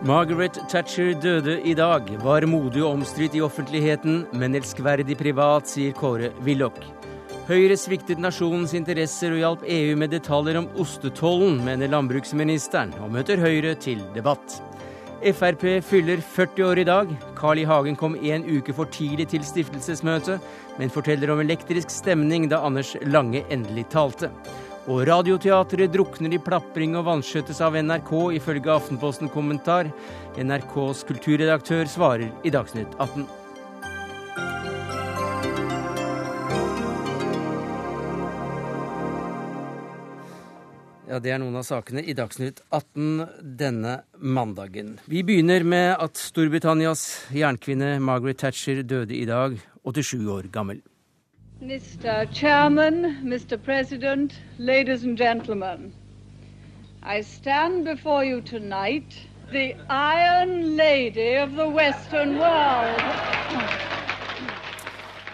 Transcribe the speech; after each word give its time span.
Margaret 0.00 0.56
Thatcher 0.68 1.12
døde 1.20 1.58
i 1.60 1.74
dag. 1.76 2.06
Var 2.24 2.46
modig 2.48 2.80
og 2.80 2.94
omstridt 2.94 3.34
i 3.36 3.42
offentligheten, 3.44 4.22
men 4.32 4.56
elskverdig 4.56 5.18
privat, 5.20 5.68
sier 5.68 5.92
Kåre 5.92 6.30
Willoch. 6.40 6.80
Høyre 7.50 7.76
sviktet 7.76 8.22
nasjonens 8.22 8.72
interesser 8.78 9.34
og 9.34 9.42
hjalp 9.42 9.66
EU 9.68 9.98
med 10.00 10.14
detaljer 10.14 10.56
om 10.62 10.70
ostetollen, 10.80 11.60
mener 11.66 11.92
landbruksministeren, 11.92 12.94
og 13.04 13.12
møter 13.12 13.42
Høyre 13.44 13.74
til 13.76 14.00
debatt. 14.14 14.62
Frp 15.20 15.84
fyller 15.84 16.16
40 16.16 16.64
år 16.64 16.78
i 16.78 16.84
dag. 16.84 17.10
Carl 17.36 17.58
I. 17.60 17.64
Hagen 17.68 17.96
kom 17.96 18.16
en 18.16 18.44
uke 18.48 18.72
for 18.72 18.88
tidlig 18.88 19.26
til 19.28 19.44
stiftelsesmøtet, 19.44 20.40
men 20.80 20.92
forteller 20.92 21.32
om 21.34 21.42
elektrisk 21.42 21.92
stemning 21.92 22.48
da 22.48 22.62
Anders 22.64 22.94
Lange 23.04 23.44
endelig 23.52 23.84
talte. 23.92 24.30
Og 24.88 25.04
Radioteatret 25.08 25.92
drukner 25.92 26.32
i 26.32 26.40
plapring 26.40 26.96
og 26.96 27.04
vanskjøttes 27.10 27.60
av 27.60 27.76
NRK, 27.76 28.14
ifølge 28.40 28.72
Aftenposten-kommentar. 28.72 29.92
NRKs 30.40 31.04
kulturredaktør 31.10 31.84
svarer 31.84 32.32
i 32.42 32.54
Dagsnytt 32.54 32.96
18. 32.96 33.28
Ja, 41.10 41.18
Det 41.18 41.32
er 41.34 41.40
noen 41.42 41.56
av 41.58 41.64
sakene 41.66 42.04
i 42.06 42.14
Dagsnytt 42.14 42.60
18 42.70 43.24
denne 43.58 43.96
mandagen. 44.22 44.92
Vi 45.10 45.24
begynner 45.26 45.64
med 45.66 45.96
at 45.98 46.14
Storbritannias 46.14 47.00
jernkvinne 47.34 47.96
Margaret 47.98 48.38
Thatcher 48.38 48.84
døde 48.86 49.16
i 49.18 49.24
dag, 49.26 49.56
87 49.82 50.28
år 50.30 50.46
gammel. 50.54 50.78
Mr. 51.60 52.30
Chairman, 52.32 53.16
Mr. 53.26 53.58
President, 53.58 54.36
ladies 54.58 55.02
and 55.02 55.18
gentlemen, 55.18 55.90
I 57.02 57.22
stand 57.22 57.84
before 57.84 58.22
you 58.24 58.40
tonight, 58.40 59.10
the 59.50 59.74
Iron 59.90 60.76
Lady 60.76 61.34
of 61.42 61.56
the 61.56 61.66
Western 61.66 62.38
world. 62.38 63.02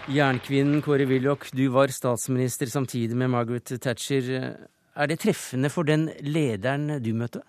Jernkvinnen 0.09 0.81
Kåre 0.81 1.05
Willoch, 1.05 1.45
du 1.53 1.67
var 1.67 1.93
statsminister 1.93 2.65
samtidig 2.65 3.15
med 3.15 3.29
Margaret 3.29 3.81
Thatcher. 3.81 4.57
Er 4.97 5.11
det 5.11 5.19
treffende 5.21 5.69
for 5.69 5.85
den 5.85 6.09
lederen 6.25 6.89
du 7.05 7.13
møtte? 7.13 7.43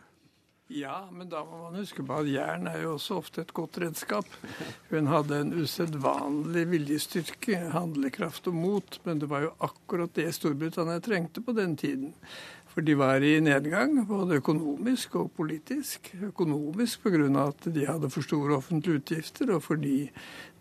Ja, 0.69 1.09
men 1.09 1.31
da 1.33 1.41
må 1.49 1.63
man 1.63 1.79
huske 1.81 2.03
på 2.05 2.19
at 2.21 2.29
jern 2.29 2.69
er 2.69 2.83
jo 2.83 2.91
også 2.99 3.17
ofte 3.23 3.41
et 3.41 3.55
godt 3.57 3.79
redskap. 3.81 4.29
Hun 4.91 5.09
hadde 5.09 5.39
en 5.41 5.55
usedvanlig 5.57 6.67
viljestyrke, 6.69 7.57
handlekraft 7.73 8.51
og 8.51 8.59
mot, 8.59 8.99
men 9.09 9.23
det 9.23 9.31
var 9.31 9.47
jo 9.47 9.55
akkurat 9.65 10.13
det 10.19 10.27
Storbritannia 10.37 11.01
trengte 11.01 11.41
på 11.41 11.57
den 11.57 11.73
tiden. 11.81 12.13
For 12.79 12.87
de 12.87 12.95
var 12.95 13.25
i 13.27 13.41
nedgang, 13.43 13.97
både 14.07 14.37
økonomisk 14.39 15.17
og 15.19 15.33
politisk. 15.35 16.13
Økonomisk 16.29 17.03
pga. 17.03 17.27
at 17.43 17.65
de 17.75 17.87
hadde 17.87 18.11
for 18.11 18.23
store 18.23 18.55
offentlige 18.55 19.01
utgifter, 19.01 19.51
og 19.51 19.65
fordi 19.65 20.11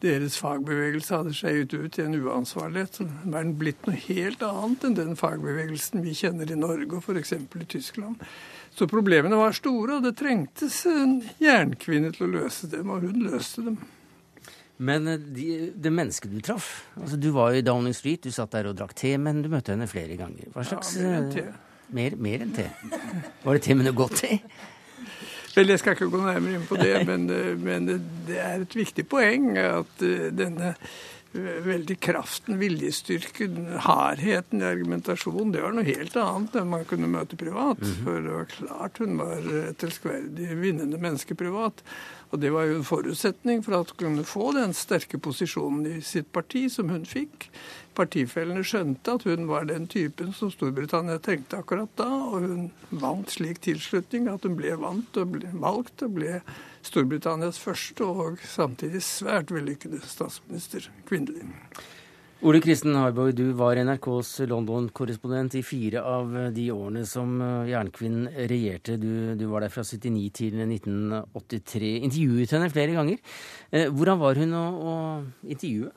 deres 0.01 0.39
fagbevegelse 0.41 1.13
hadde 1.15 1.33
skeiet 1.37 1.73
ut 1.73 1.99
i 1.99 2.01
en 2.01 2.15
uansvarlighet. 2.17 2.95
Så 2.95 3.05
er 3.05 3.51
blitt 3.53 3.85
noe 3.85 3.99
helt 4.07 4.41
annet 4.41 4.87
enn 4.87 4.95
den 4.97 5.13
fagbevegelsen 5.15 6.01
vi 6.01 6.15
kjenner 6.17 6.49
i 6.49 6.57
Norge 6.57 6.97
og 6.97 7.03
f.eks. 7.05 7.33
i 7.33 7.67
Tyskland. 7.69 8.17
Så 8.73 8.89
problemene 8.89 9.37
var 9.37 9.53
store, 9.53 9.99
og 9.99 10.09
det 10.09 10.15
trengtes 10.17 10.87
en 10.89 11.21
jernkvinne 11.37 12.15
til 12.17 12.25
å 12.25 12.31
løse 12.39 12.65
dem, 12.73 12.89
og 12.89 13.05
hun 13.05 13.27
løste 13.27 13.67
dem. 13.69 13.77
Men 14.77 15.05
det 15.05 15.77
de, 15.77 15.93
mennesket 15.93 16.33
du 16.33 16.41
traff 16.45 16.83
altså 16.93 17.17
Du 17.17 17.31
var 17.33 17.49
jo 17.49 17.61
i 17.61 17.65
Downing 17.65 17.95
Street, 17.97 18.25
du 18.25 18.33
satt 18.33 18.57
der 18.57 18.69
og 18.69 18.75
drakk 18.77 18.97
te, 18.97 19.13
men 19.21 19.45
du 19.45 19.53
møtte 19.53 19.77
henne 19.77 19.85
flere 19.89 20.17
ganger. 20.17 20.49
Hva 20.57 20.65
slags 20.65 20.97
Ja, 20.97 21.45
mer 21.93 22.17
Mer, 22.19 22.45
enn 22.45 22.55
te? 22.55 22.69
Var 23.43 23.57
det 23.57 23.63
te 23.65 23.75
med 23.77 23.87
noe 23.87 23.97
godt 23.97 24.23
i? 24.27 24.39
Vel, 25.57 25.71
jeg 25.73 25.81
skal 25.81 25.95
ikke 25.95 26.11
gå 26.13 26.21
nærmere 26.21 26.59
inn 26.59 26.65
på 26.69 26.77
det, 26.77 26.95
men, 27.07 27.29
eh, 27.33 27.53
men 27.57 27.87
det, 28.27 28.37
er 28.37 28.61
et 28.61 28.75
viktig 28.77 29.07
poeng 29.09 29.55
at 29.57 30.03
eh, 30.05 30.27
denne 30.35 30.75
veldig 31.37 31.97
kraften, 32.01 32.57
viljestyrken, 32.61 33.57
hardheten 33.83 34.61
i 34.61 34.67
argumentasjonen, 34.67 35.51
det 35.53 35.63
var 35.63 35.75
noe 35.75 35.85
helt 35.87 36.15
annet 36.17 36.55
enn 36.57 36.69
man 36.71 36.85
kunne 36.89 37.09
møte 37.11 37.37
privat. 37.39 37.81
For 38.03 38.23
det 38.23 38.33
var 38.33 38.47
klart 38.53 39.01
hun 39.03 39.19
var 39.19 39.49
et 39.67 39.83
elskverdig, 39.85 40.47
vinnende 40.61 41.01
menneske 41.01 41.37
privat. 41.37 41.83
Og 42.27 42.41
det 42.43 42.51
var 42.51 42.67
jo 42.67 42.79
en 42.79 42.87
forutsetning 42.87 43.61
for 43.63 43.77
at 43.77 43.91
hun 43.93 43.99
kunne 44.01 44.25
få 44.27 44.51
den 44.57 44.73
sterke 44.75 45.19
posisjonen 45.23 45.85
i 45.87 46.01
sitt 46.03 46.31
parti 46.35 46.65
som 46.71 46.91
hun 46.91 47.05
fikk. 47.07 47.47
Partifellene 47.97 48.65
skjønte 48.67 49.15
at 49.15 49.25
hun 49.25 49.47
var 49.49 49.65
den 49.69 49.87
typen 49.89 50.33
som 50.35 50.51
Storbritannia 50.53 51.17
trengte 51.23 51.61
akkurat 51.61 51.89
da, 51.97 52.07
og 52.27 52.43
hun 52.45 52.67
vant 52.91 53.31
slik 53.33 53.63
tilslutning 53.65 54.27
at 54.29 54.45
hun 54.45 54.57
ble 54.59 54.75
og 54.75 55.31
ble 55.33 55.53
valgt 55.55 56.03
og 56.05 56.17
ble 56.19 56.41
Storbritannias 56.85 57.59
første 57.63 58.05
og 58.05 58.43
samtidig 58.45 59.01
svært 59.05 59.53
vellykkede 59.55 60.03
statsminister 60.05 60.91
kvinnelig. 61.07 61.47
Ole 62.45 62.59
Kristen 62.61 62.93
Harborg, 62.93 63.33
du 63.33 63.47
var 63.57 63.79
NRKs 63.81 64.43
London-korrespondent 64.45 65.55
i 65.57 65.63
fire 65.65 66.03
av 66.05 66.35
de 66.53 66.67
årene 66.69 67.01
som 67.09 67.31
eh, 67.41 67.71
jernkvinnen 67.71 68.27
regjerte. 68.51 68.99
Du, 69.01 69.33
du 69.33 69.47
var 69.49 69.65
der 69.65 69.73
fra 69.73 69.81
79 69.81 70.27
til 70.37 70.59
1983. 70.61 71.89
Intervjuet 72.05 72.53
henne 72.53 72.69
flere 72.69 72.93
ganger. 72.93 73.17
Eh, 73.71 73.87
Hvordan 73.89 74.21
var 74.21 74.37
hun 74.37 74.53
å, 74.53 74.61
å 74.69 74.93
intervjue? 75.49 75.89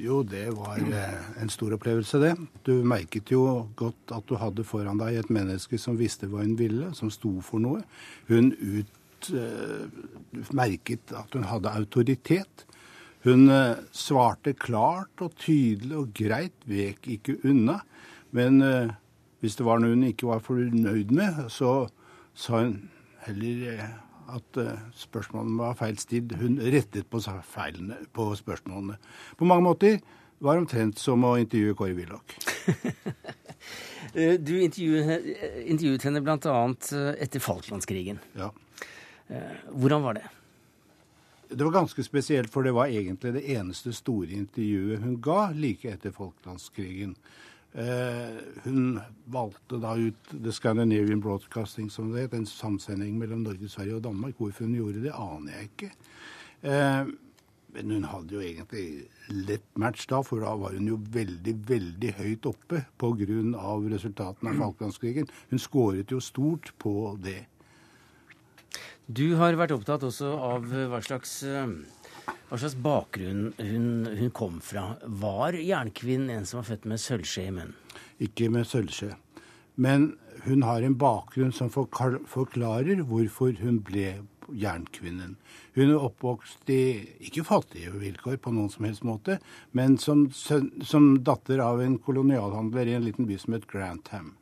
Jo, 0.00 0.22
det 0.24 0.46
var 0.56 0.80
eh, 0.80 1.30
en 1.44 1.52
stor 1.52 1.76
opplevelse, 1.76 2.22
det. 2.24 2.32
Du 2.64 2.72
merket 2.80 3.36
jo 3.36 3.44
godt 3.76 4.16
at 4.16 4.24
du 4.32 4.38
hadde 4.40 4.64
foran 4.64 5.04
deg 5.04 5.20
et 5.20 5.32
menneske 5.34 5.76
som 5.76 6.00
visste 6.00 6.24
hva 6.32 6.40
hun 6.40 6.56
ville, 6.56 6.88
som 6.96 7.12
sto 7.12 7.36
for 7.44 7.60
noe. 7.60 7.84
Hun 8.32 8.54
ut, 8.56 9.28
merket 10.56 11.12
at 11.20 11.36
hun 11.36 11.44
hadde 11.52 11.76
autoritet. 11.76 12.64
Hun 13.22 13.46
eh, 13.54 13.82
svarte 13.94 14.54
klart 14.58 15.22
og 15.22 15.36
tydelig 15.38 15.98
og 16.00 16.14
greit, 16.16 16.56
vek 16.66 17.06
ikke 17.16 17.36
unna. 17.46 17.78
Men 18.34 18.62
eh, 18.66 18.94
hvis 19.42 19.58
det 19.58 19.66
var 19.66 19.82
noe 19.82 19.94
hun 19.94 20.08
ikke 20.08 20.30
var 20.30 20.42
fornøyd 20.42 21.12
med, 21.14 21.44
så 21.52 21.86
sa 22.34 22.64
hun 22.64 22.88
heller 23.26 23.62
eh, 23.76 23.92
at 24.32 24.58
eh, 24.58 24.82
spørsmålene 25.04 25.60
var 25.60 25.78
feil 25.78 26.00
stilt. 26.02 26.34
Hun 26.40 26.58
rettet 26.62 27.06
på 27.12 27.22
feilene 27.46 28.00
på 28.16 28.32
spørsmålene. 28.38 28.98
På 29.38 29.46
mange 29.46 29.68
måter 29.68 30.00
var 30.42 30.56
det 30.56 30.64
omtrent 30.64 30.98
som 30.98 31.22
å 31.28 31.36
intervjue 31.38 31.78
Kåre 31.78 31.96
Willoch. 31.98 32.36
Du 34.12 34.50
intervjuet, 34.60 35.22
intervjuet 35.70 36.02
henne 36.04 36.20
bl.a. 36.20 36.56
etter 37.22 37.40
Falklandskrigen. 37.40 38.18
Ja. 38.36 38.50
Hvordan 39.70 40.02
var 40.04 40.18
det? 40.18 40.24
Det 41.52 41.64
var 41.64 41.72
ganske 41.72 42.04
spesielt, 42.04 42.50
for 42.50 42.64
det 42.64 42.72
var 42.72 42.86
egentlig 42.88 43.34
det 43.34 43.44
eneste 43.54 43.92
store 43.92 44.30
intervjuet 44.32 45.02
hun 45.02 45.16
ga 45.22 45.50
like 45.52 45.90
etter 45.90 46.14
Falklandskrigen. 46.14 47.16
Eh, 47.72 48.38
hun 48.64 49.00
valgte 49.32 49.80
da 49.80 49.94
ut 49.96 50.32
The 50.32 50.52
Scandinavian 50.52 51.20
Broadcasting, 51.20 51.90
som 51.90 52.12
det 52.12 52.26
het, 52.26 52.34
en 52.36 52.46
samsending 52.46 53.18
mellom 53.18 53.44
Norge, 53.46 53.68
Sverige 53.68 53.96
og 53.96 54.04
Danmark. 54.04 54.36
Hvorfor 54.36 54.64
hun 54.64 54.76
gjorde 54.76 55.04
det, 55.04 55.12
aner 55.12 55.52
jeg 55.56 55.70
ikke. 55.70 55.92
Eh, 56.62 57.12
men 57.72 57.90
hun 57.90 58.04
hadde 58.04 58.36
jo 58.36 58.42
egentlig 58.44 59.06
lett 59.32 59.64
match 59.80 60.04
da, 60.10 60.20
for 60.26 60.44
da 60.44 60.52
var 60.60 60.76
hun 60.76 60.90
jo 60.90 60.98
veldig, 61.14 61.54
veldig 61.68 62.10
høyt 62.18 62.48
oppe 62.50 62.82
pga. 63.00 63.24
resultatene 63.94 64.52
av 64.52 64.60
Falklandskrigen. 64.60 65.30
Hun 65.50 65.58
skåret 65.58 66.12
jo 66.12 66.20
stort 66.20 66.74
på 66.78 67.16
det. 67.22 67.46
Du 69.12 69.34
har 69.36 69.58
vært 69.60 69.74
opptatt 69.74 70.04
også 70.06 70.30
av 70.40 70.70
eh, 70.72 70.88
hva 70.88 71.02
slags, 71.04 71.42
eh, 71.44 71.68
hva 72.48 72.58
slags 72.58 72.78
bakgrunn 72.80 73.50
hun, 73.58 73.88
hun 74.08 74.32
kom 74.32 74.60
fra. 74.64 74.94
Var 75.04 75.58
jernkvinnen 75.60 76.32
en 76.32 76.48
som 76.48 76.62
var 76.62 76.70
født 76.70 76.88
med 76.88 77.02
sølvskje 77.02 77.48
i 77.50 77.54
munnen? 77.58 77.78
ikke 78.22 78.50
med 78.52 78.68
sølvskje. 78.68 79.14
Men 79.80 80.12
hun 80.46 80.64
har 80.66 80.82
en 80.82 80.98
bakgrunn 80.98 81.54
som 81.54 81.70
forklarer 81.72 83.02
hvorfor 83.08 83.56
hun 83.62 83.80
ble 83.86 84.22
jernkvinnen. 84.58 85.36
Hun 85.76 85.88
er 85.88 86.02
oppvokst 86.02 86.68
i 86.72 86.82
ikke 87.28 87.46
fattige 87.46 87.94
vilkår 87.94 88.38
på 88.42 88.52
noen 88.52 88.70
som 88.72 88.86
helst 88.86 89.06
måte, 89.06 89.38
men 89.72 89.96
som, 90.02 90.26
som 90.34 91.12
datter 91.24 91.62
av 91.64 91.80
en 91.80 91.96
kolonialhandler 92.02 92.90
i 92.90 92.96
en 92.98 93.06
liten 93.06 93.28
by 93.28 93.38
som 93.40 93.56
het 93.56 93.68
Grantham. 93.70 94.34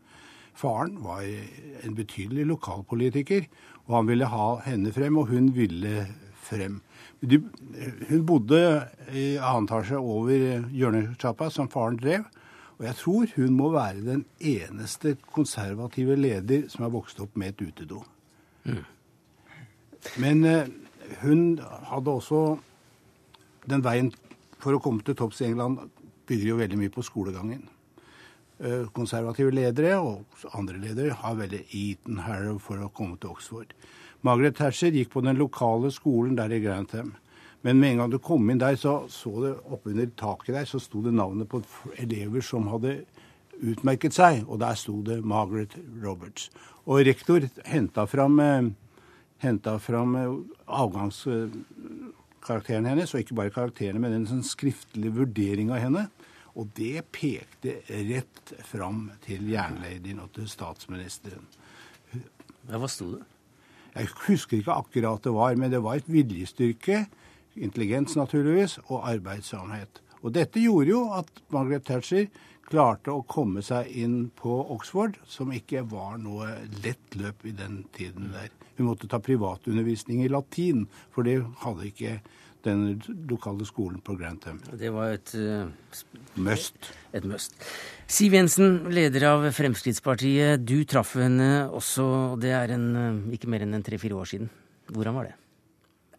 Faren 0.61 0.99
var 1.05 1.23
en 1.25 1.95
betydelig 1.97 2.49
lokalpolitiker, 2.51 3.47
og 3.91 3.97
han 3.97 4.07
ville 4.07 4.29
ha 4.31 4.51
henne 4.63 4.93
frem, 4.95 5.17
og 5.19 5.33
hun 5.33 5.51
ville 5.57 6.05
frem. 6.47 6.79
De, 7.21 7.41
hun 8.09 8.23
bodde 8.27 8.61
i 9.11 9.35
annen 9.37 9.67
etasje 9.67 9.99
over 9.99 10.63
hjørnesjappa 10.71 11.51
som 11.51 11.69
faren 11.73 11.99
drev, 11.99 12.29
og 12.79 12.87
jeg 12.87 12.97
tror 13.01 13.33
hun 13.35 13.57
må 13.59 13.73
være 13.75 14.07
den 14.07 14.23
eneste 14.39 15.17
konservative 15.35 16.15
leder 16.17 16.69
som 16.71 16.87
har 16.87 16.95
vokst 16.95 17.19
opp 17.21 17.35
med 17.37 17.53
et 17.53 17.67
utedo. 17.67 18.05
Men 20.23 20.45
eh, 20.49 20.71
hun 21.21 21.59
hadde 21.61 22.11
også 22.11 22.59
Den 23.69 23.83
veien 23.85 24.09
for 24.63 24.73
å 24.73 24.81
komme 24.81 25.05
til 25.05 25.15
topps 25.15 25.43
i 25.43 25.51
England 25.51 25.83
bygger 26.27 26.49
jo 26.49 26.57
veldig 26.57 26.79
mye 26.81 26.93
på 26.95 27.05
skolegangen. 27.05 27.61
Eh, 28.63 28.87
konservative 28.97 29.53
ledere 29.55 29.97
og 29.99 30.25
andre 30.57 30.81
ledere 30.81 31.17
har 31.23 31.39
veldig 31.39 31.65
Eton 31.71 32.23
Harrow 32.27 32.59
for 32.63 32.77
å 32.81 32.93
komme 32.95 33.17
til 33.21 33.31
Oxford. 33.35 33.69
Margaret 34.27 34.57
Thatcher 34.59 34.93
gikk 34.93 35.11
på 35.15 35.25
den 35.25 35.41
lokale 35.41 35.91
skolen 35.95 36.37
der 36.37 36.53
i 36.53 36.61
Grantham. 36.61 37.15
Men 37.63 37.81
med 37.81 37.91
en 37.91 37.99
gang 38.01 38.11
du 38.13 38.19
kom 38.25 38.51
inn 38.51 38.61
der, 38.61 38.77
så 38.77 39.09
så 39.13 39.31
det 39.45 39.53
oppunder 39.69 40.07
taket 40.17 40.55
der, 40.55 40.65
så 40.69 40.79
sto 40.81 41.03
det 41.05 41.13
navnet 41.13 41.49
på 41.49 41.63
elever 42.01 42.41
som 42.45 42.69
hadde 42.73 43.05
utmerket 43.61 44.15
seg, 44.17 44.45
og 44.49 44.61
der 44.63 44.75
sto 44.81 45.03
det 45.05 45.25
Margaret 45.25 45.77
Roberts. 46.03 46.51
Og 46.89 47.05
rektor 47.05 47.41
henta 47.69 48.07
fram, 48.09 48.41
henta 49.45 49.79
fram 49.79 50.17
avgangskarakteren 50.65 52.87
hennes, 52.89 53.15
og 53.15 53.21
ikke 53.21 53.35
bare 53.37 53.51
karakterene, 53.53 54.01
men 54.01 54.13
en 54.17 54.27
sånn 54.31 54.45
skriftlig 54.47 55.13
vurdering 55.17 55.71
av 55.73 55.79
henne. 55.85 56.09
Og 56.59 56.71
det 56.77 57.05
pekte 57.15 57.79
rett 57.89 58.55
fram 58.67 59.09
til 59.25 59.51
jernladyen 59.53 60.23
og 60.25 60.33
til 60.37 60.49
statsministeren. 60.51 61.47
Ja, 62.69 62.79
hva 62.79 62.89
sto 62.91 63.13
det? 63.15 63.25
Jeg 63.95 64.11
husker 64.27 64.61
ikke 64.61 64.77
akkurat 64.79 65.25
det 65.25 65.33
var, 65.35 65.57
men 65.59 65.73
det 65.73 65.83
var 65.83 65.99
et 65.99 66.11
viljestyrke, 66.11 67.05
intelligens 67.59 68.15
naturligvis, 68.19 68.79
og 68.87 69.09
arbeidsomhet. 69.11 70.01
Og 70.21 70.35
dette 70.37 70.63
gjorde 70.63 70.93
jo 70.93 71.01
at 71.17 71.31
Margaret 71.51 71.87
Thatcher 71.89 72.29
klarte 72.71 73.11
å 73.11 73.25
komme 73.27 73.65
seg 73.67 73.89
inn 73.99 74.29
på 74.39 74.53
Oxford, 74.77 75.17
som 75.27 75.51
ikke 75.55 75.83
var 75.91 76.21
noe 76.23 76.53
lett 76.85 77.17
løp 77.19 77.43
i 77.49 77.55
den 77.57 77.83
tiden 77.97 78.31
der. 78.35 78.53
Hun 78.79 78.93
måtte 78.93 79.11
ta 79.11 79.19
privatundervisning 79.21 80.23
i 80.25 80.31
latin, 80.31 80.87
for 81.11 81.27
det 81.27 81.41
hadde 81.65 81.89
ikke 81.91 82.21
den 82.67 83.01
lokale 83.31 83.67
skolen 83.69 84.01
på 84.05 84.17
Grantham. 84.21 84.61
Det 84.79 84.93
var 84.95 85.17
et 85.17 85.35
uh, 85.39 85.69
must. 86.37 86.93
Et 87.17 87.27
must. 87.27 87.57
Siv 88.11 88.37
Jensen, 88.37 88.91
leder 88.93 89.29
av 89.33 89.51
Fremskrittspartiet. 89.57 90.65
Du 90.65 90.83
traff 90.89 91.17
henne 91.21 91.69
også, 91.69 92.07
det 92.41 92.55
er 92.57 92.75
en, 92.77 92.89
uh, 92.97 93.37
ikke 93.37 93.51
mer 93.51 93.67
enn 93.67 93.79
en 93.79 93.87
tre-fire 93.87 94.19
år 94.19 94.35
siden. 94.35 94.51
Hvordan 94.91 95.17
var 95.17 95.31
det? 95.31 95.37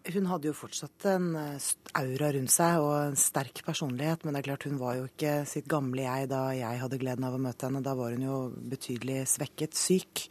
Hun 0.09 0.25
hadde 0.25 0.49
jo 0.49 0.55
fortsatt 0.57 1.05
en 1.11 1.27
eh, 1.37 1.65
aura 1.99 2.31
rundt 2.33 2.49
seg 2.49 2.81
og 2.81 2.93
en 2.95 3.19
sterk 3.19 3.61
personlighet, 3.67 4.23
men 4.25 4.33
det 4.33 4.41
er 4.41 4.47
klart 4.47 4.65
hun 4.65 4.79
var 4.81 4.95
jo 4.97 5.05
ikke 5.05 5.33
sitt 5.49 5.67
gamle 5.69 6.07
jeg 6.07 6.29
da 6.31 6.47
jeg 6.57 6.79
hadde 6.81 6.99
gleden 7.03 7.27
av 7.27 7.37
å 7.37 7.41
møte 7.41 7.67
henne. 7.67 7.83
Da 7.85 7.93
var 7.99 8.15
hun 8.15 8.25
jo 8.25 8.39
betydelig 8.71 9.27
svekket, 9.29 9.77
syk. 9.77 10.25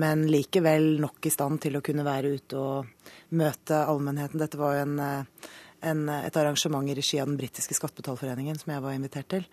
Men 0.00 0.26
likevel 0.30 0.96
nok 1.02 1.26
i 1.26 1.32
stand 1.32 1.60
til 1.62 1.78
å 1.78 1.84
kunne 1.84 2.06
være 2.06 2.34
ute 2.34 2.58
og 2.58 3.12
møte 3.38 3.84
allmennheten. 3.84 4.40
Dette 4.42 4.58
var 4.58 4.74
jo 4.76 4.82
en, 4.88 4.98
eh, 4.98 5.48
en, 5.90 6.08
et 6.08 6.36
arrangement 6.36 6.88
i 6.88 6.96
regi 6.98 7.20
av 7.22 7.30
den 7.30 7.38
britiske 7.38 7.76
skattebetalforeningen 7.78 8.58
som 8.58 8.74
jeg 8.74 8.82
var 8.82 8.96
invitert 8.96 9.28
til. 9.30 9.46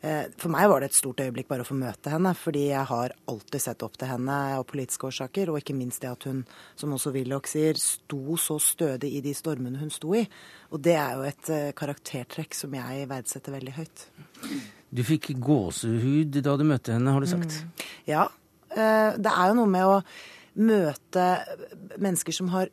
Eh, 0.00 0.26
for 0.36 0.52
meg 0.52 0.68
var 0.68 0.82
det 0.82 0.90
et 0.90 0.98
stort 0.98 1.20
øyeblikk 1.24 1.48
bare 1.48 1.64
å 1.64 1.68
få 1.68 1.76
møte 1.78 2.12
henne, 2.12 2.34
fordi 2.36 2.66
jeg 2.68 2.84
har 2.90 3.14
alltid 3.32 3.62
sett 3.64 3.82
opp 3.86 3.96
til 3.96 4.10
henne 4.10 4.36
av 4.58 4.66
politiske 4.68 5.08
årsaker, 5.08 5.50
og 5.50 5.60
ikke 5.62 5.76
minst 5.76 6.04
det 6.04 6.12
at 6.12 6.26
hun, 6.28 6.44
som 6.76 6.92
også 6.92 7.14
Willoch 7.16 7.48
sier, 7.48 7.80
sto 7.80 8.36
så 8.40 8.58
stødig 8.60 9.14
i 9.16 9.24
de 9.24 9.32
stormene 9.36 9.80
hun 9.80 9.92
sto 9.94 10.12
i. 10.18 10.26
Og 10.76 10.82
det 10.84 10.98
er 11.00 11.16
jo 11.16 11.28
et 11.30 11.52
eh, 11.54 11.68
karaktertrekk 11.76 12.56
som 12.58 12.76
jeg 12.76 13.08
verdsetter 13.08 13.56
veldig 13.56 13.76
høyt. 13.78 14.08
Du 14.92 15.02
fikk 15.06 15.32
gåsehud 15.42 16.42
da 16.44 16.58
du 16.60 16.66
møtte 16.68 16.94
henne, 16.94 17.16
har 17.16 17.24
du 17.24 17.30
sagt? 17.30 17.62
Mm. 17.62 17.86
Ja. 18.12 18.26
Eh, 18.76 19.12
det 19.16 19.32
er 19.32 19.50
jo 19.50 19.58
noe 19.60 19.70
med 19.72 19.88
å 19.88 20.00
møte 20.56 21.24
mennesker 22.00 22.36
som 22.36 22.50
har 22.54 22.70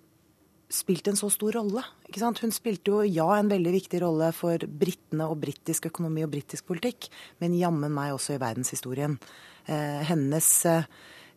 spilt 0.74 1.08
en 1.08 1.18
så 1.20 1.30
stor 1.32 1.54
rolle. 1.60 1.84
Hun 2.14 2.54
spilte 2.54 2.92
jo 2.92 3.02
ja 3.06 3.28
en 3.38 3.52
veldig 3.52 3.74
viktig 3.76 4.02
rolle 4.02 4.32
for 4.36 4.64
britene 4.68 5.28
og 5.30 5.42
britisk 5.44 5.88
økonomi 5.92 6.24
og 6.26 6.32
britisk 6.34 6.68
politikk, 6.70 7.10
men 7.44 7.58
jammen 7.60 7.94
meg 7.94 8.16
også 8.16 8.36
i 8.36 8.42
verdenshistorien. 8.42 9.20
Eh, 9.70 10.02
hennes 10.10 10.50
eh, 10.70 10.88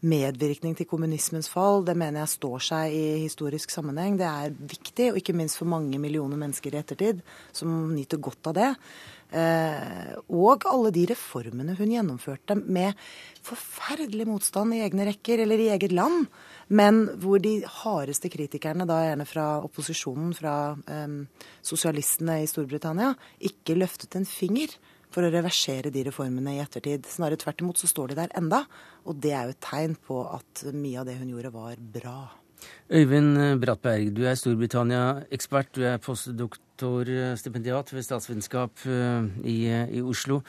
medvirkning 0.06 0.76
til 0.76 0.88
kommunismens 0.88 1.48
fall, 1.52 1.84
det 1.86 1.96
mener 1.98 2.22
jeg 2.22 2.34
står 2.36 2.64
seg 2.68 2.94
i 2.94 3.04
historisk 3.24 3.72
sammenheng. 3.72 4.16
Det 4.20 4.28
er 4.28 4.56
viktig, 4.56 5.10
og 5.12 5.20
ikke 5.20 5.36
minst 5.36 5.60
for 5.60 5.68
mange 5.68 6.00
millioner 6.00 6.40
mennesker 6.40 6.74
i 6.74 6.80
ettertid, 6.80 7.22
som 7.56 7.72
nyter 7.94 8.20
godt 8.22 8.52
av 8.52 8.56
det. 8.56 8.70
Eh, 9.36 10.16
og 10.32 10.64
alle 10.70 10.92
de 10.94 11.04
reformene 11.10 11.76
hun 11.76 11.92
gjennomførte 11.92 12.56
med 12.56 12.96
forferdelig 13.44 14.26
motstand 14.30 14.74
i 14.74 14.82
egne 14.86 15.08
rekker 15.10 15.42
eller 15.44 15.60
i 15.60 15.70
eget 15.74 15.92
land. 15.92 16.26
Men 16.68 17.04
hvor 17.22 17.42
de 17.42 17.60
hardeste 17.82 18.30
kritikerne, 18.32 18.88
da 18.88 19.02
gjerne 19.04 19.28
fra 19.28 19.46
opposisjonen, 19.62 20.32
fra 20.34 20.74
sosialistene 21.62 22.40
i 22.42 22.48
Storbritannia, 22.50 23.12
ikke 23.46 23.76
løftet 23.78 24.16
en 24.18 24.26
finger 24.26 24.74
for 25.14 25.24
å 25.24 25.30
reversere 25.32 25.92
de 25.94 26.02
reformene 26.08 26.56
i 26.56 26.62
ettertid. 26.64 27.06
Snarere 27.08 27.38
tvert 27.40 27.62
imot 27.62 27.80
så 27.80 27.88
står 27.90 28.12
de 28.12 28.18
der 28.18 28.34
enda. 28.38 28.64
Og 29.06 29.20
det 29.22 29.32
er 29.32 29.46
jo 29.46 29.54
et 29.54 29.62
tegn 29.64 29.94
på 30.08 30.18
at 30.28 30.66
mye 30.74 31.00
av 31.00 31.08
det 31.08 31.16
hun 31.20 31.30
gjorde, 31.32 31.54
var 31.54 31.80
bra. 32.00 32.18
Øyvind 32.90 33.60
Brattberg, 33.62 34.10
du 34.16 34.24
er 34.26 34.36
Storbritannia-ekspert. 34.38 35.74
Du 35.76 35.86
er 35.86 36.00
postdoktorstipendiat 36.76 37.92
ved 37.92 38.04
statsvitenskap 38.04 38.84
eh, 38.86 39.24
i, 39.44 39.56
i, 39.96 40.02
Oslo. 40.02 40.42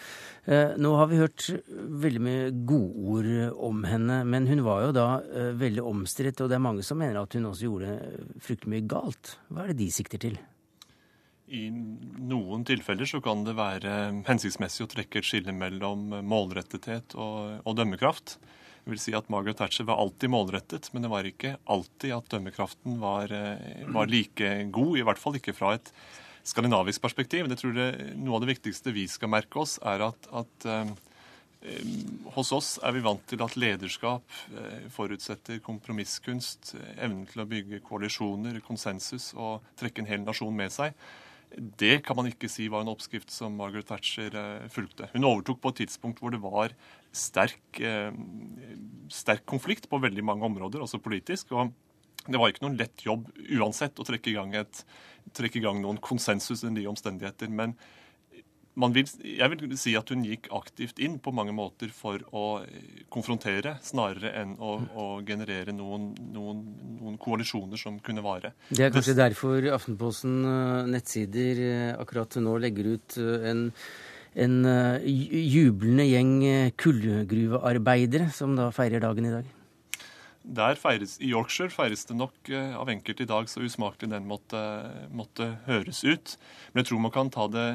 Eh, 0.46 0.76
nå 0.78 0.96
har 0.96 1.08
vi 1.08 1.20
hørt 1.22 1.48
veldig 1.68 2.22
mye 2.22 2.52
godord 2.68 3.30
om 3.64 3.84
henne, 3.88 4.24
men 4.26 4.48
hun 4.48 4.64
var 4.66 4.88
jo 4.88 4.92
da 4.96 5.08
eh, 5.24 5.54
veldig 5.58 5.84
omstridt, 5.84 6.42
og 6.42 6.50
det 6.50 6.58
er 6.58 6.64
mange 6.64 6.84
som 6.84 7.00
mener 7.00 7.22
at 7.22 7.34
hun 7.34 7.48
også 7.48 7.68
gjorde 7.68 7.98
fryktelig 8.44 8.74
mye 8.74 8.88
galt. 8.88 9.38
Hva 9.50 9.64
er 9.64 9.74
det 9.74 9.80
de 9.82 9.90
sikter 9.92 10.22
til? 10.22 10.38
I 11.48 11.70
noen 11.72 12.66
tilfeller 12.68 13.08
så 13.08 13.22
kan 13.24 13.46
det 13.48 13.56
være 13.56 14.24
hensiktsmessig 14.28 14.84
å 14.84 14.92
trekke 14.92 15.22
et 15.22 15.28
skille 15.28 15.56
mellom 15.56 16.10
målrettethet 16.28 17.16
og, 17.16 17.62
og 17.64 17.78
dømmekraft. 17.80 18.36
Det 18.88 18.94
vil 18.94 19.02
si 19.04 19.12
at 19.18 19.28
Margaret 19.28 19.58
Thatcher 19.60 19.84
var 19.84 20.00
alltid 20.00 20.32
målrettet, 20.32 20.86
men 20.94 21.04
det 21.04 21.10
var 21.12 21.28
ikke 21.28 21.58
alltid 21.68 22.14
at 22.16 22.30
dømmekraften 22.32 23.02
var, 23.02 23.28
eh, 23.36 23.82
var 23.92 24.08
like 24.08 24.52
god. 24.72 24.94
I 24.96 25.04
hvert 25.04 25.20
fall 25.20 25.36
ikke 25.36 25.52
fra 25.52 25.74
et 25.76 25.92
skandinavisk 26.48 27.04
perspektiv. 27.04 27.50
Det 27.52 27.58
tror 27.60 27.76
jeg 27.76 28.16
Noe 28.16 28.38
av 28.38 28.46
det 28.46 28.54
viktigste 28.54 28.96
vi 28.96 29.04
skal 29.12 29.28
merke 29.28 29.60
oss, 29.60 29.76
er 29.84 30.06
at, 30.08 30.32
at 30.32 30.70
eh, 30.72 30.96
hos 32.32 32.54
oss 32.56 32.80
er 32.80 32.96
vi 32.96 33.04
vant 33.04 33.28
til 33.28 33.44
at 33.44 33.60
lederskap 33.60 34.24
eh, 34.56 34.88
forutsetter 34.88 35.60
kompromisskunst, 35.68 36.78
evnen 36.96 37.28
til 37.28 37.44
å 37.44 37.50
bygge 37.52 37.84
koalisjoner, 37.84 38.62
konsensus 38.64 39.34
og 39.36 39.68
trekke 39.76 40.06
en 40.06 40.14
hel 40.14 40.24
nasjon 40.24 40.56
med 40.56 40.72
seg. 40.72 40.96
Det 41.56 42.02
kan 42.06 42.16
man 42.16 42.28
ikke 42.28 42.50
si 42.52 42.68
var 42.72 42.84
en 42.84 42.92
oppskrift 42.92 43.32
som 43.32 43.56
Margaret 43.56 43.88
Thatcher 43.88 44.36
uh, 44.36 44.68
fulgte. 44.72 45.08
Hun 45.14 45.28
overtok 45.28 45.62
på 45.64 45.72
et 45.72 45.80
tidspunkt 45.84 46.20
hvor 46.20 46.34
det 46.34 46.42
var 46.44 46.76
sterk, 47.18 47.82
eh, 47.82 48.12
sterk, 49.14 49.46
konflikt 49.50 49.90
på 49.90 50.00
veldig 50.04 50.26
mange 50.26 50.48
områder, 50.48 50.84
også 50.84 51.02
politisk. 51.04 51.52
og 51.52 51.74
det 52.28 52.40
var 52.40 52.52
ikke 52.52 52.66
noen 52.66 52.80
lett 52.80 53.06
jobb 53.06 53.30
uansett 53.56 54.00
å 54.00 54.06
trekke 54.08 54.34
i 54.34 54.36
gang, 54.36 54.56
et, 54.60 54.84
trekke 55.38 55.62
i 55.62 55.64
gang 55.64 55.80
noen 55.80 56.00
konsensus 56.04 56.66
under 56.68 56.82
de 56.82 56.90
omstendigheter. 56.92 57.48
Men 57.48 57.78
vil, 58.94 59.08
jeg 59.24 59.50
vil 59.54 59.78
si 59.80 59.94
at 59.98 60.12
hun 60.14 60.26
gikk 60.28 60.50
aktivt 60.54 61.00
inn 61.02 61.18
på 61.24 61.32
mange 61.36 61.56
måter 61.56 61.90
for 61.94 62.22
å 62.36 62.44
konfrontere, 63.14 63.78
snarere 63.86 64.34
enn 64.42 64.54
å, 64.60 64.76
å 64.94 65.06
generere 65.26 65.74
noen, 65.74 66.12
noen, 66.36 66.62
noen, 67.00 67.18
koalisjoner 67.22 67.80
som 67.80 67.98
kunne 68.04 68.26
vare. 68.26 68.54
Det 68.70 68.86
er 68.86 68.94
kanskje 68.94 69.18
derfor 69.18 69.72
Aftenposten 69.74 70.38
eh, 70.46 70.92
nettsider 70.94 71.64
eh, 71.64 71.96
akkurat 71.98 72.38
nå 72.44 72.58
legger 72.62 72.94
ut 72.98 73.18
en 73.18 73.70
en 74.38 74.58
uh, 74.66 75.02
jublende 75.04 76.06
gjeng 76.06 76.34
eh, 76.46 76.72
kullgruvearbeidere 76.78 78.30
som 78.36 78.56
da 78.58 78.70
feirer 78.76 79.02
dagen 79.04 79.26
i 79.26 79.34
dag? 79.34 79.54
Der 80.58 80.80
feires, 80.80 81.18
I 81.20 81.34
Yorkshire 81.34 81.74
feires 81.74 82.06
det 82.08 82.16
nok 82.16 82.52
uh, 82.54 82.78
av 82.80 82.92
enkelte 82.94 83.26
i 83.26 83.30
dag, 83.30 83.50
så 83.50 83.66
usmakelig 83.66 84.12
den 84.14 84.30
måtte, 84.30 84.62
måtte, 85.12 85.50
høres 85.68 86.04
ut. 86.06 86.38
Men 86.72 86.84
jeg 86.84 86.92
tror 86.92 87.04
man 87.04 87.16
kan 87.16 87.32
ta 87.34 87.50
det, 87.52 87.68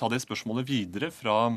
ta 0.00 0.10
det 0.10 0.22
spørsmålet 0.24 0.68
videre 0.70 1.12
fra 1.14 1.54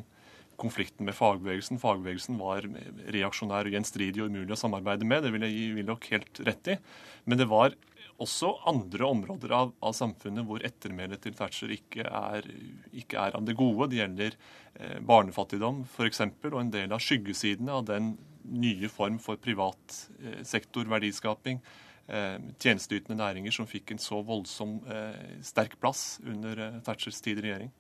konflikten 0.60 1.08
med 1.08 1.16
fagbevegelsen. 1.16 1.80
Fagbevegelsen 1.80 2.40
var 2.42 2.68
reaksjonær 3.16 3.70
og 3.70 3.78
gjenstridig 3.78 4.26
og 4.26 4.34
umulig 4.34 4.58
å 4.58 4.60
samarbeide 4.60 5.08
med. 5.08 5.24
Det 5.24 5.32
vil 5.34 5.48
jeg 5.48 5.56
gi 5.56 5.70
Willoch 5.78 6.10
helt 6.12 6.42
rett 6.44 6.74
i. 6.76 6.76
Men 7.24 7.40
det 7.40 7.48
var 7.48 7.78
også 8.24 8.54
andre 8.70 9.08
områder 9.08 9.54
av, 9.56 9.74
av 9.84 9.94
samfunnet 9.96 10.46
hvor 10.48 10.64
ettermælet 10.66 11.24
til 11.24 11.36
Thatcher 11.38 11.74
ikke 11.76 12.06
er, 12.06 12.48
ikke 12.92 13.20
er, 13.20 13.38
av 13.38 13.46
det 13.48 13.58
gode. 13.60 13.90
Det 13.92 14.02
gjelder 14.02 14.38
eh, 14.76 14.98
barnefattigdom 15.06 15.84
f.eks., 15.88 16.26
og 16.52 16.60
en 16.62 16.74
del 16.74 16.96
av 16.96 17.04
skyggesidene 17.04 17.78
av 17.80 17.86
den 17.90 18.14
nye 18.50 18.90
form 18.92 19.20
for 19.24 19.40
privat 19.42 20.02
eh, 20.20 20.42
sektor, 20.48 20.90
verdiskaping. 20.92 21.62
Eh, 22.10 22.40
tjenesteytende 22.58 23.20
næringer 23.20 23.54
som 23.54 23.70
fikk 23.70 23.94
en 23.94 24.02
så 24.02 24.24
voldsom 24.26 24.80
eh, 24.90 25.38
sterk 25.46 25.76
plass 25.82 26.18
under 26.26 26.58
eh, 26.66 26.80
Thatchers 26.86 27.22
tid 27.22 27.38
i 27.38 27.46
regjering. 27.46 27.72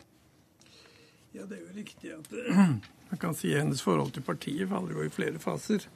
Ja, 1.34 1.46
det 1.46 1.58
er 1.58 1.64
jo 1.64 1.74
riktig 1.74 2.12
at 2.14 2.32
man 3.10 3.22
kan 3.22 3.34
si 3.38 3.56
hennes 3.56 3.82
forhold 3.82 4.14
til 4.14 4.26
partiet 4.26 4.70
faller 4.70 4.94
jo 4.98 5.06
i 5.06 5.14
flere 5.14 5.42
faser. 5.42 5.88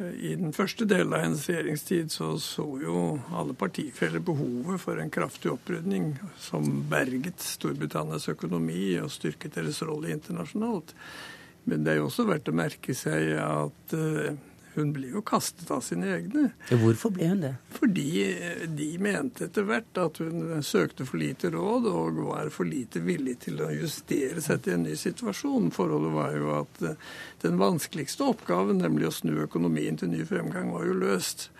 I 0.00 0.32
den 0.40 0.54
første 0.56 0.86
delen 0.88 1.12
av 1.12 1.20
hennes 1.20 1.44
regjeringstid 1.50 2.10
så 2.10 2.30
så 2.40 2.64
jo 2.80 3.02
alle 3.36 3.54
partifeller 3.58 4.22
behovet 4.24 4.80
for 4.80 4.98
en 4.98 5.12
kraftig 5.12 5.52
opprydning 5.52 6.14
som 6.40 6.64
berget 6.90 7.44
Storbritannias 7.44 8.30
økonomi 8.32 8.96
og 9.02 9.12
styrket 9.12 9.58
deres 9.58 9.82
rolle 9.84 10.14
internasjonalt. 10.14 10.94
Men 11.68 11.84
det 11.84 11.92
er 11.92 12.00
jo 12.00 12.08
også 12.08 12.26
verdt 12.26 12.48
å 12.50 12.56
merke 12.56 12.96
seg 12.96 13.36
at 13.38 13.94
uh, 13.94 14.32
hun 14.74 14.92
ble 14.96 15.10
jo 15.12 15.22
kastet 15.26 15.70
av 15.74 15.82
sine 15.84 16.08
egne. 16.16 16.46
Hvorfor 16.70 17.12
ble 17.12 17.28
hun 17.32 17.42
det? 17.44 17.52
Fordi 17.76 18.06
eh, 18.24 18.64
de 18.68 18.88
mente 19.02 19.46
etter 19.48 19.66
hvert 19.68 20.00
at 20.00 20.22
hun 20.22 20.62
søkte 20.64 21.06
for 21.08 21.20
lite 21.20 21.52
råd 21.52 21.88
og 21.90 22.22
var 22.30 22.48
for 22.54 22.68
lite 22.68 23.02
villig 23.04 23.38
til 23.46 23.60
å 23.64 23.72
justere 23.74 24.40
seg 24.44 24.64
til 24.64 24.78
en 24.78 24.86
ny 24.88 24.96
situasjon. 24.98 25.70
Forholdet 25.76 26.16
var 26.16 26.38
jo 26.38 26.56
at 26.62 26.82
eh, 26.88 27.12
den 27.44 27.60
vanskeligste 27.60 28.30
oppgaven, 28.32 28.80
nemlig 28.82 29.10
å 29.10 29.14
snu 29.22 29.36
økonomien 29.44 30.00
til 30.00 30.12
ny 30.14 30.24
fremgang, 30.28 30.72
var 30.72 30.88
jo 30.88 30.98
løst. 31.04 31.50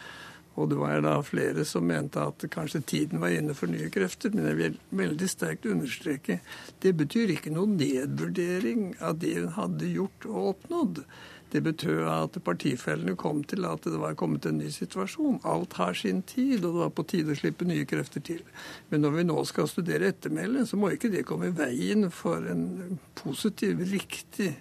Og 0.61 0.69
det 0.69 0.76
var 0.76 1.00
da 1.00 1.14
flere 1.25 1.64
som 1.64 1.87
mente 1.88 2.21
at 2.21 2.45
kanskje 2.52 2.83
tiden 2.85 3.23
var 3.23 3.33
inne 3.33 3.54
for 3.57 3.73
nye 3.73 3.88
krefter. 3.92 4.35
Men 4.35 4.50
jeg 4.50 4.59
vil 4.59 4.81
veldig 5.00 5.28
sterkt 5.31 5.69
understreke 5.69 6.40
det 6.85 6.92
betyr 6.99 7.33
ikke 7.37 7.54
noen 7.54 7.78
nedvurdering 7.81 8.90
av 9.00 9.21
det 9.23 9.38
hun 9.38 9.54
hadde 9.57 9.92
gjort 9.95 10.28
og 10.28 10.50
oppnådd. 10.54 11.04
Det 11.52 11.61
betød 11.61 12.06
at 12.09 12.38
partifellene 12.44 13.12
kom 13.21 13.42
til 13.44 13.66
at 13.68 13.85
det 13.85 13.99
var 14.00 14.16
kommet 14.16 14.47
en 14.49 14.56
ny 14.62 14.71
situasjon. 14.73 15.42
Alt 15.44 15.76
har 15.76 15.92
sin 15.99 16.23
tid, 16.25 16.62
og 16.64 16.71
det 16.71 16.78
var 16.78 16.94
på 16.97 17.04
tide 17.12 17.35
å 17.35 17.37
slippe 17.37 17.68
nye 17.68 17.85
krefter 17.88 18.25
til. 18.25 18.40
Men 18.88 19.04
når 19.04 19.18
vi 19.18 19.26
nå 19.28 19.37
skal 19.49 19.68
studere 19.68 20.09
ettermælet, 20.14 20.71
så 20.71 20.80
må 20.80 20.94
ikke 20.94 21.12
det 21.12 21.26
komme 21.28 21.50
i 21.50 21.56
veien 21.56 22.09
for 22.14 22.49
en 22.49 22.97
positiv, 23.21 23.85
riktig 23.92 24.54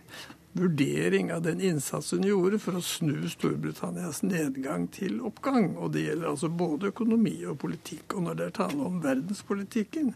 vurdering 0.51 1.31
av 1.31 1.45
den 1.45 1.61
innsats 1.63 2.11
hun 2.11 2.27
gjorde 2.27 2.59
for 2.59 2.75
å 2.75 2.83
snu 2.83 3.29
Storbritannias 3.31 4.19
nedgang 4.25 4.89
til 4.91 5.21
oppgang. 5.23 5.77
Og 5.77 5.93
det 5.95 6.09
gjelder 6.09 6.33
altså 6.33 6.51
både 6.51 6.91
økonomi 6.91 7.37
og 7.47 7.61
politikk. 7.63 8.17
Og 8.17 8.27
når 8.27 8.39
det 8.39 8.49
er 8.49 8.57
tale 8.59 8.81
om 8.83 8.99
verdenspolitikken, 9.03 10.11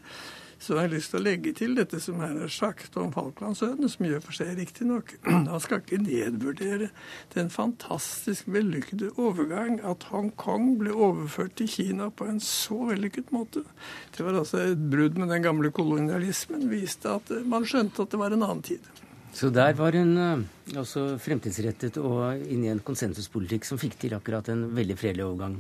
så 0.65 0.79
har 0.79 0.87
jeg 0.87 0.95
lyst 0.95 1.11
til 1.13 1.19
å 1.19 1.25
legge 1.25 1.51
til 1.53 1.75
dette 1.77 1.99
som 2.01 2.17
her 2.23 2.33
er 2.41 2.49
sagt 2.49 2.95
om 2.97 3.11
Falklandsøyene, 3.13 3.89
som 3.91 4.07
gjør 4.07 4.23
for 4.25 4.37
seg 4.37 4.55
riktignok. 4.57 5.13
Han 5.29 5.61
skal 5.61 5.83
ikke 5.83 6.01
nedvurdere 6.01 6.89
den 7.35 7.51
fantastisk 7.53 8.49
vellykkede 8.49 9.11
overgang 9.21 9.77
at 9.85 10.07
Hongkong 10.09 10.73
ble 10.81 10.95
overført 10.95 11.53
til 11.59 11.69
Kina 11.69 12.09
på 12.09 12.25
en 12.31 12.41
så 12.41 12.79
vellykket 12.89 13.29
måte. 13.35 13.61
Det 14.15 14.25
var 14.25 14.41
altså 14.41 14.63
et 14.71 14.89
brudd 14.89 15.21
med 15.21 15.29
den 15.35 15.45
gamle 15.45 15.69
kolonialismen. 15.75 16.65
Viste 16.71 17.13
at 17.13 17.29
man 17.45 17.67
skjønte 17.69 18.01
at 18.01 18.15
det 18.15 18.21
var 18.21 18.33
en 18.33 18.47
annen 18.47 18.65
tid. 18.65 18.89
Så 19.35 19.51
der 19.51 19.75
var 19.75 19.91
hun 19.91 20.17
eh, 20.17 20.77
også 20.79 21.17
fremtidsrettet 21.19 21.99
og 21.99 22.39
inne 22.47 22.69
i 22.69 22.73
en 22.73 22.83
konsensuspolitikk 22.83 23.67
som 23.67 23.79
fikk 23.81 23.99
til 23.99 24.15
akkurat 24.15 24.47
en 24.53 24.69
veldig 24.73 24.95
fredelig 24.97 25.25
overgang. 25.27 25.57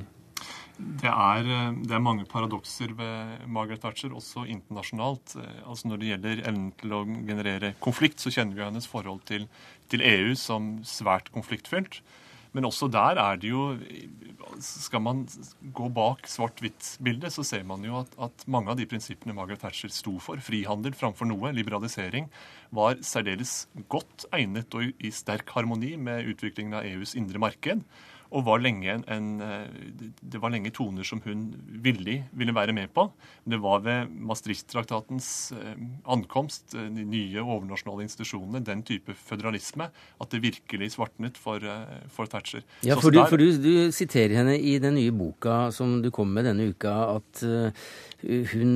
Det 0.75 1.07
er, 1.07 1.47
eh, 1.47 1.77
det 1.87 1.93
er, 1.95 2.03
mange 2.03 2.25
paradokser 2.27 2.91
ved 2.97 3.47
Margaret 3.47 3.79
Thatcher, 3.83 4.11
også 4.11 4.43
internasjonalt. 4.49 5.37
Eh, 5.39 5.61
altså 5.63 5.87
Når 5.87 6.01
det 6.01 6.09
gjelder 6.09 6.43
evnen 6.49 6.71
til 6.79 6.93
å 6.93 7.05
generere 7.05 7.73
konflikt, 7.79 8.19
så 8.19 8.33
kjenner 8.33 8.55
vi 8.55 8.65
hennes 8.65 8.87
forhold 8.87 9.23
til, 9.25 9.47
til 9.89 10.03
EU 10.03 10.35
som 10.35 10.79
svært 10.83 11.31
konfliktfylt. 11.31 12.01
Men 12.55 12.67
også 12.67 12.87
der 12.87 13.19
er 13.19 13.35
det 13.35 13.49
jo 13.49 13.77
Skal 14.63 15.01
man 15.03 15.25
gå 15.75 15.89
bak 15.91 16.27
svart-hvitt-bildet, 16.29 17.33
så 17.33 17.43
ser 17.43 17.63
man 17.67 17.83
jo 17.83 17.97
at, 17.99 18.11
at, 18.21 18.45
mange 18.47 18.71
av 18.71 18.77
de 18.77 18.85
prinsippene 18.87 19.33
Margaret 19.35 19.59
Thatcher 19.59 19.91
sto 19.91 20.19
for, 20.19 20.39
frihandel 20.39 20.93
framfor 20.95 21.27
noe, 21.27 21.51
liberalisering, 21.51 22.29
var 22.71 23.01
særdeles 23.03 23.65
godt 23.91 24.27
egnet 24.31 24.71
og 24.77 24.93
i 24.99 25.11
sterk 25.11 25.49
harmoni 25.55 25.95
med 25.97 26.29
utviklingen 26.31 26.77
av 26.77 26.87
EUs 26.87 27.15
indre 27.19 27.41
marked 27.41 27.83
og 28.35 28.43
var 28.43 28.61
lenge 28.63 28.97
en, 29.11 29.27
eh, 29.41 30.11
det 30.19 30.41
var 30.43 30.51
lenge 30.51 30.71
toner 30.75 31.07
som 31.07 31.21
hun 31.23 31.47
villig 31.83 32.17
ville 32.35 32.55
være 32.55 32.75
med 32.75 32.91
på. 32.93 33.07
Det 33.47 33.59
var 33.63 33.83
ved 33.85 34.11
Maastricht-traktatens 34.11 35.29
eh, 35.55 35.77
ankomst, 36.11 36.75
eh, 36.75 36.89
de 36.91 37.05
nye 37.07 37.43
overnasjonale 37.43 38.05
institusjonene, 38.07 38.63
den 38.65 38.83
type 38.87 39.15
føderalisme, 39.15 39.87
at 40.21 40.33
det 40.33 40.43
virkelig 40.43 40.91
svartnet 40.97 41.39
for, 41.39 41.63
for 42.11 42.31
Thatcher. 42.31 42.65
Ja, 42.83 42.99
for, 42.99 43.13
du, 43.15 43.21
for 43.29 43.39
du, 43.39 43.47
du, 43.61 43.73
siterer 43.95 44.35
henne 44.41 44.57
i 44.59 44.77
den 44.83 44.97
nye 44.99 45.15
boka 45.15 45.71
som 45.75 46.01
du 46.03 46.11
kom 46.13 46.33
med 46.35 46.47
denne 46.49 46.67
uka, 46.71 46.93
at 47.15 47.43
hun, 48.25 48.71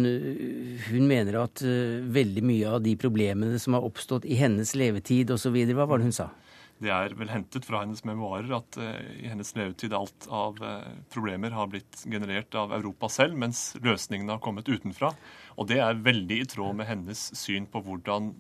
hun, 0.88 1.08
mener 1.10 1.40
at 1.42 1.64
veldig 1.64 2.44
mye 2.46 2.76
av 2.78 2.84
de 2.86 2.94
problemene 3.00 3.60
som 3.60 3.76
har 3.76 3.88
oppstått 3.88 4.28
i 4.30 4.38
hennes 4.40 4.76
levetid 4.78 5.32
osv., 5.34 5.58
hva 5.74 5.88
var 5.90 6.00
det 6.00 6.10
hun 6.10 6.16
sa? 6.16 6.30
Det 6.80 6.92
er 6.96 7.16
vel 7.20 7.32
hentet 7.32 7.66
fra 7.68 7.84
hennes 7.84 8.06
memoarer 8.08 8.54
at 8.60 8.80
uh, 8.80 9.00
i 9.20 9.28
hennes 9.28 9.52
levetid 9.58 9.96
alt 9.96 10.30
av 10.32 10.62
uh, 10.64 10.86
problemer 11.12 11.56
har 11.56 11.68
blitt 11.72 12.06
generert 12.06 12.56
av 12.56 12.74
Europa 12.78 13.10
selv, 13.12 13.36
mens 13.40 13.74
løsningene 13.84 14.38
har 14.38 14.44
kommet 14.44 14.70
utenfra. 14.70 15.12
Og 15.60 15.68
det 15.72 15.82
er 15.84 16.00
veldig 16.06 16.40
i 16.40 16.48
tråd 16.48 16.80
med 16.80 16.88
hennes 16.90 17.26
syn 17.36 17.68
på 17.70 17.84
hvordan 17.84 18.32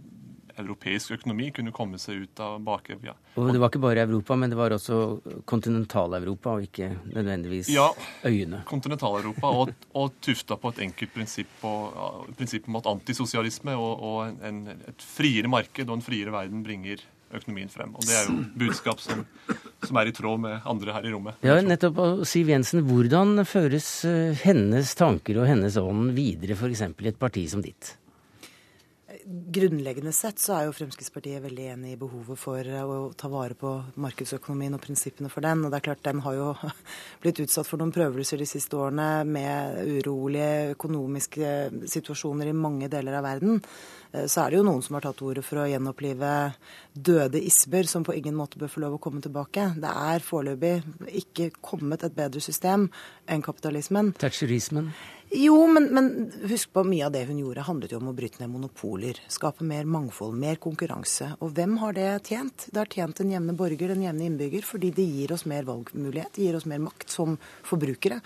europeisk 0.60 1.14
økonomi 1.16 1.50
kunne 1.56 1.74
komme 1.76 2.00
seg 2.02 2.26
ut 2.26 2.42
av 2.44 2.58
bakevja. 2.64 3.16
Og 3.40 3.52
det 3.54 3.62
var 3.62 3.72
ikke 3.72 3.82
bare 3.84 4.04
Europa, 4.04 4.36
men 4.40 4.52
det 4.52 4.58
var 4.60 4.76
også 4.76 4.98
kontinental-Europa, 5.50 6.56
og 6.58 6.68
ikke 6.68 6.90
nødvendigvis 7.14 7.72
ja, 7.74 7.88
øyene? 8.28 8.64
Kontinentaleuropa, 8.70 9.54
og, 9.62 9.74
og 10.00 10.18
tufta 10.24 10.60
på 10.60 10.74
et 10.74 10.84
enkelt 10.90 11.16
prinsipp, 11.16 11.54
og, 11.68 12.34
prinsipp 12.40 12.68
om 12.70 12.80
at 12.82 12.92
antisosialisme 12.92 13.76
og, 13.80 14.04
og 14.10 14.44
en, 14.50 14.66
et 14.92 15.08
friere 15.16 15.52
marked 15.52 15.88
og 15.88 16.00
en 16.00 16.06
friere 16.06 16.36
verden 16.36 16.66
bringer 16.66 17.04
økonomien 17.36 17.70
frem. 17.72 17.94
Og 17.96 18.06
Det 18.08 18.16
er 18.16 18.28
jo 18.30 18.38
budskap 18.64 19.02
som, 19.04 19.24
som 19.86 20.02
er 20.02 20.10
i 20.10 20.16
tråd 20.16 20.42
med 20.42 20.66
andre 20.70 20.96
her 20.96 21.06
i 21.06 21.14
rommet. 21.14 21.40
Ja, 21.46 21.60
nettopp. 21.62 22.02
Siv 22.30 22.50
Jensen, 22.50 22.84
hvordan 22.88 23.46
føres 23.48 23.90
eh, 24.10 24.34
hennes 24.46 24.96
tanker 24.98 25.42
og 25.42 25.50
hennes 25.50 25.78
ånd 25.80 26.14
videre 26.18 26.58
f.eks. 26.58 26.88
i 26.90 27.12
et 27.14 27.22
parti 27.22 27.46
som 27.52 27.64
ditt? 27.66 27.99
Grunnleggende 29.30 30.10
sett 30.10 30.40
så 30.42 30.56
er 30.56 30.64
jo 30.66 30.72
Fremskrittspartiet 30.74 31.44
veldig 31.44 31.66
enig 31.76 31.92
i 31.94 31.98
behovet 32.02 32.40
for 32.42 32.66
å 32.66 32.96
ta 33.14 33.30
vare 33.30 33.54
på 33.54 33.76
markedsøkonomien 34.02 34.74
og 34.74 34.82
prinsippene 34.82 35.30
for 35.30 35.46
den. 35.46 35.62
Og 35.62 35.70
det 35.70 35.78
er 35.78 35.86
klart 35.86 36.02
den 36.08 36.24
har 36.26 36.34
jo 36.34 36.48
blitt 37.22 37.42
utsatt 37.44 37.70
for 37.70 37.78
noen 37.78 37.94
prøvelser 37.94 38.42
de 38.42 38.48
siste 38.50 38.80
årene 38.80 39.28
med 39.30 39.84
urolige 40.00 40.72
økonomiske 40.72 41.52
situasjoner 41.94 42.50
i 42.50 42.56
mange 42.58 42.90
deler 42.90 43.20
av 43.20 43.28
verden. 43.28 43.62
Eh, 44.16 44.26
så 44.26 44.48
er 44.48 44.50
det 44.50 44.64
jo 44.64 44.66
noen 44.66 44.82
som 44.88 44.98
har 44.98 45.06
tatt 45.06 45.22
ordet 45.22 45.46
for 45.46 45.62
å 45.62 45.68
gjenopplive 45.70 46.34
døde 46.98 47.44
isber, 47.46 47.86
som 47.86 48.08
på 48.08 48.18
ingen 48.18 48.38
måte 48.40 48.58
bør 48.58 48.74
få 48.74 48.82
lov 48.88 48.98
å 48.98 49.04
komme 49.04 49.22
tilbake. 49.22 49.68
Det 49.78 49.94
er 49.94 50.26
foreløpig 50.26 50.74
ikke 51.22 51.52
kommet 51.62 52.08
et 52.08 52.18
bedre 52.18 52.42
system 52.42 52.90
enn 53.30 53.46
kapitalismen. 53.46 54.16
Thatcherismen? 54.18 54.90
Jo, 55.32 55.68
men, 55.68 55.84
men, 55.94 56.32
husk 56.50 56.72
på 56.74 56.82
mye 56.84 57.06
av 57.06 57.12
det 57.14 57.28
hun 57.30 57.38
gjorde 57.38 57.62
handlet 57.68 57.92
jo 57.94 58.00
om 58.02 58.08
å 58.10 58.16
bryte 58.18 58.42
ned 58.42 58.50
monopoler. 58.50 59.20
Skape 59.30 59.66
mer 59.68 59.86
mangfold, 59.86 60.34
mer 60.34 60.58
konkurranse. 60.58 61.36
Og 61.46 61.54
hvem 61.54 61.76
har 61.84 61.94
det 61.94 62.08
tjent? 62.26 62.66
Det 62.74 62.82
har 62.82 62.90
tjent 62.90 63.22
den 63.22 63.36
jevne 63.36 63.54
borger, 63.58 63.94
den 63.94 64.08
jevne 64.08 64.26
innbygger, 64.26 64.66
fordi 64.66 64.90
det 64.98 65.06
gir 65.06 65.36
oss 65.36 65.46
mer 65.50 65.68
valgmulighet, 65.70 66.34
det 66.34 66.48
gir 66.48 66.58
oss 66.58 66.66
mer 66.70 66.82
makt 66.82 67.14
som 67.14 67.38
forbrukere. 67.68 68.18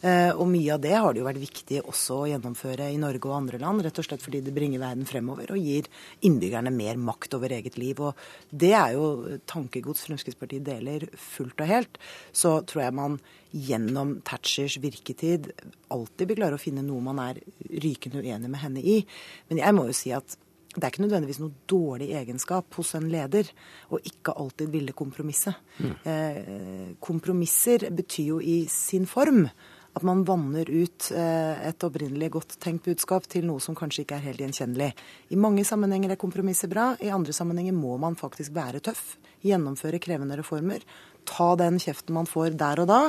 Eh, 0.00 0.30
og 0.32 0.48
mye 0.48 0.72
av 0.72 0.80
det 0.80 0.94
har 0.94 1.12
det 1.12 1.20
jo 1.20 1.26
vært 1.26 1.42
viktig 1.42 1.82
også 1.82 2.22
å 2.22 2.28
gjennomføre 2.30 2.86
i 2.88 2.98
Norge 3.00 3.28
og 3.28 3.36
andre 3.36 3.60
land, 3.60 3.82
rett 3.84 4.00
og 4.00 4.06
slett 4.06 4.24
fordi 4.24 4.40
det 4.46 4.54
bringer 4.56 4.80
verden 4.80 5.08
fremover 5.08 5.52
og 5.52 5.60
gir 5.60 5.88
innbyggerne 6.24 6.72
mer 6.72 7.00
makt 7.00 7.36
over 7.36 7.52
eget 7.52 7.76
liv. 7.80 8.00
Og 8.00 8.16
det 8.50 8.72
er 8.78 8.96
jo 8.96 9.38
tankegods 9.50 10.06
Fremskrittspartiet 10.08 10.64
deler 10.64 11.04
fullt 11.20 11.60
og 11.60 11.72
helt. 11.72 12.00
Så 12.32 12.56
tror 12.64 12.86
jeg 12.86 12.96
man 12.96 13.18
gjennom 13.50 14.20
Thatchers 14.24 14.78
virketid 14.80 15.50
alltid 15.92 16.30
vil 16.30 16.38
klare 16.40 16.56
å 16.56 16.62
finne 16.62 16.84
noe 16.86 17.04
man 17.04 17.20
er 17.20 17.42
rykende 17.82 18.22
uenig 18.22 18.48
med 18.48 18.62
henne 18.62 18.84
i. 18.84 19.02
Men 19.50 19.60
jeg 19.60 19.76
må 19.76 19.90
jo 19.90 19.96
si 19.96 20.14
at 20.16 20.38
det 20.70 20.84
er 20.84 20.92
ikke 20.92 21.02
nødvendigvis 21.02 21.40
noe 21.42 21.64
dårlig 21.68 22.12
egenskap 22.14 22.76
hos 22.78 22.92
en 22.94 23.08
leder 23.10 23.48
å 23.90 23.98
ikke 24.06 24.36
alltid 24.38 24.70
ville 24.70 24.94
kompromisse. 24.94 25.50
Mm. 25.82 25.94
Eh, 26.06 26.92
kompromisser 27.02 27.88
betyr 27.90 28.28
jo 28.28 28.38
i 28.38 28.60
sin 28.70 29.08
form 29.10 29.48
at 29.96 30.04
man 30.06 30.22
vanner 30.24 30.68
ut 30.70 31.10
eh, 31.10 31.62
et 31.68 31.86
opprinnelig 31.86 32.30
godt 32.36 32.56
tenkt 32.62 32.86
budskap 32.86 33.26
til 33.30 33.48
noe 33.48 33.62
som 33.62 33.74
kanskje 33.78 34.04
ikke 34.04 34.20
er 34.20 34.28
helt 34.28 34.42
gjenkjennelig. 34.44 34.92
I 35.34 35.38
mange 35.40 35.64
sammenhenger 35.66 36.14
er 36.14 36.20
kompromisser 36.20 36.70
bra, 36.70 36.92
i 37.02 37.10
andre 37.10 37.34
sammenhenger 37.34 37.74
må 37.74 37.96
man 38.02 38.18
faktisk 38.18 38.54
være 38.54 38.82
tøff. 38.86 39.16
Gjennomføre 39.42 39.98
krevende 40.02 40.36
reformer 40.38 40.84
ta 41.28 41.54
den 41.58 41.78
kjeften 41.80 42.16
man 42.16 42.28
får 42.28 42.56
der 42.60 42.82
og 42.82 42.90
da. 42.90 43.00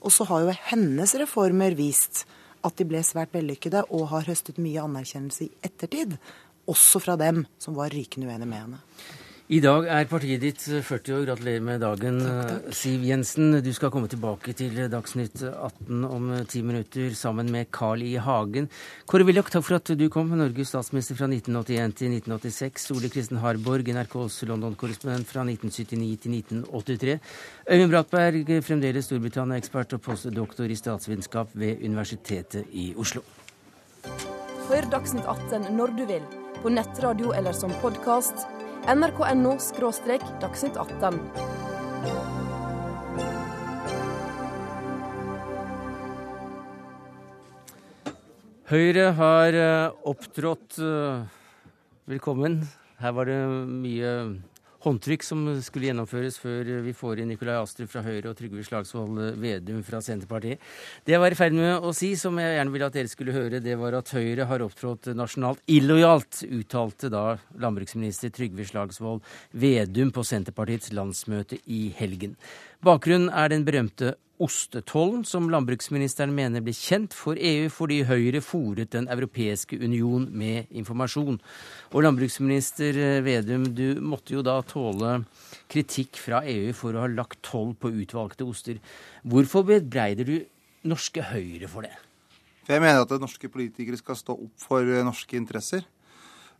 Og 0.00 0.12
så 0.14 0.26
har 0.28 0.44
jo 0.44 0.58
hennes 0.70 1.14
reformer 1.20 1.76
vist 1.78 2.24
at 2.64 2.76
de 2.76 2.86
ble 2.88 3.00
svært 3.04 3.32
vellykkede 3.36 3.86
og 3.88 4.08
har 4.12 4.28
høstet 4.28 4.60
mye 4.60 4.82
anerkjennelse 4.84 5.46
i 5.46 5.50
ettertid. 5.64 6.16
Også 6.70 7.00
fra 7.02 7.16
dem 7.20 7.44
som 7.60 7.76
var 7.76 7.92
rykende 7.92 8.28
uenige 8.28 8.48
med 8.48 8.64
henne. 8.64 8.80
I 9.50 9.58
dag 9.58 9.88
er 9.90 10.06
partiet 10.06 10.44
ditt 10.44 10.62
40 10.62 11.16
år. 11.16 11.24
Gratulerer 11.26 11.62
med 11.66 11.80
dagen, 11.82 12.20
takk, 12.22 12.50
takk. 12.68 12.74
Siv 12.78 13.02
Jensen. 13.02 13.56
Du 13.58 13.70
skal 13.74 13.90
komme 13.90 14.06
tilbake 14.06 14.52
til 14.54 14.76
Dagsnytt 14.92 15.40
18 15.42 16.04
om 16.06 16.28
ti 16.46 16.60
minutter 16.62 17.08
sammen 17.18 17.50
med 17.50 17.66
Carl 17.74 18.04
I. 18.06 18.12
Hagen. 18.22 18.68
Kåre 19.10 19.26
Willoch, 19.26 19.50
takk 19.50 19.64
for 19.66 19.80
at 19.80 19.90
du 19.98 20.04
kom. 20.06 20.30
Norges 20.38 20.70
statsminister 20.70 21.18
fra 21.18 21.26
1981 21.26 21.96
til 21.98 22.14
1986. 22.20 22.86
Ole 22.94 23.10
Kristen 23.10 23.42
Harborg, 23.42 23.90
NRKs 23.90 24.38
London-korrespondent 24.52 25.26
fra 25.26 25.42
1979 25.42 26.22
til 26.22 26.38
1983. 26.38 27.18
Øyvind 27.74 27.90
Bratberg, 27.96 28.54
fremdeles 28.62 29.10
Storbritannia-ekspert 29.10 29.98
og 29.98 30.04
postdoktor 30.06 30.70
i 30.70 30.78
statsvitenskap 30.78 31.58
ved 31.58 31.82
Universitetet 31.82 32.70
i 32.70 32.92
Oslo. 32.94 33.26
Hør 34.70 34.88
Dagsnytt 34.94 35.26
18 35.26 35.72
når 35.74 35.98
du 35.98 36.06
vil, 36.14 36.32
på 36.62 36.70
nettradio 36.70 37.34
eller 37.34 37.56
som 37.56 37.74
podkast 37.82 38.46
nrk.no 38.88 39.56
dagsnytt 40.40 40.76
18. 40.76 41.20
Høyre 48.70 49.08
har 49.18 49.56
eh, 49.58 49.90
opptrådt 50.06 50.78
eh, 50.78 51.24
Velkommen. 52.10 52.60
Her 53.02 53.12
var 53.16 53.26
det 53.26 53.38
mye 53.66 54.12
håndtrykk 54.84 55.24
som 55.26 55.42
skulle 55.64 55.90
gjennomføres 55.90 56.38
før 56.40 56.70
vi 56.84 56.94
får 56.96 57.20
inn 57.20 57.30
Nikolai 57.34 57.58
Astrup 57.60 57.90
fra 57.92 58.02
Høyre 58.04 58.30
og 58.30 58.38
Trygve 58.38 58.64
Slagsvold 58.64 59.20
Vedum 59.40 59.82
fra 59.86 60.00
Senterpartiet. 60.04 60.62
Det 61.04 61.14
jeg 61.14 61.22
var 61.22 61.34
i 61.34 61.38
ferd 61.38 61.56
med 61.56 61.84
å 61.84 61.92
si, 61.96 62.14
som 62.20 62.38
jeg 62.40 62.56
gjerne 62.56 62.74
ville 62.74 62.88
at 62.88 62.96
dere 62.96 63.12
skulle 63.12 63.36
høre, 63.36 63.60
det 63.64 63.76
var 63.80 63.98
at 63.98 64.14
Høyre 64.16 64.48
har 64.48 64.64
opptrådt 64.64 65.12
nasjonalt 65.18 65.60
illojalt, 65.70 66.42
uttalte 66.48 67.12
da 67.12 67.24
landbruksminister 67.60 68.32
Trygve 68.34 68.66
Slagsvold 68.68 69.22
Vedum 69.52 70.14
på 70.16 70.24
Senterpartiets 70.26 70.94
landsmøte 70.96 71.60
i 71.68 71.88
helgen. 71.98 72.36
Bakgrunnen 72.84 73.28
er 73.36 73.52
den 73.52 73.66
berømte 73.68 74.14
ostetollen, 74.40 75.24
som 75.28 75.50
landbruksministeren 75.52 76.32
mener 76.34 76.64
ble 76.64 76.74
kjent 76.76 77.14
for 77.16 77.38
EU 77.38 77.68
fordi 77.72 78.00
Høyre 78.08 78.40
fòret 78.44 78.92
Den 78.94 79.08
europeiske 79.12 79.78
union 79.78 80.26
med 80.32 80.70
informasjon. 80.70 81.38
Og 81.92 82.04
landbruksminister 82.06 83.22
Vedum, 83.26 83.68
du 83.74 84.00
måtte 84.00 84.34
jo 84.34 84.44
da 84.46 84.58
tåle 84.66 85.20
kritikk 85.70 86.18
fra 86.20 86.42
EU 86.48 86.72
for 86.76 86.96
å 86.96 87.04
ha 87.04 87.12
lagt 87.12 87.42
toll 87.46 87.74
på 87.78 87.92
utvalgte 88.02 88.48
oster. 88.48 88.80
Hvorfor 89.22 89.66
bebreider 89.68 90.26
du 90.26 90.36
norske 90.88 91.24
Høyre 91.30 91.68
for 91.70 91.86
det? 91.86 91.94
Jeg 92.70 92.82
mener 92.82 93.02
at 93.02 93.16
norske 93.20 93.48
politikere 93.50 93.98
skal 93.98 94.18
stå 94.18 94.36
opp 94.36 94.62
for 94.62 94.86
norske 95.04 95.36
interesser. 95.38 95.84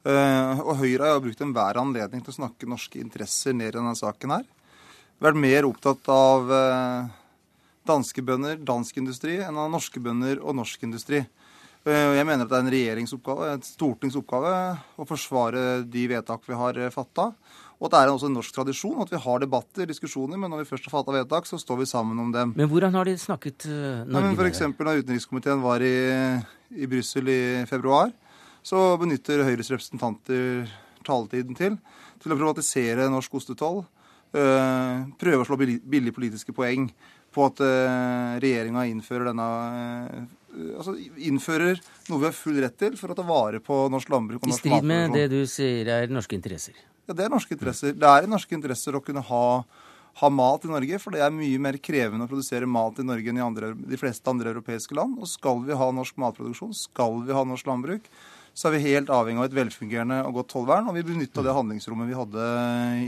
Eh, 0.01 0.61
og 0.65 0.79
Høyre 0.81 1.13
har 1.13 1.21
brukt 1.21 1.43
enhver 1.45 1.79
anledning 1.81 2.23
til 2.25 2.33
å 2.33 2.39
snakke 2.39 2.69
norske 2.69 3.01
interesser 3.03 3.53
ned 3.57 3.75
i 3.75 3.77
denne 3.77 3.93
saken 3.99 4.33
her. 4.39 4.47
Vært 5.21 5.37
mer 5.37 5.69
opptatt 5.69 6.09
av 6.09 6.53
eh, 6.57 7.11
danske 7.89 8.23
bønder, 8.25 8.59
dansk 8.67 9.01
industri, 9.01 9.39
enn 9.45 9.59
av 9.59 9.71
norske 9.73 10.03
bønder 10.03 10.43
og 10.43 10.57
norsk 10.59 10.85
industri. 10.87 11.23
Eh, 11.89 12.13
jeg 12.19 12.27
mener 12.29 12.45
at 12.45 12.51
det 12.51 12.59
er 12.59 12.65
en 12.67 12.75
regjeringsoppgave, 12.75 13.49
et 13.55 13.67
stortingsoppgave, 13.71 14.55
å 15.01 15.09
forsvare 15.09 15.65
de 15.89 16.07
vedtak 16.11 16.45
vi 16.49 16.59
har 16.61 16.77
eh, 16.77 16.93
fatta. 16.93 17.31
Og 17.81 17.87
at 17.89 17.95
det 17.95 18.01
er 18.03 18.11
også 18.13 18.29
en 18.29 18.37
norsk 18.37 18.53
tradisjon 18.53 19.01
at 19.01 19.13
vi 19.13 19.21
har 19.25 19.41
debatter, 19.41 19.89
diskusjoner, 19.89 20.37
men 20.37 20.53
når 20.53 20.63
vi 20.63 20.69
først 20.69 20.91
har 20.91 20.99
fatta 20.99 21.15
vedtak, 21.17 21.49
så 21.49 21.57
står 21.57 21.81
vi 21.81 21.89
sammen 21.89 22.19
om 22.21 22.29
dem. 22.35 22.53
Men 22.59 22.69
hvordan 22.69 22.93
har 22.99 23.09
de 23.09 23.15
snakket 23.17 23.65
uh, 23.71 24.03
Norge? 24.05 24.35
F.eks. 24.37 24.61
da 24.77 24.97
utenrikskomiteen 24.99 25.63
var 25.65 25.81
i, 25.81 25.95
i 26.77 26.91
Brussel 26.91 27.33
i 27.33 27.41
februar, 27.71 28.13
så 28.61 28.99
benytter 29.01 29.47
Høyres 29.49 29.73
representanter 29.73 30.69
taletiden 31.09 31.57
til 31.57 31.81
til 32.21 32.35
å 32.35 32.37
privatisere 32.37 33.09
norsk 33.09 33.39
ostetoll. 33.41 33.81
Prøve 34.31 35.41
å 35.43 35.47
slå 35.49 35.57
billige 35.59 36.15
politiske 36.15 36.55
poeng 36.55 36.91
på 37.35 37.47
at 37.47 37.63
uh, 37.63 38.37
regjeringa 38.43 38.85
innfører 38.91 39.31
denne 39.31 39.49
uh, 40.11 40.29
altså 40.77 40.95
innfører 40.99 41.79
noe 42.11 42.21
vi 42.21 42.29
har 42.29 42.37
full 42.37 42.59
rett 42.63 42.79
til 42.81 42.97
for 42.99 43.13
å 43.13 43.17
ta 43.19 43.25
vare 43.27 43.61
på 43.63 43.85
norsk 43.93 44.11
landbruk 44.13 44.43
og 44.43 44.51
norsk 44.51 44.65
matproduksjon. 44.65 44.81
I 44.81 44.81
strid 44.81 44.89
med 44.91 45.15
det 45.17 45.27
du 45.33 45.45
sier 45.51 45.93
er 45.95 46.11
norske 46.13 46.37
interesser? 46.37 46.81
Ja, 47.07 47.17
det 47.17 47.27
er 47.27 47.33
norske 47.33 47.57
interesser. 47.57 47.95
Det 47.97 48.11
er 48.11 48.27
i 48.27 48.31
norske 48.31 48.55
interesser 48.55 48.97
å 48.97 49.03
kunne 49.05 49.23
ha, 49.27 49.45
ha, 50.23 50.29
mat 50.31 50.67
i 50.67 50.71
Norge, 50.71 51.01
for 51.03 51.15
det 51.15 51.25
er 51.27 51.33
mye 51.35 51.63
mer 51.63 51.79
krevende 51.83 52.27
å 52.27 52.31
produsere 52.31 52.69
mat 52.71 53.01
i 53.03 53.07
Norge 53.07 53.33
enn 53.33 53.41
i 53.41 53.47
andre, 53.47 53.73
de 53.75 53.99
fleste 54.01 54.31
andre 54.31 54.53
europeiske 54.55 54.95
land. 54.99 55.19
Og 55.19 55.31
skal 55.31 55.63
vi 55.67 55.79
ha 55.79 55.91
norsk 55.95 56.21
matproduksjon, 56.23 56.75
skal 56.77 57.23
vi 57.27 57.35
ha 57.35 57.45
norsk 57.47 57.71
landbruk, 57.71 58.07
så 58.55 58.69
er 58.69 58.77
vi 58.77 58.87
helt 58.91 59.11
avhengig 59.15 59.43
av 59.43 59.51
et 59.51 59.59
velfungerende 59.59 60.23
og 60.27 60.41
godt 60.41 60.53
tollvern, 60.55 60.91
og 60.91 60.99
vi 60.99 61.07
benytta 61.07 61.43
det 61.47 61.55
handlingsrommet 61.55 62.11
vi 62.11 62.19
hadde 62.19 62.51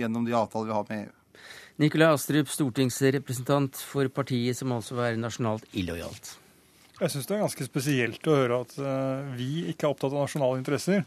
gjennom 0.00 0.26
de 0.26 0.38
avtaler 0.38 0.70
vi 0.70 0.78
har 0.78 0.86
med 0.88 1.02
EU. 1.02 1.21
Nikolai 1.80 2.12
Astrup, 2.12 2.50
stortingsrepresentant 2.52 3.78
for 3.88 4.08
partiet 4.12 4.58
som 4.58 4.74
altså 4.76 4.98
er 5.00 5.16
nasjonalt 5.20 5.64
illojalt. 5.72 6.34
Jeg 7.00 7.14
syns 7.14 7.28
det 7.28 7.36
er 7.36 7.44
ganske 7.46 7.66
spesielt 7.66 8.28
å 8.28 8.34
høre 8.36 8.58
at 8.62 8.74
eh, 8.78 9.30
vi 9.38 9.52
ikke 9.72 9.88
er 9.88 9.94
opptatt 9.94 10.12
av 10.12 10.26
nasjonale 10.26 10.60
interesser. 10.60 11.06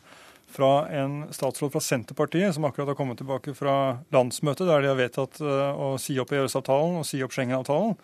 Fra 0.56 0.88
en 0.94 1.26
statsråd 1.36 1.74
fra 1.74 1.82
Senterpartiet 1.84 2.56
som 2.56 2.66
akkurat 2.68 2.92
har 2.92 2.98
kommet 2.98 3.20
tilbake 3.22 3.54
fra 3.58 4.00
landsmøtet, 4.14 4.68
der 4.68 4.84
de 4.84 4.92
har 4.92 5.00
vedtatt 5.00 5.40
eh, 5.44 5.84
å 5.86 5.96
si 6.02 6.18
opp 6.22 6.34
EØS-avtalen 6.34 7.00
og 7.02 7.08
si 7.08 7.22
opp 7.24 7.36
Schengen-avtalen. 7.36 7.96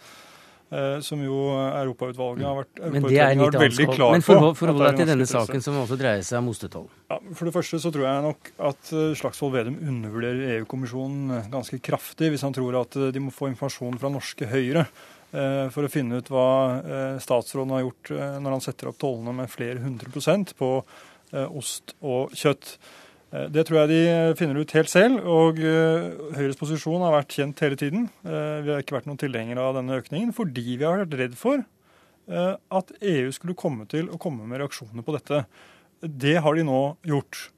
Eh, 0.71 1.01
som 1.03 1.19
jo 1.19 1.49
Europautvalget 1.51 2.45
har 2.47 2.53
vært, 2.61 2.77
Men 2.93 3.03
det 3.03 3.17
er 3.19 3.33
litt 3.35 3.55
veldig 3.59 3.87
klar 3.91 4.13
Men 4.15 4.23
forhold, 4.23 4.53
forhold 4.55 4.85
deg 4.85 5.01
til 5.01 5.09
denne 5.09 5.25
saken 5.27 5.63
som 5.65 5.79
også 5.81 5.97
dreier 5.99 6.23
seg 6.23 6.39
om 6.39 6.47
ostetoll. 6.53 6.85
Ja, 7.11 7.17
for 7.35 7.49
det 7.49 7.53
første 7.57 7.79
så 7.83 7.91
tror 7.91 8.05
jeg 8.07 8.21
nok 8.23 8.51
at 8.69 8.91
eh, 8.95 9.09
Slagsvold 9.19 9.51
Vedum 9.57 9.75
undervurderer 9.81 10.53
EU-kommisjonen 10.61 11.33
eh, 11.35 11.49
ganske 11.51 11.81
kraftig 11.83 12.31
hvis 12.31 12.45
han 12.47 12.55
tror 12.55 12.79
at 12.85 12.95
de 13.11 13.23
må 13.23 13.35
få 13.35 13.49
informasjon 13.51 13.99
fra 13.99 14.13
norske 14.13 14.47
Høyre 14.51 14.87
for 15.31 15.87
å 15.87 15.87
finne 15.87 16.17
ut 16.19 16.27
hva 16.27 17.19
statsråden 17.23 17.71
har 17.71 17.85
gjort 17.85 18.09
når 18.43 18.51
han 18.51 18.63
setter 18.65 18.89
opp 18.89 18.97
tollene 18.99 19.31
med 19.37 19.47
flere 19.47 19.79
hundre 19.79 20.11
prosent 20.11 20.51
på 20.59 20.73
ost 21.31 21.93
og 22.03 22.33
kjøtt. 22.35 22.73
Eh, 23.31 23.47
det 23.51 23.65
tror 23.67 23.81
jeg 23.81 23.91
de 23.91 24.37
finner 24.39 24.59
ut 24.59 24.75
helt 24.75 24.91
selv. 24.91 25.21
og 25.23 25.61
eh, 25.63 26.09
Høyres 26.37 26.59
posisjon 26.59 27.03
har 27.05 27.15
vært 27.15 27.37
kjent 27.37 27.63
hele 27.63 27.79
tiden. 27.79 28.09
Eh, 28.25 28.57
vi 28.65 28.73
har 28.73 28.83
ikke 28.83 28.97
vært 28.97 29.09
noen 29.09 29.21
tilhengere 29.21 29.63
av 29.63 29.79
denne 29.79 30.01
økningen 30.01 30.35
fordi 30.35 30.75
vi 30.75 30.85
har 30.85 31.05
vært 31.05 31.19
redd 31.25 31.37
for 31.39 31.65
at 32.31 32.91
EU 33.03 33.31
skulle 33.35 33.57
komme 33.57 33.83
til 33.91 34.05
å 34.13 34.17
komme 34.21 34.45
med 34.47 34.61
reaksjoner 34.61 35.03
på 35.03 35.15
dette. 35.17 35.41
Det 35.99 36.37
har 36.39 36.55
de 36.55 36.61
nå 36.63 36.77
gjort. 37.03 37.49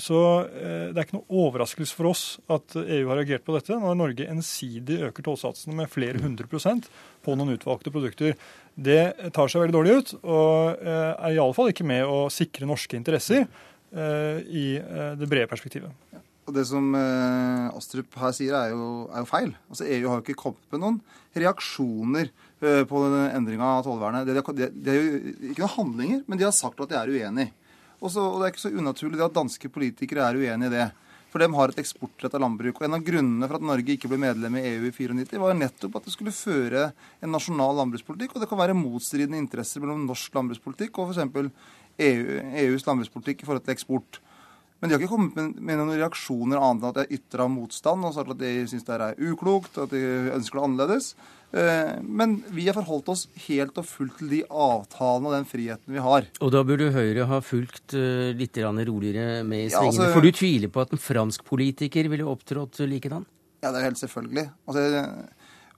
Så 0.00 0.20
det 0.46 0.94
er 0.94 1.02
ikke 1.02 1.18
noe 1.18 1.42
overraskelse 1.42 1.98
for 1.98 2.08
oss 2.08 2.22
at 2.48 2.78
EU 2.80 3.10
har 3.10 3.18
reagert 3.18 3.44
på 3.44 3.52
dette, 3.58 3.76
når 3.76 3.98
Norge 3.98 4.28
ensidig 4.30 5.02
øker 5.10 5.26
tollsatsene 5.26 5.76
med 5.82 5.90
flere 5.92 6.22
hundre 6.22 6.48
prosent 6.48 6.88
på 7.26 7.34
noen 7.36 7.58
utvalgte 7.58 7.92
produkter. 7.92 8.38
Det 8.72 9.34
tar 9.36 9.52
seg 9.52 9.66
veldig 9.66 9.76
dårlig 9.76 9.98
ut, 9.98 10.14
og 10.22 10.86
er 10.86 11.34
iallfall 11.34 11.74
ikke 11.74 11.90
med 11.90 12.06
å 12.08 12.22
sikre 12.32 12.70
norske 12.70 12.96
interesser. 12.96 13.50
Eh, 13.90 14.38
i 14.46 14.64
eh, 14.78 15.14
det 15.18 15.26
brede 15.26 15.50
perspektivet. 15.50 15.90
Og 16.46 16.54
Det 16.54 16.62
som 16.66 16.94
eh, 16.94 17.66
Astrup 17.74 18.14
her 18.20 18.34
sier, 18.34 18.54
er 18.54 18.70
jo, 18.74 19.08
er 19.10 19.24
jo, 19.24 19.28
feil. 19.28 19.50
Altså 19.68 19.86
EU 19.86 20.08
har 20.08 20.20
jo 20.20 20.24
ikke 20.24 20.38
kommet 20.38 20.70
med 20.70 20.82
noen 20.84 21.00
reaksjoner 21.34 22.30
på 22.60 23.00
endringa 23.08 23.68
av 23.78 23.86
tollvernet. 23.86 24.26
Det, 24.28 24.42
det, 24.58 24.66
det, 24.84 24.92
er 24.92 24.98
jo 24.98 25.52
ikke 25.52 25.62
noen 25.62 25.76
handlinger, 25.78 26.18
men 26.28 26.40
de 26.40 26.44
har 26.44 26.52
sagt 26.52 26.82
at 26.84 26.90
de 26.90 26.98
er 26.98 27.12
uenig. 27.14 27.46
Også, 28.00 28.20
og 28.20 28.40
Det 28.40 28.46
er 28.46 28.52
ikke 28.52 28.64
så 28.66 28.72
unaturlig 28.74 29.22
at 29.24 29.36
danske 29.36 29.70
politikere 29.72 30.26
er 30.26 30.36
uenig 30.36 30.68
i 30.68 30.74
det. 30.74 30.88
For 31.30 31.42
de 31.42 31.46
har 31.54 31.70
et 31.70 31.82
eksportrettet 31.82 32.42
landbruk. 32.42 32.80
Og 32.80 32.86
En 32.86 32.96
av 32.98 33.04
grunnene 33.06 33.46
for 33.46 33.60
at 33.60 33.66
Norge 33.66 33.94
ikke 33.94 34.10
ble 34.10 34.18
medlem 34.18 34.56
i 34.58 34.64
EU 34.72 34.88
i 34.88 34.94
94, 34.94 35.38
var 35.38 35.58
nettopp 35.58 36.00
at 36.00 36.08
det 36.08 36.14
skulle 36.16 36.34
føre 36.34 36.88
en 37.22 37.30
nasjonal 37.30 37.78
landbrukspolitikk. 37.78 38.34
Og 38.34 38.42
det 38.42 38.50
kan 38.50 38.60
være 38.60 38.78
motstridende 38.78 39.38
interesser 39.38 39.84
mellom 39.84 40.08
norsk 40.08 40.34
landbrukspolitikk 40.34 40.98
og 40.98 41.12
f.eks. 41.12 41.52
EU, 42.00 42.26
EUs 42.64 42.86
landbrukspolitikk 42.88 43.44
i 43.44 43.48
forhold 43.48 43.66
til 43.66 43.76
eksport. 43.76 44.20
Men 44.80 44.88
de 44.88 44.96
har 44.96 45.02
ikke 45.02 45.12
kommet 45.12 45.36
med, 45.60 45.76
noen 45.76 45.92
reaksjoner 45.92 46.56
annet 46.56 46.80
enn 46.80 46.88
at 46.88 46.96
de 46.96 47.02
har 47.04 47.18
ytra 47.18 47.46
motstand 47.52 48.06
og 48.08 48.14
sagt 48.16 48.32
at 48.32 48.40
de 48.40 48.52
syns 48.70 48.86
det 48.86 48.96
er 48.96 49.18
uklokt, 49.28 49.76
at 49.76 49.92
de 49.92 50.00
ønsker 50.32 50.56
det 50.56 50.64
annerledes. 50.64 51.10
Eh, 51.50 51.96
men 52.02 52.36
vi 52.54 52.68
har 52.68 52.76
forholdt 52.76 53.10
oss 53.10 53.24
helt 53.48 53.78
og 53.80 53.86
fullt 53.88 54.20
til 54.20 54.30
de 54.30 54.40
avtalene 54.46 55.30
og 55.30 55.34
den 55.34 55.48
friheten 55.50 55.96
vi 55.96 56.02
har. 56.04 56.28
Og 56.38 56.52
da 56.54 56.62
burde 56.66 56.92
Høyre 56.94 57.26
ha 57.26 57.40
fulgt 57.42 57.96
uh, 57.98 58.30
litt 58.36 58.60
roligere 58.60 59.42
med 59.42 59.66
i 59.66 59.70
svingene. 59.72 59.74
Ja, 59.74 59.90
altså, 59.90 60.10
For 60.14 60.26
du 60.26 60.30
tviler 60.30 60.70
på 60.70 60.84
at 60.84 60.94
en 60.94 61.02
fransk 61.02 61.44
politiker 61.48 62.10
ville 62.12 62.28
opptrådt 62.30 62.82
likedan? 62.86 63.26
Ja, 63.60 63.72
det 63.72 63.80
er 63.80 63.88
helt 63.90 64.00
selvfølgelig. 64.00 64.46
Altså, 64.70 64.84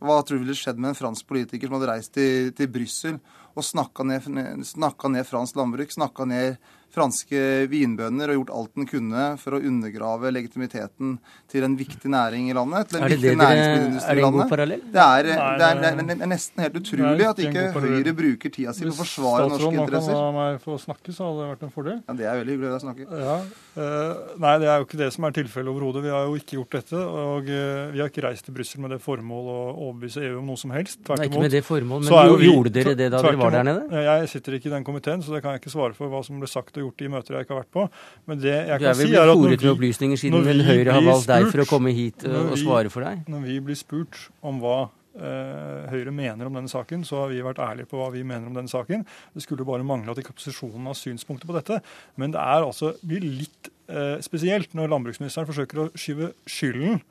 hva 0.03 0.19
tror 0.21 0.39
du 0.39 0.45
ville 0.45 0.59
skjedd 0.59 0.81
med 0.83 0.93
en 0.93 0.99
fransk 0.99 1.27
politiker 1.31 1.69
som 1.69 1.79
hadde 1.79 1.91
reist 1.93 2.13
til, 2.15 2.53
til 2.59 2.71
Brussel 2.71 3.19
og 3.53 3.65
snakka 3.67 4.05
ned, 4.09 4.29
snakka 4.67 5.11
ned 5.13 5.29
fransk 5.29 5.59
landbruk, 5.59 5.93
snakka 5.95 6.27
ned 6.29 6.57
franske 6.93 7.43
vinbønder 7.73 8.33
og 8.33 8.41
gjort 8.41 8.53
alt 8.59 8.75
den 8.77 8.89
kunne 8.89 9.25
for 9.41 9.57
å 9.57 9.61
undergrave 9.63 10.33
legitimiteten 10.35 11.17
til 11.51 11.67
en 11.67 11.77
viktig 11.79 12.11
næring 12.13 12.51
i 12.51 12.57
landet. 12.57 12.91
til 12.91 12.99
en 12.99 13.07
er 13.07 13.13
det 13.13 13.19
viktig 13.19 13.39
næringsmiddelindustri 13.41 14.17
i 14.17 14.25
landet. 14.27 14.51
Parallell? 14.53 14.83
Det 14.93 15.05
er, 15.05 15.29
det, 15.29 15.37
er, 15.37 15.57
det, 15.59 15.69
er, 15.69 16.03
det 16.03 16.17
er, 16.19 16.31
nesten 16.33 16.65
helt 16.67 16.79
utrolig 16.83 17.29
at 17.29 17.43
ikke 17.47 17.65
Høyre 17.83 18.15
bruker 18.17 18.53
tida 18.53 18.75
si 18.77 18.85
på 18.85 18.93
å 18.93 18.99
forsvare 19.01 19.49
norske 19.49 19.73
interesser. 19.73 19.89
Hvis 19.93 20.05
statsråden 20.05 20.13
kan 20.13 20.37
la 20.37 20.51
meg 20.53 20.61
få 20.63 20.77
snakke, 20.83 21.15
så 21.17 21.29
hadde 21.29 21.41
det 21.41 21.49
vært 21.53 21.65
en 21.67 21.75
fordel. 21.75 21.99
Ja, 22.03 22.17
Det 22.21 22.29
er 22.29 22.41
veldig 22.43 22.57
hyggelig 22.57 22.77
å 22.77 22.83
snakke. 22.85 23.09
Ja, 23.23 23.39
uh, 23.79 24.37
nei, 24.45 24.55
det 24.63 24.69
er 24.69 24.83
jo 24.83 24.89
ikke 24.89 25.01
det 25.01 25.11
som 25.17 25.29
er 25.29 25.37
tilfellet 25.41 25.73
overhodet. 25.73 26.05
Vi 26.05 26.13
har 26.13 26.29
jo 26.29 26.37
ikke 26.41 26.59
gjort 26.59 26.79
dette. 26.79 27.03
Og 27.03 27.49
uh, 27.49 27.89
vi 27.95 28.03
har 28.03 28.13
ikke 28.13 28.27
reist 28.27 28.47
til 28.49 28.57
Brussel 28.57 28.85
med 28.85 28.95
det 28.97 29.01
formål 29.05 29.51
å 29.53 29.59
overbevise 29.89 30.25
EU 30.29 30.39
om 30.43 30.53
noe 30.53 30.61
som 30.61 30.77
helst. 30.77 31.01
Tvert 31.01 31.25
imot. 31.25 31.31
Ikke 31.31 31.47
med 31.47 31.57
det 31.57 31.65
formål, 31.67 32.05
men 32.05 32.13
jo, 32.13 32.39
gjorde 32.51 32.75
dere 32.77 32.97
det 32.99 33.09
da 33.15 33.25
dere 33.25 33.41
var 33.41 33.57
der 33.57 33.69
nede? 33.71 34.05
Jeg 34.09 34.31
sitter 34.37 34.59
ikke 34.59 34.71
i 34.71 34.77
den 34.77 34.87
komiteen, 34.87 35.25
så 35.25 35.35
det 35.35 35.43
kan 35.45 35.57
jeg 35.57 35.65
ikke 35.65 35.75
svare 35.75 35.97
for 35.97 36.13
hva 36.13 36.23
som 36.27 36.43
ble 36.43 36.51
sagt 36.51 36.82
og 36.83 36.89
gjort 36.89 37.05
i 37.05 37.11
møter 37.13 37.37
jeg 37.37 37.47
ikke 37.47 37.55
har 37.55 37.63
vært 37.63 37.77
på. 37.77 37.85
Men 38.31 38.43
det 38.43 38.57
jeg 38.57 38.83
kan 38.83 38.99
si 38.99 39.07
er 39.13 39.23
at 39.23 39.39
når 39.39 39.55
vi, 39.55 39.71
opplysninger 39.73 40.21
siden 40.21 40.51
Høyre 40.67 40.97
har 40.97 41.07
valgt 41.07 41.31
deg 41.31 41.47
for 41.53 41.65
å 41.65 41.69
komme 41.71 41.95
hit 41.97 42.27
og, 42.29 42.53
og 42.53 42.59
svare 42.61 42.93
for 42.93 43.07
deg? 43.07 43.23
Når 43.33 43.47
vi 43.47 43.61
blir 43.69 43.79
spurt 43.79 44.19
om 44.47 44.61
hva 44.63 44.77
eh, 45.17 45.89
Høyre 45.93 46.15
mener 46.15 46.49
om 46.49 46.59
denne 46.59 46.73
saken, 46.73 47.07
så 47.09 47.25
har 47.25 47.33
vi 47.33 47.43
vært 47.45 47.63
ærlige 47.63 47.91
på 47.91 48.01
hva 48.01 48.11
vi 48.15 48.25
mener 48.27 48.51
om 48.51 48.59
denne 48.59 48.73
saken. 48.73 49.07
Det 49.35 49.45
skulle 49.45 49.67
bare 49.69 49.87
mangle 49.87 50.15
at 50.15 50.23
ikke 50.23 50.35
opposisjonen 50.35 50.91
har 50.91 50.99
synspunkter 50.99 51.51
på 51.51 51.57
dette. 51.59 51.81
Men 52.21 52.35
det 52.35 52.43
er 52.43 52.67
altså, 52.67 52.95
blir 53.07 53.25
litt 53.25 53.73
eh, 53.89 54.19
spesielt 54.25 54.77
når 54.79 54.93
landbruksministeren 54.95 55.49
forsøker 55.51 55.85
å 55.85 55.91
skyve 55.95 56.33
skylden 56.51 57.03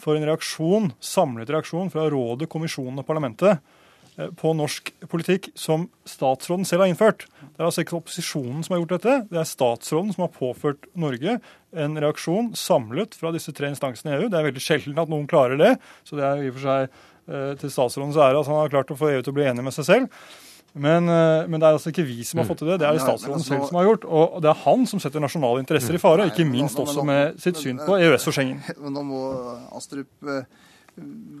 for 0.00 0.16
en 0.16 0.24
reaksjon, 0.24 0.94
samlet 1.04 1.50
reaksjon 1.52 1.92
fra 1.92 2.06
rådet, 2.12 2.48
kommisjonen 2.52 3.02
og 3.02 3.08
parlamentet 3.08 3.52
eh, 3.58 3.78
på 4.16 4.52
norsk 4.56 4.90
politikk 5.10 5.50
som 5.58 5.86
statsråden 6.08 6.66
selv 6.68 6.84
har 6.84 6.90
innført. 6.90 7.26
Det 7.40 7.62
er 7.62 7.68
altså 7.68 7.84
ikke 7.84 7.98
opposisjonen 8.00 8.64
som 8.64 8.74
har 8.74 8.82
gjort 8.82 8.94
dette, 8.96 9.16
det 9.30 9.40
er 9.40 9.48
statsråden 9.48 10.12
som 10.14 10.26
har 10.26 10.34
påført 10.34 10.88
Norge 10.98 11.38
en 11.70 11.96
reaksjon 12.02 12.52
samlet 12.58 13.16
fra 13.16 13.32
disse 13.34 13.54
tre 13.56 13.70
instansene 13.70 14.12
i 14.12 14.18
EU. 14.18 14.28
Det 14.28 14.38
er 14.38 14.48
veldig 14.50 14.64
sjelden 14.64 15.00
at 15.00 15.10
noen 15.12 15.28
klarer 15.30 15.60
det, 15.60 15.74
så 16.08 16.18
det 16.18 16.26
er 16.26 16.44
i 16.44 16.50
og 16.50 16.58
for 16.58 16.66
seg 16.66 16.86
eh, 16.86 17.50
til 17.62 17.74
statsrådens 17.74 18.20
ære 18.20 18.42
at 18.42 18.50
han 18.50 18.62
har 18.62 18.72
klart 18.72 18.92
å 18.92 18.98
få 18.98 19.12
EU 19.14 19.20
til 19.22 19.34
å 19.34 19.38
bli 19.40 19.48
enig 19.50 19.66
med 19.66 19.76
seg 19.76 19.88
selv. 19.88 20.22
Men, 20.72 21.08
eh, 21.08 21.48
men, 21.48 21.58
det 21.58 21.66
er 21.66 21.76
altså 21.76 21.90
ikke 21.90 22.06
vi 22.06 22.22
som 22.26 22.40
har 22.40 22.46
fått 22.46 22.62
til 22.62 22.70
det, 22.70 22.78
det 22.82 22.86
er 22.86 22.94
det 22.94 23.02
statsråden 23.02 23.42
selv 23.42 23.66
som 23.66 23.78
har 23.80 23.88
gjort. 23.88 24.06
Og 24.06 24.38
det 24.42 24.52
er 24.52 24.64
han 24.64 24.86
som 24.90 25.02
setter 25.02 25.22
nasjonale 25.22 25.62
interesser 25.64 25.96
i 25.96 26.02
fare, 26.02 26.28
ikke 26.30 26.46
minst 26.46 26.78
også 26.78 27.04
med 27.06 27.40
sitt 27.42 27.58
syn 27.58 27.80
på 27.82 27.98
EØS 27.98 28.28
og 28.30 28.36
Schengen. 28.36 28.60
Men 28.82 28.94
nå 28.94 29.06
må 29.08 29.22
Astrup 29.76 30.30
eh, 30.30 30.44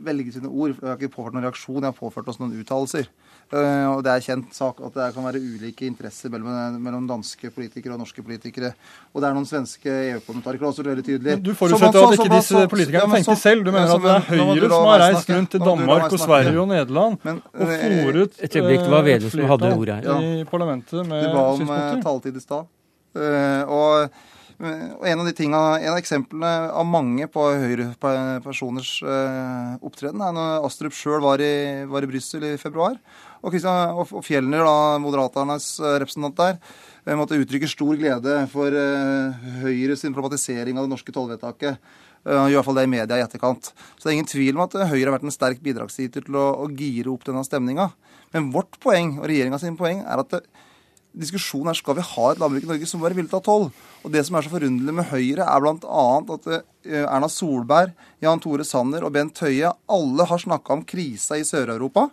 velge 0.04 0.32
sine 0.34 0.48
ord. 0.48 0.76
Jeg 0.76 0.88
har 0.88 0.96
ikke 0.98 1.16
påført 1.16 1.36
noen 1.36 1.46
reaksjon, 1.46 1.82
jeg 1.82 1.90
har 1.90 1.96
påført 1.96 2.30
oss 2.32 2.40
noen 2.40 2.54
uttalelser. 2.60 3.10
Uh, 3.50 3.96
og 3.96 4.04
Det 4.06 4.12
er 4.12 4.22
kjent 4.22 4.54
sak 4.54 4.78
at 4.86 4.94
det 4.94 5.08
kan 5.16 5.24
være 5.26 5.40
ulike 5.42 5.82
interesser 5.88 6.30
mellom, 6.30 6.76
mellom, 6.78 7.08
danske 7.10 7.50
politikere 7.50 7.96
og 7.96 8.04
norske 8.04 8.22
politikere. 8.22 8.70
Og 9.10 9.20
det 9.20 9.26
er 9.26 9.34
noen 9.34 9.48
svenske 9.48 9.90
EU-parlamentarikere 9.90 10.70
også 10.70 10.86
veldig 10.86 11.04
tydelig. 11.08 11.34
Men 11.34 11.44
du 11.48 11.52
forutsetter 11.58 12.06
at 12.06 12.16
ikke 12.18 12.30
disse 12.36 12.64
politikerne 12.70 13.18
tenker 13.18 13.40
selv. 13.42 13.66
Du 13.66 13.72
mener 13.74 13.90
at 13.96 14.06
det 14.06 14.14
er 14.14 14.26
Høyre 14.30 14.70
som 14.70 14.86
har 14.86 15.04
reist 15.04 15.34
rundt 15.34 15.54
til 15.56 15.64
Danmark 15.66 16.06
og 16.06 16.22
Sverige 16.22 16.62
og 16.62 16.70
Nederland 16.70 17.18
men, 17.26 17.40
og 17.50 17.66
eh, 17.66 17.86
fòret 18.04 18.38
Et 18.38 18.56
øyeblikk, 18.56 18.84
det 18.86 18.94
var 18.94 19.06
Vedum 19.08 19.34
som 19.34 19.46
hadde 19.54 19.72
ordet 19.74 19.96
her. 19.98 20.26
I 20.40 20.44
parlamentet 20.46 21.06
med 21.10 21.26
synspunkter. 21.26 21.66
Du 21.66 21.74
ba 21.74 21.96
om 21.98 22.04
taletid 22.06 22.38
i 22.38 22.44
stad. 22.44 22.70
Uh, 23.10 23.62
og 23.66 24.20
og 24.60 25.04
en 25.08 25.22
av 25.22 25.24
de 25.24 25.32
tingene, 25.32 25.78
en 25.80 25.94
av 25.94 25.98
eksemplene 25.98 26.50
av 26.76 26.84
mange 26.84 27.24
på 27.32 27.46
Høyre-personers 27.62 28.90
eh, 29.08 29.70
opptreden 29.88 30.20
er 30.20 30.34
når 30.36 30.66
Astrup 30.68 30.96
sjøl 30.96 31.22
var 31.24 31.40
i, 31.40 31.86
var 31.88 32.04
i 32.04 32.10
Brussel 32.10 32.44
i 32.44 32.58
februar. 32.60 32.98
Og, 33.40 33.56
og, 33.56 34.12
Fjellner, 34.26 34.66
da, 34.66 35.00
Moderaternes 35.00 35.70
eh, 35.80 35.96
representant 36.02 36.36
der, 36.42 36.60
eh, 37.06 37.16
måtte 37.16 37.40
uttrykke 37.40 37.72
stor 37.72 37.96
glede 37.96 38.36
for 38.52 38.76
Høyres 39.64 40.04
problematisering 40.10 40.76
av 40.76 40.84
det 40.84 40.92
norske 40.92 41.16
tollvedtaket. 41.16 41.80
I 42.20 42.52
hvert 42.52 42.66
fall 42.66 42.76
det 42.76 42.82
i 42.84 42.92
media 42.92 43.16
i 43.16 43.24
etterkant. 43.24 43.70
Så 43.96 44.04
det 44.04 44.10
er 44.10 44.18
ingen 44.18 44.28
tvil 44.28 44.58
om 44.58 44.66
at 44.66 44.76
Høyre 44.76 45.06
har 45.06 45.14
vært 45.14 45.24
en 45.24 45.32
sterk 45.32 45.62
bidragsyter 45.64 46.26
til 46.26 46.36
å, 46.36 46.50
å 46.60 46.68
gire 46.68 47.08
opp 47.08 47.24
denne 47.24 47.46
stemninga. 47.48 47.88
Men 48.36 48.50
vårt 48.52 48.76
poeng, 48.82 49.16
og 49.22 49.30
regjeringa 49.30 49.56
poeng, 49.78 50.04
er 50.04 50.20
at 50.20 50.36
det, 50.36 50.42
diskusjonen 51.16 51.72
er 51.72 51.78
skal 51.78 51.96
vi 51.98 52.04
ha 52.06 52.26
et 52.30 52.40
landbruk 52.40 52.66
i 52.66 52.70
Norge 52.70 52.88
som 52.88 53.02
bare 53.02 53.16
vil 53.18 53.28
ta 53.30 53.40
toll. 53.44 53.68
Og 54.04 54.12
Det 54.12 54.22
som 54.26 54.36
er 54.36 54.46
så 54.46 54.52
forunderlig 54.52 54.94
med 54.94 55.10
Høyre, 55.10 55.46
er 55.46 55.64
bl.a. 55.64 56.06
at 56.36 56.48
eh, 56.50 57.02
Erna 57.02 57.28
Solberg, 57.28 57.94
Jan 58.22 58.40
Tore 58.42 58.64
Sanner 58.64 59.04
og 59.04 59.14
Bent 59.16 59.38
Høie 59.42 59.72
alle 59.90 60.26
har 60.26 60.42
snakka 60.42 60.76
om 60.76 60.86
krisa 60.86 61.38
i 61.40 61.46
Sør-Europa. 61.46 62.08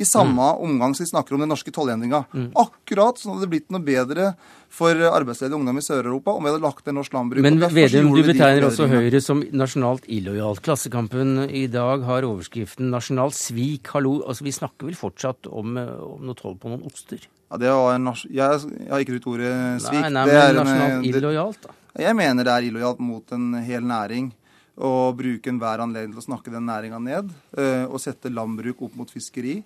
I 0.00 0.06
samme 0.08 0.32
mm. 0.40 0.62
omgang 0.64 0.94
som 0.96 1.04
de 1.04 1.10
snakker 1.10 1.36
om 1.36 1.42
den 1.44 1.50
norske 1.52 1.72
tollendringa. 1.74 2.22
Mm. 2.32 2.46
Akkurat 2.56 3.18
sånn 3.20 3.34
hadde 3.34 3.44
det 3.44 3.50
blitt 3.52 3.74
noe 3.74 3.82
bedre 3.84 4.30
for 4.72 4.96
arbeidsledig 4.96 5.52
ungdom 5.58 5.76
i 5.78 5.84
Sør-Europa 5.84 6.32
om 6.32 6.46
vi 6.46 6.48
hadde 6.48 6.62
lagt 6.64 6.86
ned 6.88 6.96
norsk 6.96 7.12
landbruk. 7.12 7.44
Men 7.44 7.60
Vedum, 7.60 8.08
du 8.16 8.22
betegner 8.24 8.66
også 8.70 8.88
Høyre 8.88 9.20
som 9.20 9.42
nasjonalt 9.52 10.08
illojalt. 10.08 10.62
Klassekampen 10.64 11.44
i 11.44 11.66
dag 11.72 12.06
har 12.08 12.24
overskriften 12.24 12.88
'Nasjonalt 12.92 13.36
svik'. 13.36 13.92
Hallo, 13.92 14.22
altså 14.24 14.48
vi 14.48 14.56
snakker 14.56 14.88
vel 14.88 14.96
fortsatt 14.96 15.50
om, 15.52 15.76
om 15.76 16.24
noe 16.24 16.40
toll 16.40 16.56
på 16.56 16.72
noen 16.72 16.88
oster? 16.88 17.20
Ja, 17.52 17.60
det 17.60 17.68
var 17.68 17.92
en, 17.98 18.08
jeg, 18.08 18.62
jeg 18.72 18.88
har 18.88 19.04
ikke 19.04 19.18
brukt 19.18 19.28
ordet 19.34 19.52
svik. 19.84 20.00
Nei, 20.00 20.12
nei, 20.16 20.24
men 20.30 20.56
nasjonalt 20.56 21.08
illojalt, 21.10 21.66
da? 21.68 21.76
Jeg 22.00 22.16
mener 22.16 22.48
det 22.48 22.52
er 22.54 22.66
illojalt 22.70 23.02
mot 23.04 23.34
en 23.36 23.50
hel 23.60 23.84
næring 23.84 24.32
å 24.80 25.12
bruke 25.12 25.52
enhver 25.52 25.82
anledning 25.84 26.14
til 26.14 26.22
å 26.22 26.24
snakke 26.30 26.52
den 26.54 26.64
næringa 26.64 27.00
ned. 27.02 27.28
Uh, 27.52 27.84
og 27.92 28.00
sette 28.00 28.32
landbruk 28.32 28.80
opp 28.88 28.96
mot 28.96 29.12
fiskeri. 29.12 29.58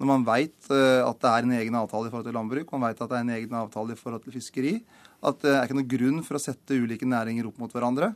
Når 0.00 0.08
man 0.08 0.26
veit 0.26 0.56
uh, 0.72 1.04
at 1.04 1.18
det 1.22 1.30
er 1.30 1.46
en 1.46 1.54
egen 1.60 1.78
avtale 1.78 2.08
i 2.08 2.12
forhold 2.12 2.26
til 2.26 2.36
landbruk, 2.36 2.72
man 2.74 2.86
veit 2.88 3.00
at 3.00 3.10
det 3.10 3.18
er 3.18 3.26
en 3.26 3.34
egen 3.36 3.56
avtale 3.60 3.94
i 3.94 3.98
forhold 4.00 4.24
til 4.24 4.34
fiskeri, 4.34 4.74
at 5.22 5.42
det 5.44 5.52
er 5.52 5.66
ikke 5.66 5.78
noen 5.78 5.92
grunn 5.92 6.22
for 6.26 6.38
å 6.38 6.42
sette 6.42 6.78
ulike 6.78 7.06
næringer 7.06 7.46
opp 7.48 7.60
mot 7.62 7.74
hverandre. 7.74 8.12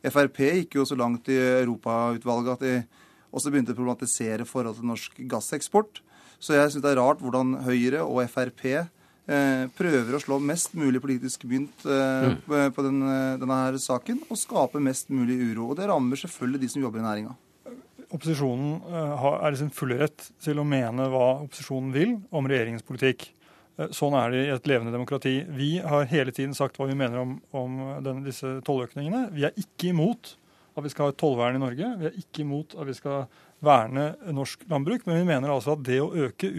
Frp 0.00 0.38
gikk 0.40 0.78
jo 0.78 0.86
så 0.88 0.96
langt 0.96 1.28
i 1.32 1.36
Europautvalget 1.36 2.54
at 2.54 2.64
de 2.64 2.74
også 3.30 3.52
begynte 3.52 3.74
å 3.74 3.78
problematisere 3.78 4.46
forhold 4.48 4.78
til 4.78 4.88
norsk 4.88 5.20
gasseksport. 5.30 6.00
Så 6.40 6.56
jeg 6.56 6.72
syns 6.72 6.84
det 6.84 6.94
er 6.94 7.00
rart 7.00 7.20
hvordan 7.20 7.58
Høyre 7.66 8.02
og 8.06 8.22
Frp 8.32 8.64
eh, 8.70 9.66
prøver 9.76 10.16
å 10.16 10.22
slå 10.22 10.40
mest 10.42 10.74
mulig 10.78 11.02
politisk 11.04 11.44
mynt 11.50 11.84
eh, 11.84 12.30
mm. 12.32 12.72
på 12.76 12.86
den, 12.86 13.02
eh, 13.04 13.36
denne 13.42 13.60
her 13.66 13.76
saken 13.80 14.24
og 14.28 14.40
skape 14.40 14.80
mest 14.82 15.12
mulig 15.12 15.36
uro. 15.50 15.70
Og 15.70 15.78
det 15.78 15.90
rammer 15.90 16.20
selvfølgelig 16.20 16.64
de 16.64 16.72
som 16.72 16.84
jobber 16.86 17.02
i 17.02 17.06
næringa. 17.06 17.36
Opposisjonen 18.10 18.80
er 18.90 19.52
i 19.52 19.58
sin 19.60 19.70
fulle 19.74 20.00
rett 20.00 20.30
til 20.42 20.58
å 20.58 20.66
mene 20.66 21.06
hva 21.12 21.26
opposisjonen 21.44 21.92
vil 21.94 22.16
om 22.34 22.48
regjeringens 22.50 22.86
politikk. 22.86 23.28
Sånn 23.94 24.16
er 24.18 24.32
det 24.32 24.40
i 24.42 24.50
et 24.52 24.66
levende 24.68 24.92
demokrati. 24.92 25.38
Vi 25.56 25.76
har 25.78 26.08
hele 26.10 26.34
tiden 26.36 26.56
sagt 26.56 26.76
hva 26.76 26.88
vi 26.90 26.98
mener 26.98 27.22
om, 27.22 27.38
om 27.56 27.78
denne, 28.04 28.26
disse 28.26 28.58
tolløkningene. 28.66 29.28
Vi 29.32 29.46
er 29.46 29.56
ikke 29.56 29.92
imot 29.94 30.34
at 30.76 30.84
vi 30.84 30.92
skal 30.92 31.08
ha 31.08 31.14
et 31.14 31.20
tollvern 31.20 31.56
i 31.56 31.62
Norge. 31.62 31.94
Vi 32.00 32.08
er 32.10 32.18
ikke 32.18 32.44
imot 32.44 32.76
at 32.76 32.88
vi 32.88 32.96
skal 32.98 33.24
verne 33.64 34.10
norsk 34.34 34.62
landbruk, 34.70 35.04
men 35.06 35.20
vi 35.20 35.28
mener 35.28 35.52
altså 35.52 35.74
at 35.76 35.82
det 35.86 35.98
å 36.02 36.12
øke, 36.26 36.50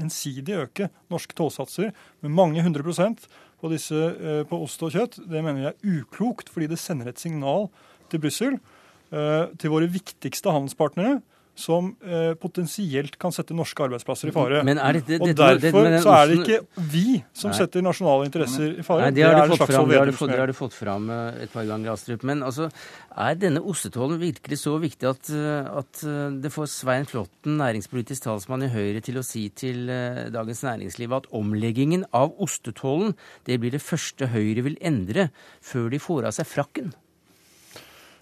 ensidig 0.00 0.58
øke 0.60 0.90
norske 1.12 1.36
tollsatser 1.36 1.92
med 2.24 2.34
mange 2.36 2.64
hundre 2.64 2.84
prosent 2.86 3.26
på, 3.60 3.70
disse, 3.72 3.96
eh, 3.96 4.42
på 4.48 4.60
ost 4.64 4.82
og 4.84 4.92
kjøtt, 4.94 5.20
det 5.28 5.44
mener 5.44 5.60
vi 5.60 5.70
er 5.70 6.00
uklokt, 6.00 6.52
fordi 6.52 6.70
det 6.72 6.80
sender 6.80 7.10
et 7.10 7.20
signal 7.20 7.68
til 8.12 8.22
Brussel, 8.22 8.56
eh, 8.56 8.69
til 9.10 9.72
våre 9.72 9.88
viktigste 9.90 10.52
handelspartnere, 10.54 11.16
som 11.60 11.90
eh, 12.04 12.32
potensielt 12.40 13.16
kan 13.20 13.34
sette 13.34 13.54
norske 13.56 13.84
arbeidsplasser 13.84 14.30
i 14.30 14.34
fare. 14.34 14.62
Men 14.66 14.80
er 14.80 14.98
det, 14.98 15.02
det, 15.08 15.18
og 15.20 15.60
Derfor 15.60 15.86
det, 15.86 16.00
så 16.04 16.14
er 16.14 16.30
det 16.30 16.38
ikke 16.40 16.86
vi 16.92 17.20
som 17.36 17.50
Nei. 17.52 17.58
setter 17.58 17.84
nasjonale 17.84 18.28
interesser 18.28 18.78
i 18.80 18.86
fare. 18.86 19.08
Nei, 19.08 19.16
Det 19.18 19.26
har, 19.26 19.50
du 19.50 19.56
fått, 19.56 19.74
fått, 20.20 20.56
fått 20.60 20.78
fram 20.78 21.10
eh, 21.12 21.42
et 21.44 21.52
par 21.52 21.66
ganger, 21.68 21.92
Astrup. 21.94 22.24
Men 22.28 22.44
altså, 22.46 22.70
er 23.10 23.36
denne 23.40 23.62
ostetollen 23.72 24.20
virkelig 24.22 24.60
så 24.62 24.76
viktig 24.82 25.10
at, 25.10 25.32
eh, 25.34 25.70
at 25.82 26.04
eh, 26.06 26.22
det 26.40 26.54
får 26.54 26.70
Svein 26.72 27.08
Flåtten, 27.10 27.58
næringspolitisk 27.60 28.28
talsmann 28.28 28.66
i 28.66 28.72
Høyre, 28.72 29.04
til 29.04 29.20
å 29.20 29.26
si 29.26 29.48
til 29.52 29.90
Dagens 30.32 30.64
Næringsliv 30.66 31.12
at 31.16 31.28
omleggingen 31.36 32.06
av 32.16 32.32
ostetollen 32.40 33.14
det 33.48 33.60
blir 33.60 33.74
det 33.74 33.84
første 33.84 34.30
Høyre 34.32 34.64
vil 34.66 34.80
endre 34.80 35.30
før 35.64 35.90
de 35.92 36.00
får 36.02 36.30
av 36.30 36.36
seg 36.36 36.48
frakken? 36.48 36.92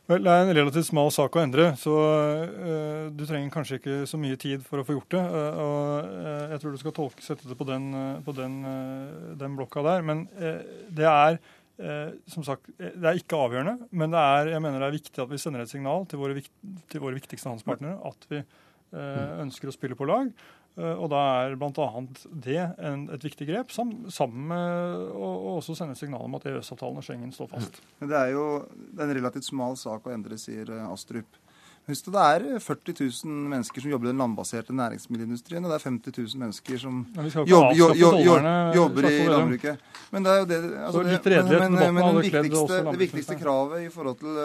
Vel, 0.09 0.25
Det 0.25 0.33
er 0.33 0.47
en 0.47 0.57
relativt 0.57 0.88
smal 0.88 1.11
sak 1.12 1.37
å 1.37 1.42
endre, 1.42 1.66
så 1.77 1.92
uh, 1.92 3.09
du 3.12 3.27
trenger 3.29 3.53
kanskje 3.53 3.77
ikke 3.77 3.97
så 4.09 4.21
mye 4.21 4.38
tid 4.40 4.62
for 4.64 4.81
å 4.81 4.85
få 4.88 4.97
gjort 4.97 5.12
det. 5.12 5.21
Uh, 5.21 5.59
og 5.61 6.14
uh, 6.14 6.44
Jeg 6.55 6.62
tror 6.62 6.73
du 6.73 6.81
skal 6.81 6.94
tolke, 6.97 7.25
sette 7.25 7.49
det 7.51 7.57
på 7.59 7.66
den, 7.68 7.90
på 8.25 8.33
den, 8.37 8.55
den 9.40 9.59
blokka 9.59 9.85
der. 9.85 10.05
Men 10.07 10.27
det 10.88 11.09
er 11.09 11.40
som 12.27 12.42
sagt, 12.42 12.64
det 12.75 13.07
er 13.07 13.21
ikke 13.21 13.38
avgjørende, 13.38 13.85
men 13.94 14.11
det 14.11 14.18
er, 14.18 14.49
jeg 14.51 14.62
mener 14.64 14.83
det 14.83 14.87
er 14.88 14.97
viktig 14.97 15.21
at 15.23 15.29
vi 15.31 15.38
sender 15.38 15.62
et 15.62 15.71
signal 15.71 16.09
til 16.11 16.18
våre, 16.18 16.42
til 16.90 17.05
våre 17.05 17.14
viktigste 17.14 17.47
handelspartnere 17.47 18.01
at 18.09 18.27
vi 18.33 18.40
ønsker 19.44 19.71
å 19.71 19.75
spille 19.77 19.94
på 19.94 20.09
lag. 20.09 20.33
Eh, 20.79 20.95
og 20.95 21.11
da 21.11 21.25
er 21.43 21.57
bl.a. 21.59 21.88
det 22.47 22.61
en, 22.79 23.09
et 23.14 23.27
viktig 23.27 23.49
grep, 23.49 23.75
sammen 23.75 24.47
med 24.53 25.11
å 25.11 25.33
også 25.57 25.75
sende 25.79 25.99
signal 25.99 26.29
om 26.29 26.38
at 26.38 26.47
EØS-avtalen 26.47 27.01
og 27.01 27.07
Schengen 27.07 27.35
står 27.35 27.51
fast. 27.57 27.83
Men 27.99 28.12
Det 28.12 28.21
er 28.21 28.33
jo 28.37 28.47
det 28.79 29.03
er 29.03 29.11
en 29.11 29.19
relativt 29.19 29.49
smal 29.51 29.79
sak 29.81 30.07
å 30.07 30.14
endre, 30.14 30.38
sier 30.38 30.71
eh, 30.71 30.88
Astrup. 30.93 31.43
Husk 31.88 32.11
det 32.12 32.21
er 32.21 32.43
40 32.61 32.99
000 33.25 33.37
mennesker 33.49 33.81
som 33.81 33.91
jobber 33.95 34.11
i 34.11 34.11
den 34.11 34.19
landbaserte 34.21 34.75
næringsmiddelindustrien, 34.77 35.64
og 35.64 35.73
det 35.73 35.79
er 35.79 35.85
50 35.87 36.19
000 36.19 36.43
mennesker 36.43 36.83
som 36.83 36.99
jobber, 37.49 37.79
jobber, 37.97 38.51
jobber 38.77 39.09
i 39.09 39.23
landbruket. 39.25 39.87
Men 40.12 40.27
det 40.27 40.35
er 40.35 40.43
jo 40.43 40.49
det, 40.51 40.59
altså 40.85 41.05
det 41.07 41.38
men, 41.49 41.79
men, 41.79 41.95
men 41.97 42.21
viktigste, 42.21 42.83
det 42.91 43.01
viktigste 43.07 43.38
kravet 43.41 43.87
i 43.87 43.88
forhold 43.95 44.21
til 44.21 44.37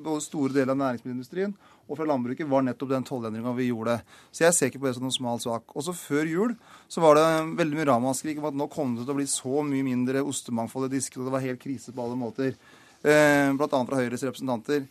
både 0.00 0.24
store 0.24 0.56
deler 0.56 0.72
av 0.72 0.80
næringsmiddelindustrien 0.80 1.52
og 1.90 1.98
fra 1.98 2.06
landbruket 2.06 2.46
var 2.48 2.62
nettopp 2.62 2.92
den 2.92 3.06
tollendringa 3.06 3.52
vi 3.56 3.66
gjorde. 3.68 3.96
Så 4.30 4.44
jeg 4.44 4.54
ser 4.54 4.70
ikke 4.70 4.84
på 4.84 4.86
det 4.86 4.94
som 4.96 5.06
noen 5.06 5.16
smal 5.16 5.40
sak. 5.42 5.74
Også 5.74 5.94
før 5.98 6.30
jul 6.30 6.54
så 6.86 7.02
var 7.02 7.18
det 7.18 7.26
veldig 7.58 7.80
mye 7.80 7.88
ramaskrik 7.90 8.38
om 8.38 8.46
at 8.52 8.58
nå 8.60 8.68
kom 8.70 8.94
det 8.94 9.04
til 9.04 9.14
å 9.16 9.18
bli 9.18 9.26
så 9.30 9.64
mye 9.66 9.86
mindre 9.86 10.22
ostemangfold 10.22 10.86
i 10.86 10.94
disken, 10.94 11.20
og 11.20 11.28
det 11.28 11.34
var 11.34 11.46
helt 11.48 11.62
krise 11.62 11.94
på 11.94 12.04
alle 12.04 12.18
måter. 12.20 12.54
Eh, 13.02 13.50
blant 13.58 13.74
annet 13.74 13.90
fra 13.90 13.98
Høyres 13.98 14.24
representanter. 14.28 14.86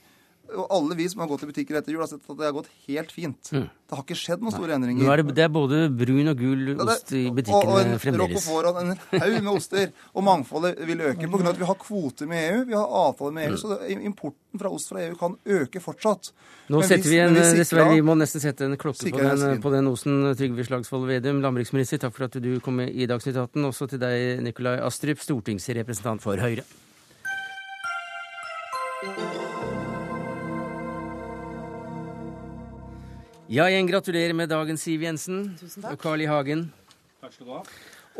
Og 0.58 0.66
alle 0.74 0.96
vi 0.98 1.06
som 1.10 1.20
har 1.22 1.28
gått 1.30 1.44
i 1.44 1.50
butikker 1.52 1.78
etter 1.78 1.92
jul, 1.94 2.00
har 2.02 2.08
sett 2.10 2.24
at 2.30 2.38
det 2.40 2.46
har 2.48 2.54
gått 2.56 2.70
helt 2.88 3.12
fint. 3.14 3.50
Mm. 3.54 3.68
Det 3.90 3.96
har 3.98 4.04
ikke 4.06 4.16
skjedd 4.18 4.42
noen 4.42 4.54
store 4.54 4.70
Nå 4.70 4.76
endringer. 4.80 5.10
er 5.14 5.22
det, 5.24 5.34
det 5.36 5.44
er 5.46 5.50
både 5.54 5.78
brun 5.94 6.28
og 6.30 6.38
gul 6.38 6.76
ost 6.86 7.12
i 7.14 7.24
og, 7.26 7.32
og 7.32 7.36
butikkene 7.40 7.80
en 7.86 8.00
fremdeles. 8.02 8.48
Roquefort 8.48 8.66
og 8.70 8.80
en 8.82 8.96
haug 9.22 9.36
med 9.44 9.52
oster. 9.54 9.92
Og 10.14 10.24
mangfoldet 10.26 10.74
vil 10.90 11.02
øke 11.02 11.30
pga. 11.30 11.50
at 11.50 11.60
vi 11.62 11.66
har 11.70 11.76
kvoter 11.82 12.28
med 12.30 12.44
EU. 12.54 12.64
Vi 12.66 12.74
har 12.78 12.88
avtaler 13.04 13.32
med 13.38 13.48
EU, 13.48 13.56
Mm. 13.56 13.58
så 13.62 13.68
det, 13.80 13.98
importen 14.10 14.60
fra 14.60 14.70
ost 14.74 14.90
fra 14.90 15.02
EU 15.06 15.16
kan 15.16 15.38
øke 15.46 15.80
fortsatt. 15.82 16.32
Nå 16.70 16.80
Men 16.80 16.88
setter 16.88 17.10
vi 17.10 17.18
en, 17.20 17.34
vi 17.34 17.40
sikrer- 17.42 17.58
dessverre, 17.58 17.94
vi 17.96 18.02
må 18.02 18.16
nesten 18.18 18.42
sette 18.42 18.66
en 18.66 18.78
klokke 18.78 19.10
på 19.12 19.18
den, 19.18 19.62
på 19.62 19.72
den 19.74 19.88
osten. 19.88 20.20
Trygve 20.36 20.66
Slagsvold 20.66 21.08
Vedum, 21.10 21.42
landbruksminister, 21.42 21.98
takk 22.00 22.14
for 22.16 22.26
at 22.26 22.38
du 22.42 22.60
kom 22.60 22.76
med 22.78 22.90
i 22.94 23.06
Dagsnytt 23.10 23.36
18. 23.38 23.66
Også 23.66 23.90
til 23.90 24.00
deg, 24.00 24.42
Nikolai 24.44 24.78
Astrup, 24.86 25.18
stortingsrepresentant 25.20 26.22
for 26.22 26.38
Høyre. 26.38 26.64
Ja, 33.50 33.64
igjen 33.66 33.88
gratulerer 33.90 34.36
med 34.38 34.52
dagen, 34.52 34.78
Siv 34.78 35.02
Jensen. 35.02 35.40
Tusen 35.58 35.82
takk. 35.82 35.96
Og 35.96 36.04
Carl 36.04 36.22
I. 36.22 36.28
Hagen. 36.30 36.68
Takk 37.18 37.32
skal 37.34 37.48
du 37.48 37.54
ha. 37.56 37.62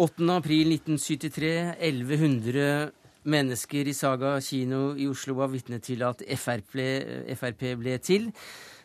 8. 0.02 0.26
april 0.34 0.72
1973. 0.74 1.52
1100 1.86 2.90
mennesker 3.30 3.92
i 3.92 3.94
Saga 3.94 4.32
kino 4.42 4.96
i 4.98 5.06
Oslo 5.06 5.36
var 5.38 5.52
vitne 5.54 5.78
til 5.86 6.02
at 6.08 6.24
FRP, 6.34 6.82
Frp 7.38 7.62
ble 7.78 8.00
til. 8.02 8.26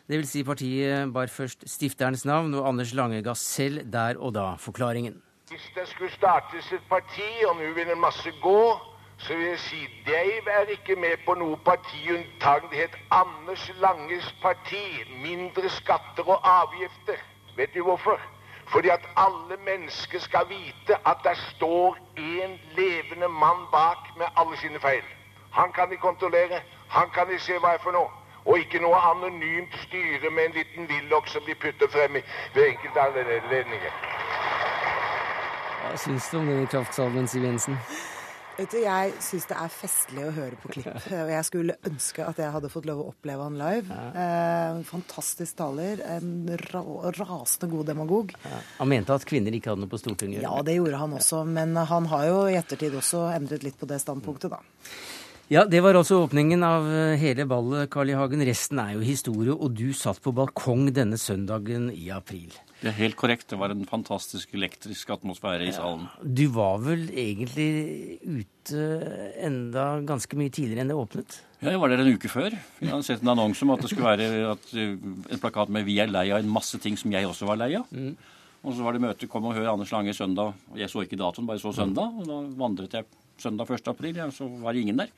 Det 0.05 0.19
vil 0.21 0.29
si 0.29 0.43
partiet 0.45 1.09
bar 1.15 1.33
først 1.33 1.65
stifterens 1.65 2.27
navn, 2.29 2.53
og 2.53 2.69
Anders 2.69 2.93
Lange 2.93 3.25
ga 3.25 3.33
selv 3.33 3.81
der 3.89 4.21
og 4.21 4.37
da 4.37 4.51
forklaringen. 4.61 5.17
Hvis 5.49 5.65
det 5.73 5.87
skulle 5.95 6.13
startes 6.13 6.69
et 6.77 6.85
parti, 6.91 7.25
og 7.49 7.57
nå 7.57 7.73
vil 7.73 7.89
en 7.89 8.05
masse 8.05 8.29
gå, 8.45 8.59
så 9.17 9.33
vil 9.33 9.45
jeg 9.45 9.59
si 9.59 9.89
jeg 10.07 10.31
er 10.47 10.69
ikke 10.69 10.95
med 10.95 11.17
på 11.25 11.33
noe 11.33 11.57
partiunntagen. 11.57 12.69
Det 12.69 12.77
het 12.77 12.97
Anders 13.11 13.71
Langes 13.79 14.35
parti. 14.41 14.85
Mindre 15.23 15.69
skatter 15.69 16.29
og 16.29 16.39
avgifter. 16.43 17.19
Vet 17.55 17.73
du 17.73 17.83
hvorfor? 17.83 18.19
Fordi 18.67 18.89
at 18.89 19.09
alle 19.17 19.57
mennesker 19.65 20.19
skal 20.19 20.49
vite 20.49 20.97
at 21.05 21.17
der 21.23 21.33
står 21.33 21.97
en 22.17 22.59
levende 22.75 23.27
mann 23.27 23.65
bak 23.71 24.17
med 24.17 24.25
alle 24.37 24.57
sine 24.57 24.79
feil. 24.79 25.03
Han 25.51 25.71
kan 25.71 25.89
de 25.89 25.97
kontrollere. 25.97 26.61
Han 26.89 27.09
kan 27.09 27.27
de 27.29 27.39
se 27.39 27.59
hva 27.59 27.73
er 27.73 27.83
for 27.83 27.91
noe. 27.91 28.09
Og 28.45 28.59
ikke 28.59 28.79
noe 28.79 28.95
anonymt 28.95 29.77
styre 29.87 30.29
med 30.29 30.45
en 30.45 30.51
liten 30.51 30.89
villok 30.89 31.27
som 31.27 31.41
de 31.47 31.55
putter 31.55 31.87
frem 31.89 32.15
i 32.15 32.21
ved 32.53 32.67
enkelte 32.67 33.01
anledninger. 33.01 33.93
Hva 35.81 35.95
syns 35.97 36.29
du 36.29 36.37
om 36.37 36.45
denne 36.47 36.67
kraftsalven, 36.67 37.27
Siv 37.27 37.43
Jensen? 37.43 37.79
Vet 38.55 38.71
du, 38.71 38.77
Jeg 38.79 39.15
syns 39.19 39.47
det 39.49 39.55
er 39.59 39.71
festlig 39.73 40.21
å 40.23 40.31
høre 40.35 40.59
på 40.61 40.69
klipp. 40.71 40.87
Og 41.25 41.31
jeg 41.33 41.47
skulle 41.47 41.75
ønske 41.89 42.23
at 42.23 42.39
jeg 42.39 42.53
hadde 42.53 42.71
fått 42.71 42.87
lov 42.87 43.01
å 43.03 43.07
oppleve 43.11 43.47
han 43.47 43.57
live. 43.59 43.97
Eh, 44.15 44.77
fantastisk 44.87 45.57
taler. 45.59 45.99
En 46.15 46.47
ra 46.71 46.83
rasende 47.19 47.67
god 47.73 47.91
demagog. 47.91 48.31
Han 48.79 48.91
mente 48.91 49.15
at 49.15 49.27
kvinner 49.27 49.55
ikke 49.55 49.73
hadde 49.73 49.83
noe 49.83 49.91
på 49.91 49.99
Stortinget. 49.99 50.45
Ja, 50.45 50.55
det 50.63 50.77
gjorde 50.77 51.01
han 51.01 51.17
også. 51.19 51.43
Men 51.49 51.75
han 51.75 52.07
har 52.13 52.29
jo 52.29 52.39
i 52.47 52.55
ettertid 52.59 52.95
også 52.95 53.25
endret 53.33 53.67
litt 53.67 53.79
på 53.81 53.89
det 53.91 53.99
standpunktet, 54.03 54.55
da. 54.55 54.63
Ja, 55.51 55.65
Det 55.69 55.77
var 55.83 55.93
altså 55.93 56.23
åpningen 56.23 56.63
av 56.65 56.87
eh, 56.89 57.19
hele 57.21 57.45
ballet, 57.45 57.89
Carl 57.93 58.09
I. 58.09 58.15
Hagen. 58.17 58.41
Resten 58.47 58.79
er 58.81 58.95
jo 58.95 59.03
historie, 59.05 59.53
og 59.53 59.75
du 59.77 59.91
satt 59.93 60.23
på 60.23 60.33
balkong 60.33 60.87
denne 60.95 61.19
søndagen 61.21 61.91
i 61.93 62.07
april. 62.09 62.55
Det 62.81 62.91
er 62.91 62.97
helt 62.97 63.15
korrekt. 63.17 63.47
Det 63.49 63.57
var 63.57 63.71
en 63.71 63.85
fantastisk 63.87 64.51
elektrisk 64.53 65.09
atmosfære 65.15 65.67
i 65.69 65.73
salen. 65.73 66.05
Du 66.21 66.45
var 66.53 66.81
vel 66.83 67.07
egentlig 67.09 68.19
ute 68.21 68.85
enda 69.47 70.01
ganske 70.05 70.37
mye 70.37 70.53
tidligere 70.53 70.83
enn 70.83 70.91
det 70.91 70.99
åpnet? 70.99 71.39
Ja, 71.61 71.71
Jeg 71.71 71.81
var 71.81 71.89
der 71.89 72.03
en 72.03 72.13
uke 72.13 72.29
før. 72.29 72.51
Jeg 72.81 72.91
hadde 72.91 73.07
sett 73.07 73.23
en 73.23 73.33
annonse 73.33 73.63
om 73.63 73.73
at 73.73 73.81
det 73.81 73.89
skulle 73.89 74.11
være 74.11 74.51
at, 74.51 74.71
uh, 74.75 75.11
en 75.31 75.41
plakat 75.41 75.69
med 75.69 75.85
'Vi 75.85 75.99
er 75.99 76.11
lei 76.11 76.29
av 76.31 76.39
en 76.39 76.49
masse 76.49 76.77
ting 76.77 76.97
som 76.97 77.11
jeg 77.11 77.25
også 77.25 77.47
var 77.47 77.55
lei 77.57 77.73
av'. 77.75 78.15
Og 78.65 78.73
så 78.73 78.83
var 78.83 78.93
det 78.93 79.01
møte 79.01 79.27
'Kom 79.27 79.45
og 79.45 79.55
hør 79.55 79.73
Anders 79.73 79.91
Lange 79.91 80.11
søndag'. 80.13 80.53
Jeg 80.75 80.89
så 80.89 81.01
ikke 81.01 81.17
datoen, 81.17 81.47
bare 81.47 81.59
så 81.59 81.71
søndag. 81.73 82.11
Og 82.19 82.27
da 82.27 82.41
vandret 82.57 82.93
jeg 82.93 83.05
søndag 83.41 83.69
1. 83.75 83.87
april, 83.91 84.19
ja, 84.21 84.27
så 84.31 84.47
var 84.61 84.73
det 84.73 84.83
ingen 84.85 85.01
der. 85.03 85.11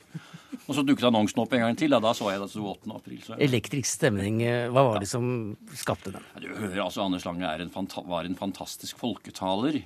Og 0.66 0.76
så 0.76 0.84
dukket 0.86 1.08
annonsen 1.10 1.42
opp 1.44 1.54
en 1.54 1.66
gang 1.66 1.78
til, 1.80 1.94
og 1.96 2.04
da 2.04 2.14
så 2.18 2.32
jeg 2.32 2.42
det 2.42 2.50
sto 2.52 2.66
8. 2.72 2.96
april. 2.96 3.20
Så 3.26 3.38
Elektrisk 3.48 3.92
stemning, 4.00 4.42
eh, 4.44 4.68
hva 4.74 4.86
var 4.90 5.04
det 5.04 5.10
som 5.12 5.56
skapte 5.74 6.14
den? 6.16 6.26
Ja, 6.36 6.42
Du 6.44 6.50
hører 6.56 6.86
altså 6.88 7.06
Anders 7.06 7.26
Lange 7.26 7.46
en 7.48 7.72
var 8.08 8.26
en 8.26 8.36
fantastisk 8.36 8.98
folketaler. 8.98 9.84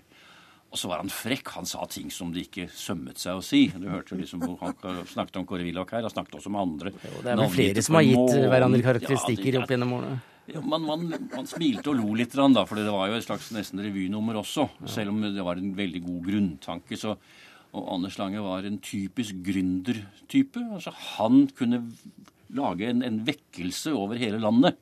Og 0.71 0.79
så 0.79 0.87
var 0.87 1.01
han 1.01 1.11
frekk. 1.11 1.49
Han 1.57 1.67
sa 1.67 1.83
ting 1.91 2.09
som 2.09 2.31
det 2.31 2.45
ikke 2.47 2.69
sømmet 2.71 3.19
seg 3.19 3.35
å 3.35 3.43
si. 3.43 3.65
Du 3.75 3.89
hørte 3.91 4.15
liksom 4.15 4.43
Han 4.61 5.05
snakket 5.05 5.41
om 5.41 5.45
Kåre 5.45 5.65
Willoch 5.67 5.91
her, 5.91 6.05
han 6.07 6.13
snakket 6.13 6.37
også 6.39 6.51
med 6.53 6.61
andre. 6.61 6.93
Jo, 6.95 7.23
det 7.25 7.33
er 7.33 7.41
vel 7.41 7.51
flere 7.51 7.83
som 7.83 7.97
har 7.99 8.07
gitt 8.07 8.35
hverandre 8.47 8.85
karakteristikker 8.85 9.59
opp 9.59 9.73
gjennom 9.73 9.97
årene? 9.99 10.21
Ja, 10.51 10.61
man, 10.63 10.83
man, 10.87 11.05
man 11.35 11.47
smilte 11.47 11.91
og 11.91 11.99
lo 11.99 12.15
litt, 12.17 12.33
da, 12.33 12.63
for 12.65 12.79
det 12.79 12.91
var 12.91 13.11
jo 13.11 13.19
et 13.19 13.27
slags 13.27 13.51
nesten 13.55 13.83
revynummer 13.83 14.39
også. 14.39 14.69
Selv 14.89 15.13
om 15.13 15.21
det 15.21 15.43
var 15.45 15.59
en 15.59 15.75
veldig 15.75 16.01
god 16.07 16.25
grunntanke. 16.27 16.97
Så, 16.99 17.17
og 17.71 17.87
Anders 17.95 18.17
Lange 18.19 18.41
var 18.43 18.65
en 18.67 18.79
typisk 18.83 19.37
gründertype. 19.45 20.63
Altså, 20.75 20.91
han 21.17 21.45
kunne 21.57 21.85
lage 22.51 22.89
en, 22.91 23.03
en 23.03 23.21
vekkelse 23.27 23.93
over 23.95 24.19
hele 24.19 24.41
landet. 24.43 24.79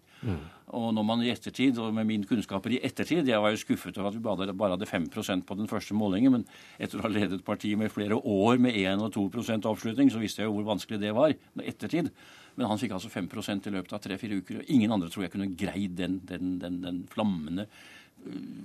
Og 0.69 0.91
når 0.93 1.05
man 1.05 1.21
i 1.25 1.31
ettertid, 1.31 1.77
og 1.81 1.93
med 1.97 2.05
mine 2.05 2.27
kunnskaper 2.29 2.75
i 2.75 2.79
ettertid 2.85 3.25
Jeg 3.25 3.41
var 3.41 3.49
jo 3.49 3.57
skuffet 3.57 3.97
over 3.97 4.11
at 4.11 4.17
vi 4.17 4.21
bare 4.21 4.53
bare 4.53 4.75
hadde 4.75 4.85
5% 4.85 5.45
på 5.47 5.55
den 5.57 5.69
første 5.69 5.95
målingen, 5.97 6.35
men 6.35 6.43
etter 6.77 6.99
å 6.99 7.07
ha 7.07 7.09
ledet 7.09 7.41
partiet 7.45 7.79
med 7.79 7.89
flere 7.93 8.19
år 8.19 8.61
med 8.61 8.77
1 8.77 9.01
og 9.01 9.15
2% 9.15 9.65
oppslutning, 9.65 10.11
så 10.13 10.21
visste 10.21 10.43
jeg 10.43 10.49
jo 10.49 10.59
hvor 10.59 10.67
vanskelig 10.69 11.01
det 11.01 11.15
var 11.17 11.33
i 11.33 11.39
ettertid. 11.65 12.11
Men 12.59 12.69
han 12.69 12.81
fikk 12.81 12.93
altså 12.97 13.09
5% 13.09 13.69
i 13.69 13.73
løpet 13.73 13.95
av 13.95 14.03
tre-fire 14.03 14.41
uker. 14.41 14.59
og 14.59 14.69
Ingen 14.75 14.91
andre 14.91 15.09
tror 15.09 15.25
jeg 15.25 15.33
kunne 15.33 15.53
greid 15.57 15.95
den, 15.97 16.19
den, 16.29 16.57
den, 16.61 16.81
den 16.83 17.01
flammende 17.09 17.69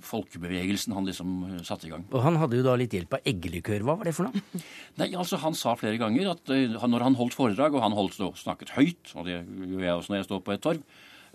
folkebevegelsen 0.04 0.94
han 0.96 1.06
liksom 1.08 1.32
øh, 1.48 1.62
satte 1.66 1.88
i 1.88 1.92
gang. 1.92 2.04
Og 2.12 2.22
han 2.24 2.36
hadde 2.40 2.58
jo 2.58 2.66
da 2.66 2.74
litt 2.78 2.94
hjelp 2.94 3.16
av 3.16 3.28
eggelikør. 3.30 3.84
Hva 3.86 3.96
var 4.00 4.08
det 4.08 4.14
for 4.16 4.28
noe? 4.28 4.62
Nei, 5.00 5.10
altså 5.14 5.38
Han 5.42 5.56
sa 5.58 5.74
flere 5.78 6.00
ganger 6.00 6.32
at 6.34 6.52
øh, 6.52 6.76
når 6.90 7.06
han 7.06 7.18
holdt 7.18 7.36
foredrag, 7.38 7.76
og 7.76 7.84
han 7.84 7.96
holdt, 7.96 8.20
snakket 8.40 8.74
høyt, 8.76 9.14
og 9.14 9.28
det 9.28 9.40
gjør 9.40 9.86
jeg 9.86 9.96
også 9.96 10.12
når 10.12 10.20
jeg 10.20 10.28
står 10.28 10.44
på 10.44 10.54
et 10.54 10.64
torv, 10.64 10.84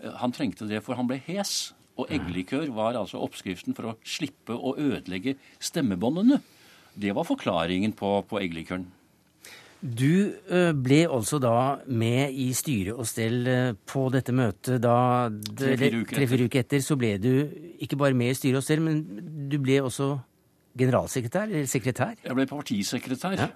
øh, 0.04 0.14
han 0.22 0.36
trengte 0.36 0.68
det, 0.70 0.82
for 0.86 0.98
han 1.00 1.10
ble 1.10 1.20
hes. 1.26 1.72
Og 2.00 2.08
eggelikør 2.12 2.70
var 2.72 2.96
altså 2.96 3.20
oppskriften 3.20 3.76
for 3.76 3.90
å 3.90 3.98
slippe 4.06 4.54
å 4.56 4.76
ødelegge 4.78 5.36
stemmebåndene. 5.60 6.40
Det 7.00 7.12
var 7.16 7.28
forklaringen 7.28 7.92
på, 7.96 8.14
på 8.28 8.40
eggelikøren. 8.40 8.86
Du 9.80 10.36
eh, 10.52 10.72
ble 10.76 11.04
altså 11.08 11.38
da 11.40 11.80
med 11.88 12.34
i 12.36 12.50
styre 12.56 12.92
og 13.00 13.06
stell 13.08 13.46
eh, 13.48 13.70
på 13.88 14.02
dette 14.12 14.34
møtet 14.36 14.82
da 14.84 15.30
Tre-fire 15.30 16.02
uker 16.02 16.18
Tre-fire 16.18 16.48
uker 16.50 16.60
etter 16.60 16.82
så 16.84 16.98
ble 17.00 17.14
du 17.22 17.32
ikke 17.80 17.96
bare 18.00 18.16
med 18.16 18.34
i 18.34 18.36
styre 18.36 18.60
og 18.60 18.66
stell, 18.66 18.82
men 18.84 19.00
du 19.48 19.56
ble 19.62 19.78
også 19.80 20.12
generalsekretær, 20.78 21.48
eller 21.48 21.66
sekretær? 21.70 22.14
Jeg 22.22 22.36
ble 22.36 22.46
partisekretær 22.50 23.34
ja. 23.38 23.48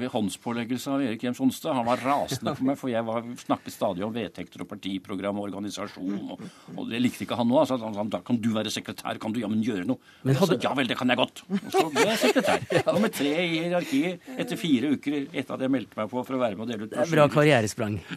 ved 0.00 0.08
håndspåleggelse 0.12 0.92
av 0.94 1.02
Erik 1.04 1.24
Jems 1.26 1.40
Onstad. 1.44 1.76
Han 1.76 1.86
var 1.88 2.00
rasende 2.04 2.54
på 2.56 2.64
meg, 2.68 2.78
for 2.80 2.92
jeg 2.92 3.04
var, 3.04 3.26
snakket 3.44 3.74
stadig 3.74 4.04
om 4.06 4.14
vedtekter 4.14 4.64
og 4.64 4.70
partiprogram 4.70 5.40
og 5.40 5.48
organisasjon. 5.50 6.14
Og, 6.34 6.44
og 6.74 6.88
det 6.90 7.02
likte 7.04 7.26
ikke 7.26 7.38
han 7.38 7.50
nå. 7.50 7.58
Altså, 7.60 7.78
han 7.82 7.96
sa 7.98 8.06
da 8.14 8.22
kan 8.24 8.40
du 8.40 8.50
være 8.54 8.72
sekretær, 8.72 9.18
kan 9.20 9.34
du 9.34 9.42
jammen 9.42 9.62
gjøre 9.64 9.84
noe? 9.88 10.00
Men 10.22 10.38
hadde... 10.38 10.56
hadde- 10.56 10.62
Ja 10.64 10.72
vel, 10.78 10.88
det 10.88 10.96
kan 10.96 11.10
jeg 11.12 11.18
godt. 11.20 11.42
Og 11.44 11.66
så 11.74 11.82
ble 11.92 12.06
jeg 12.08 12.20
sekretær. 12.22 12.62
Nummer 12.88 13.10
tre 13.12 13.32
i 13.42 13.58
hierarkiet 13.58 14.28
etter 14.40 14.56
fire 14.58 14.94
uker 14.96 15.16
etter 15.26 15.56
at 15.58 15.64
jeg 15.66 15.72
meldte 15.74 15.98
meg 15.98 16.08
på 16.08 16.22
for 16.24 16.38
å 16.38 16.40
være 16.40 16.56
med 16.56 16.64
og 16.64 16.70
dele 16.72 16.86
ut 16.86 16.94
Det 16.94 17.02
er 17.04 17.10
bra 17.12 17.26
karrieresprang. 17.32 17.98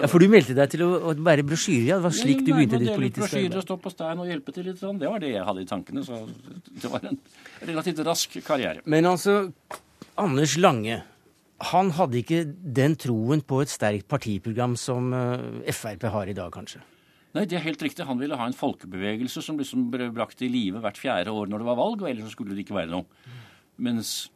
Ja, 0.00 0.08
For 0.10 0.22
du 0.22 0.26
meldte 0.30 0.54
deg 0.56 0.70
til 0.72 0.82
å, 0.84 0.88
å 1.10 1.14
bære 1.16 1.44
brosjyrer? 1.46 1.86
Ja, 1.92 1.98
det 2.00 2.04
var 2.08 2.14
slik 2.16 2.42
du 2.44 2.50
begynte 2.52 2.80
ditt 2.80 2.92
politiske 2.92 3.28
arbeid. 3.28 3.52
arbeid? 3.52 3.64
Stå 3.66 3.76
på 3.80 3.92
stein 3.92 4.20
og 4.22 4.28
hjelpe 4.28 4.54
til 4.54 4.66
litt. 4.68 4.80
Sånn. 4.80 4.98
Det 5.00 5.08
var 5.10 5.22
det 5.22 5.32
jeg 5.32 5.44
hadde 5.46 5.62
i 5.64 5.68
tankene. 5.68 6.02
Så 6.06 6.20
det 6.82 6.90
var 6.92 7.06
en 7.10 7.18
relativt 7.70 8.02
rask 8.06 8.36
karriere. 8.46 8.84
Men 8.90 9.08
altså, 9.08 9.52
Anders 10.20 10.56
Lange, 10.60 11.00
han 11.70 11.92
hadde 11.96 12.20
ikke 12.20 12.44
den 12.48 12.96
troen 13.00 13.42
på 13.44 13.60
et 13.64 13.72
sterkt 13.72 14.08
partiprogram 14.10 14.76
som 14.80 15.12
eh, 15.16 15.72
Frp 15.76 16.08
har 16.12 16.30
i 16.30 16.36
dag, 16.36 16.52
kanskje? 16.54 16.82
Nei, 17.36 17.44
det 17.46 17.60
er 17.60 17.62
helt 17.62 17.82
riktig. 17.84 18.06
Han 18.08 18.18
ville 18.18 18.38
ha 18.38 18.48
en 18.48 18.56
folkebevegelse 18.56 19.42
som 19.44 19.58
liksom 19.60 19.86
ble 19.92 20.08
brakt 20.14 20.40
i 20.42 20.50
live 20.50 20.82
hvert 20.82 20.98
fjerde 20.98 21.30
år 21.30 21.50
når 21.50 21.62
det 21.62 21.68
var 21.68 21.78
valg, 21.78 22.02
og 22.02 22.10
ellers 22.10 22.34
skulle 22.34 22.56
det 22.56 22.64
ikke 22.64 22.78
være 22.80 22.90
noe. 22.90 23.36
Mens 23.80 24.30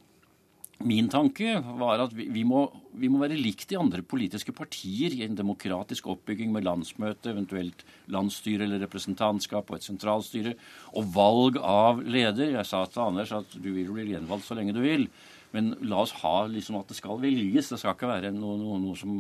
min 0.83 1.07
tanke 1.09 1.61
var 1.79 2.03
at 2.03 2.15
vi, 2.17 2.27
vi, 2.35 2.43
må, 2.47 2.65
vi 2.99 3.09
må 3.13 3.21
være 3.23 3.39
likt 3.39 3.69
de 3.71 3.79
andre 3.79 4.03
politiske 4.03 4.53
partier 4.57 5.15
i 5.15 5.23
en 5.27 5.37
demokratisk 5.39 6.09
oppbygging 6.11 6.51
med 6.55 6.67
landsmøte, 6.67 7.31
eventuelt 7.31 7.85
landsstyre 8.11 8.67
eller 8.67 8.83
representantskap 8.83 9.71
og 9.71 9.79
et 9.79 9.87
sentralstyre, 9.87 10.57
og 10.99 11.13
valg 11.15 11.61
av 11.63 12.03
leder. 12.03 12.57
Jeg 12.57 12.69
sa 12.69 12.83
til 12.91 13.05
Anders 13.07 13.35
at 13.37 13.55
du 13.55 13.71
vil 13.71 13.93
bli 13.95 14.11
gjenvalgt 14.11 14.49
så 14.49 14.59
lenge 14.59 14.75
du 14.75 14.83
vil. 14.83 15.07
Men 15.55 15.77
la 15.87 16.03
oss 16.03 16.17
ha 16.25 16.49
liksom 16.51 16.81
at 16.81 16.91
det 16.91 16.99
skal 16.99 17.23
velges. 17.23 17.71
Det 17.71 17.79
skal 17.79 17.95
ikke 17.95 18.11
være 18.11 18.35
noe, 18.35 18.59
noe, 18.59 18.81
noe 18.83 18.99
som, 18.99 19.15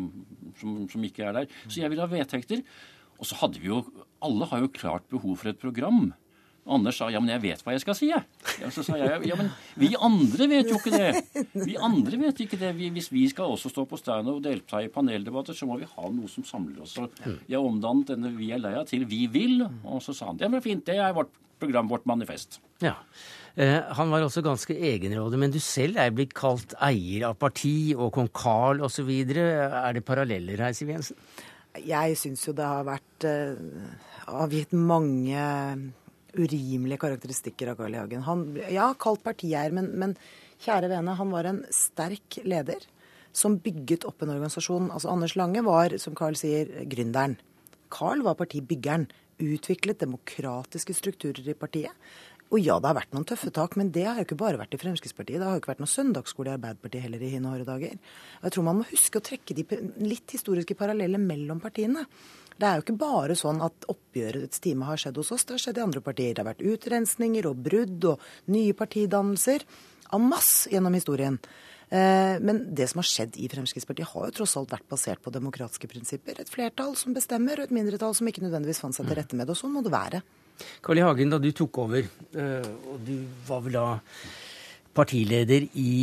som, 0.59 0.83
som 0.91 1.07
ikke 1.07 1.29
er 1.29 1.39
der. 1.39 1.57
Så 1.69 1.79
jeg 1.85 1.93
vil 1.93 2.03
ha 2.03 2.11
vedtekter. 2.11 2.65
Og 3.15 3.29
så 3.31 3.39
hadde 3.39 3.63
vi 3.63 3.71
jo 3.71 3.85
Alle 4.25 4.49
har 4.51 4.65
jo 4.65 4.73
klart 4.75 5.07
behov 5.13 5.39
for 5.39 5.53
et 5.53 5.61
program. 5.61 6.09
Anders 6.65 6.97
sa 6.97 7.11
ja, 7.13 7.21
men 7.21 7.29
jeg 7.35 7.43
vet 7.43 7.63
hva 7.65 7.75
jeg 7.75 7.83
skal 7.83 7.97
si, 7.99 8.07
jeg. 8.09 8.25
Ja, 8.63 8.71
så 8.73 8.85
sa 8.87 8.97
jeg 8.97 9.29
ja, 9.29 9.37
men 9.37 9.51
vi 9.81 9.91
andre 10.01 10.49
vet 10.49 10.71
jo 10.73 10.79
ikke 10.79 10.95
det. 10.95 11.45
Vi 11.67 11.77
andre 11.77 12.21
vet 12.23 12.41
ikke 12.41 12.59
det. 12.61 12.71
Vi, 12.79 12.89
hvis 12.95 13.11
vi 13.13 13.27
skal 13.29 13.53
også 13.53 13.69
stå 13.73 13.85
på 13.91 13.99
stand 14.01 14.31
og 14.33 14.41
delta 14.47 14.81
i 14.81 14.89
paneldebatter, 14.93 15.57
så 15.57 15.69
må 15.69 15.77
vi 15.81 15.89
ha 15.91 16.09
noe 16.09 16.31
som 16.33 16.47
samler 16.49 16.87
oss. 16.87 16.97
Så 16.97 17.09
jeg 17.51 17.61
omdannet 17.61 18.15
denne 18.15 18.33
Vi 18.39 18.49
er 18.57 18.63
leia 18.63 18.85
til 18.89 19.05
Vi 19.11 19.27
vil. 19.33 19.61
Og 19.85 20.01
så 20.05 20.17
sa 20.17 20.31
han 20.31 20.41
ja, 20.41 20.49
men 20.49 20.65
fint, 20.65 20.87
det 20.89 20.97
er 20.97 21.17
vårt 21.17 21.33
program, 21.61 21.91
vårt 21.91 22.07
manifest. 22.09 22.61
Ja. 22.83 22.97
Eh, 23.55 23.81
han 23.97 24.11
var 24.11 24.25
også 24.25 24.43
ganske 24.43 24.75
egenrådig, 24.75 25.39
men 25.39 25.53
du 25.55 25.61
selv 25.63 26.01
er 26.01 26.15
blitt 26.17 26.33
kalt 26.35 26.73
eier 26.83 27.29
av 27.29 27.37
parti 27.39 27.93
og 27.95 28.11
kong 28.17 28.31
Carl 28.35 28.81
osv. 28.83 29.11
Er 29.13 29.93
det 29.95 30.05
paralleller 30.07 30.65
her, 30.65 30.73
Siv 30.75 30.91
Jensen? 30.91 31.21
Jeg 31.85 32.17
syns 32.19 32.45
jo 32.47 32.55
det 32.55 32.67
har 32.67 32.87
vært 32.87 33.27
eh, 33.29 33.61
avgitt 34.31 34.75
mange 34.75 35.45
urimelige 36.35 37.01
karakteristikker 37.05 37.73
av 37.73 37.79
Carl 37.81 37.95
I. 37.95 38.01
Hagen. 38.03 38.27
Han, 38.27 38.45
ja, 38.73 38.91
kalt 39.01 39.25
partieier, 39.25 39.75
men, 39.75 39.93
men 40.01 40.17
kjære 40.65 40.91
vene, 40.93 41.17
han 41.19 41.33
var 41.35 41.49
en 41.51 41.63
sterk 41.75 42.41
leder 42.45 42.85
som 43.35 43.59
bygget 43.63 44.07
opp 44.09 44.23
en 44.23 44.35
organisasjon. 44.37 44.93
Altså 44.95 45.11
Anders 45.11 45.35
Lange 45.39 45.65
var, 45.67 45.97
som 46.03 46.15
Carl 46.19 46.39
sier, 46.39 46.71
gründeren. 46.91 47.37
Carl 47.95 48.23
var 48.27 48.39
partibyggeren. 48.39 49.09
Utviklet 49.43 49.99
demokratiske 49.99 50.95
strukturer 50.95 51.49
i 51.51 51.57
partiet. 51.59 51.91
Og 52.55 52.61
ja, 52.63 52.77
det 52.79 52.87
har 52.87 52.95
vært 53.01 53.15
noen 53.17 53.27
tøffe 53.27 53.51
tak, 53.55 53.75
men 53.81 53.89
det 53.91 54.05
har 54.07 54.21
jo 54.21 54.27
ikke 54.29 54.39
bare 54.39 54.61
vært 54.61 54.77
i 54.77 54.79
Fremskrittspartiet. 54.79 55.41
Det 55.41 55.47
har 55.49 55.57
jo 55.57 55.63
ikke 55.63 55.73
vært 55.73 55.81
noen 55.83 55.91
søndagsskole 55.91 56.53
i 56.53 56.55
Arbeiderpartiet 56.55 57.03
heller 57.03 57.25
i 57.25 57.31
hine 57.33 57.51
hårde 57.51 57.67
dager. 57.67 57.97
Jeg 58.45 58.55
tror 58.55 58.67
man 58.69 58.79
må 58.79 58.87
huske 58.93 59.19
å 59.19 59.25
trekke 59.25 59.57
de 59.59 59.65
litt 60.05 60.37
historiske 60.37 60.77
parallelle 60.79 61.19
mellom 61.19 61.63
partiene. 61.63 62.05
Det 62.55 62.69
er 62.69 62.79
jo 62.79 62.85
ikke 62.85 63.01
bare 63.01 63.35
sånn 63.39 63.59
at 63.67 63.87
oppgjørets 63.91 64.63
time 64.63 64.87
har 64.87 65.01
skjedd 65.01 65.19
hos 65.19 65.33
oss, 65.35 65.45
det 65.47 65.57
har 65.57 65.63
skjedd 65.65 65.81
i 65.81 65.85
andre 65.85 66.03
partier. 66.05 66.35
Det 66.35 66.43
har 66.45 66.53
vært 66.53 66.63
utrensninger 66.63 67.49
og 67.51 67.63
brudd 67.67 68.07
og 68.13 68.27
nye 68.55 68.77
partidannelser. 68.79 69.65
En 70.15 70.29
masse 70.31 70.71
gjennom 70.71 70.95
historien. 70.95 71.41
Eh, 71.91 72.37
men 72.41 72.63
det 72.75 72.87
som 72.91 73.03
har 73.03 73.09
skjedd 73.11 73.37
i 73.43 73.49
Fremskrittspartiet, 73.51 74.07
har 74.13 74.31
jo 74.31 74.37
tross 74.39 74.55
alt 74.61 74.73
vært 74.73 74.87
basert 74.91 75.23
på 75.25 75.35
demokratiske 75.35 75.91
prinsipper. 75.91 76.39
Et 76.41 76.51
flertall 76.51 76.95
som 76.99 77.17
bestemmer, 77.17 77.59
og 77.59 77.69
et 77.69 77.75
mindretall 77.75 78.15
som 78.15 78.31
ikke 78.31 78.47
nødvendigvis 78.47 78.83
fant 78.85 78.97
seg 78.97 79.11
til 79.11 79.19
rette 79.19 79.39
med 79.39 79.49
det. 79.49 79.57
Og 79.57 79.61
sånn 79.61 79.75
må 79.75 79.83
det 79.85 79.95
være. 79.95 80.23
Carl 80.85 81.03
I. 81.03 81.05
Hagen, 81.09 81.35
da 81.35 81.43
du 81.43 81.51
tok 81.51 81.83
over, 81.83 82.07
eh, 82.07 82.73
og 82.95 83.03
du 83.03 83.17
var 83.49 83.67
vel 83.67 83.81
da 83.81 83.87
partileder 84.95 85.67
i 85.75 85.95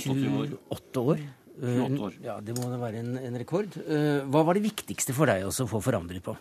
28 0.00 1.02
år 1.12 1.20
28 1.60 2.02
år. 2.08 2.18
Ja, 2.24 2.40
Det 2.44 2.56
må 2.58 2.68
da 2.72 2.80
være 2.80 3.00
en, 3.04 3.16
en 3.20 3.38
rekord. 3.40 3.76
Eh, 3.86 4.26
hva 4.28 4.44
var 4.46 4.58
det 4.58 4.66
viktigste 4.66 5.16
for 5.16 5.30
deg 5.30 5.46
også 5.48 5.66
å 5.66 5.72
få 5.76 5.82
forandret 5.84 6.24
på? 6.24 6.36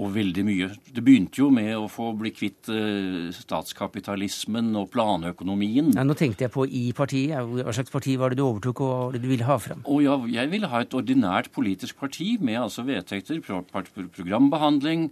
Og 0.00 0.12
veldig 0.14 0.42
mye. 0.46 0.68
Det 0.94 1.02
begynte 1.04 1.42
jo 1.42 1.48
med 1.52 1.74
å 1.76 1.88
få 1.90 2.12
bli 2.16 2.30
kvitt 2.32 2.70
eh, 2.72 3.32
statskapitalismen 3.36 4.70
og 4.80 4.88
planøkonomien. 4.94 5.90
Ja, 5.96 6.04
nå 6.06 6.14
tenkte 6.16 6.46
jeg 6.46 6.54
på 6.54 6.64
i 6.64 6.86
partiet. 6.96 7.34
Hva 7.36 7.74
slags 7.74 7.92
parti 7.92 8.14
var 8.20 8.32
det 8.32 8.38
du 8.40 8.46
overtok, 8.46 8.80
og 8.80 8.88
hva 8.92 9.00
var 9.08 9.18
det 9.18 9.24
du 9.24 9.28
ville 9.32 9.48
ha 9.48 9.58
fram? 9.60 9.82
Og 9.90 10.04
ja, 10.06 10.16
jeg 10.30 10.52
ville 10.54 10.70
ha 10.72 10.80
et 10.84 10.96
ordinært 10.96 11.50
politisk 11.52 11.98
parti 12.00 12.36
med 12.40 12.60
altså 12.62 12.86
vedtekter, 12.86 13.42
pro 13.44 13.60
pro 13.68 14.08
programbehandling. 14.16 15.10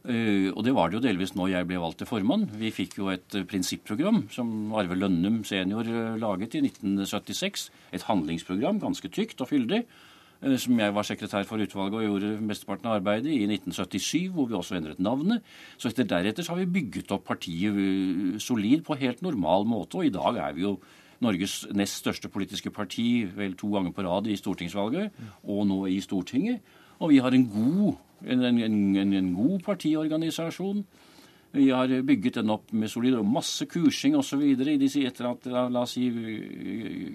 Uh, 0.00 0.48
og 0.56 0.62
det 0.64 0.72
var 0.72 0.88
det 0.88 0.96
jo 0.96 1.04
delvis 1.04 1.34
nå 1.36 1.50
jeg 1.50 1.66
ble 1.68 1.80
valgt 1.80 1.98
til 2.00 2.08
formann. 2.08 2.46
Vi 2.56 2.70
fikk 2.72 2.96
jo 2.96 3.10
et 3.12 3.34
uh, 3.36 3.44
prinsipprogram 3.48 4.22
som 4.32 4.72
Arve 4.72 4.96
Lønnum 4.96 5.42
senior 5.44 5.84
uh, 5.84 6.16
laget 6.20 6.56
i 6.56 6.62
1976. 6.64 7.66
Et 7.92 8.06
handlingsprogram, 8.08 8.80
ganske 8.80 9.10
tykt 9.12 9.44
og 9.44 9.50
fyldig, 9.50 9.84
som 10.56 10.78
jeg 10.80 10.92
var 10.96 11.04
sekretær 11.04 11.44
for 11.44 11.60
utvalget 11.60 11.98
og 11.98 12.04
gjorde 12.06 12.28
mesteparten 12.48 12.88
av 12.88 12.94
arbeidet 12.96 13.28
i 13.28 13.42
1977, 13.44 14.30
hvor 14.32 14.46
vi 14.48 14.56
også 14.56 14.78
endret 14.78 15.02
navnet. 15.04 15.44
Så 15.76 15.90
etter 15.90 16.08
deretter 16.08 16.46
så 16.46 16.54
har 16.54 16.62
vi 16.62 16.78
bygget 16.78 17.12
opp 17.12 17.26
partiet 17.28 18.40
solid 18.40 18.80
på 18.86 18.96
helt 19.02 19.20
normal 19.20 19.68
måte, 19.68 20.00
og 20.00 20.08
i 20.08 20.14
dag 20.14 20.40
er 20.40 20.56
vi 20.56 20.64
jo 20.64 20.78
Norges 21.20 21.66
nest 21.76 22.00
største 22.00 22.30
politiske 22.32 22.72
parti 22.72 23.26
vel 23.36 23.52
to 23.60 23.68
ganger 23.74 23.92
på 23.92 24.06
rad 24.06 24.30
i 24.32 24.38
stortingsvalget, 24.40 25.12
og 25.44 25.66
nå 25.68 25.82
i 25.92 26.00
Stortinget. 26.00 26.64
Og 27.00 27.12
vi 27.12 27.20
har 27.24 27.34
en 27.34 27.46
god 27.48 27.98
en, 28.28 28.44
en, 28.44 29.12
en, 29.14 29.30
god 29.34 29.62
partiorganisasjon. 29.64 30.82
Vi 31.52 31.70
har 31.72 31.90
bygget 32.06 32.38
den 32.40 32.52
opp 32.52 32.72
med 32.72 32.90
solid 32.92 33.16
og 33.18 33.26
masse 33.26 33.66
kursing 33.66 34.16
osv. 34.18 34.42
etter 34.44 35.30
at 35.30 35.48
la 35.48 35.82
oss 35.82 35.96
si, 35.96 36.06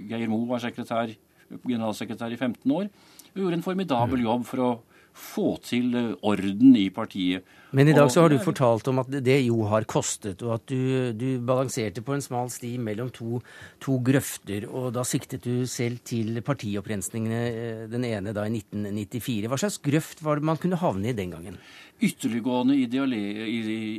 Geir 0.09 0.27
Moe 0.31 0.47
var 0.49 0.63
sekretær, 0.63 1.13
generalsekretær 1.61 2.33
i 2.33 2.39
15 2.39 2.71
år. 2.71 2.89
Vi 3.33 3.43
gjorde 3.43 3.61
en 3.61 3.65
formidabel 3.65 4.25
jobb 4.25 4.45
for 4.49 4.63
å 4.65 4.71
få 5.15 5.55
til 5.63 5.93
orden 6.21 6.75
i 6.75 6.89
partiet. 6.93 7.45
Men 7.75 7.89
i 7.91 7.95
dag 7.95 8.07
så 8.11 8.23
har 8.23 8.31
du 8.31 8.37
fortalt 8.39 8.87
om 8.87 9.01
at 9.01 9.09
det 9.25 9.37
jo 9.43 9.65
har 9.67 9.87
kostet, 9.89 10.43
og 10.45 10.53
at 10.57 10.65
du, 10.71 11.11
du 11.11 11.25
balanserte 11.43 12.03
på 12.05 12.15
en 12.15 12.23
smal 12.23 12.51
sti 12.53 12.75
mellom 12.79 13.09
to, 13.15 13.41
to, 13.83 13.97
grøfter. 14.05 14.67
Og 14.69 14.93
da 14.95 15.03
siktet 15.07 15.43
du 15.43 15.65
selv 15.67 15.99
til 16.07 16.39
partiopprensningene, 16.45 17.89
den 17.91 18.07
ene 18.07 18.35
da 18.35 18.45
i 18.47 18.53
1994. 18.61 19.49
Hva 19.51 19.59
slags 19.59 19.81
grøft 19.83 20.23
var 20.23 20.39
det 20.39 20.47
man 20.47 20.61
kunne 20.61 20.79
havne 20.79 21.11
i 21.11 21.17
den 21.17 21.35
gangen? 21.35 21.59
Ytterliggående 22.03 22.75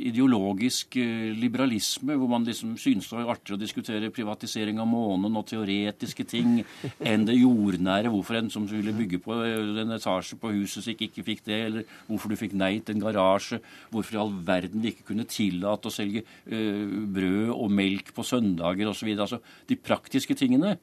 ideologisk 0.05 0.95
liberalisme, 1.33 2.13
hvor 2.13 2.29
man 2.29 2.43
liksom 2.45 2.75
synes 2.77 3.07
det 3.09 3.17
var 3.17 3.31
artigere 3.33 3.57
å 3.57 3.61
diskutere 3.63 4.11
privatisering 4.13 4.77
av 4.77 4.85
månen 4.91 5.33
og 5.39 5.47
teoretiske 5.49 6.27
ting 6.29 6.59
enn 7.11 7.25
det 7.25 7.39
jordnære. 7.39 8.11
Hvorfor 8.13 8.37
en 8.37 8.51
som 8.53 8.67
ville 8.69 8.93
bygge 8.93 9.17
på 9.23 9.39
en 9.41 9.95
etasje 9.95 10.37
på 10.37 10.53
huset 10.53 10.85
sitt 10.85 11.01
ikke 11.07 11.25
fikk 11.25 11.41
det, 11.49 11.57
eller 11.71 11.97
hvorfor 12.05 12.29
du 12.29 12.37
fikk 12.37 12.53
nei 12.59 12.75
til 12.79 12.97
en 12.97 13.03
garasje. 13.07 13.59
Hvorfor 13.89 14.13
i 14.13 14.21
all 14.21 14.35
verden 14.45 14.85
vi 14.85 14.93
ikke 14.93 15.09
kunne 15.09 15.25
tillate 15.29 15.89
å 15.89 15.93
selge 15.93 16.21
uh, 16.21 16.85
brød 17.17 17.49
og 17.55 17.73
melk 17.81 18.13
på 18.13 18.25
søndager 18.27 18.93
osv. 18.93 19.09
Altså 19.17 19.41
de 19.69 19.79
praktiske 19.79 20.37
tingene. 20.37 20.77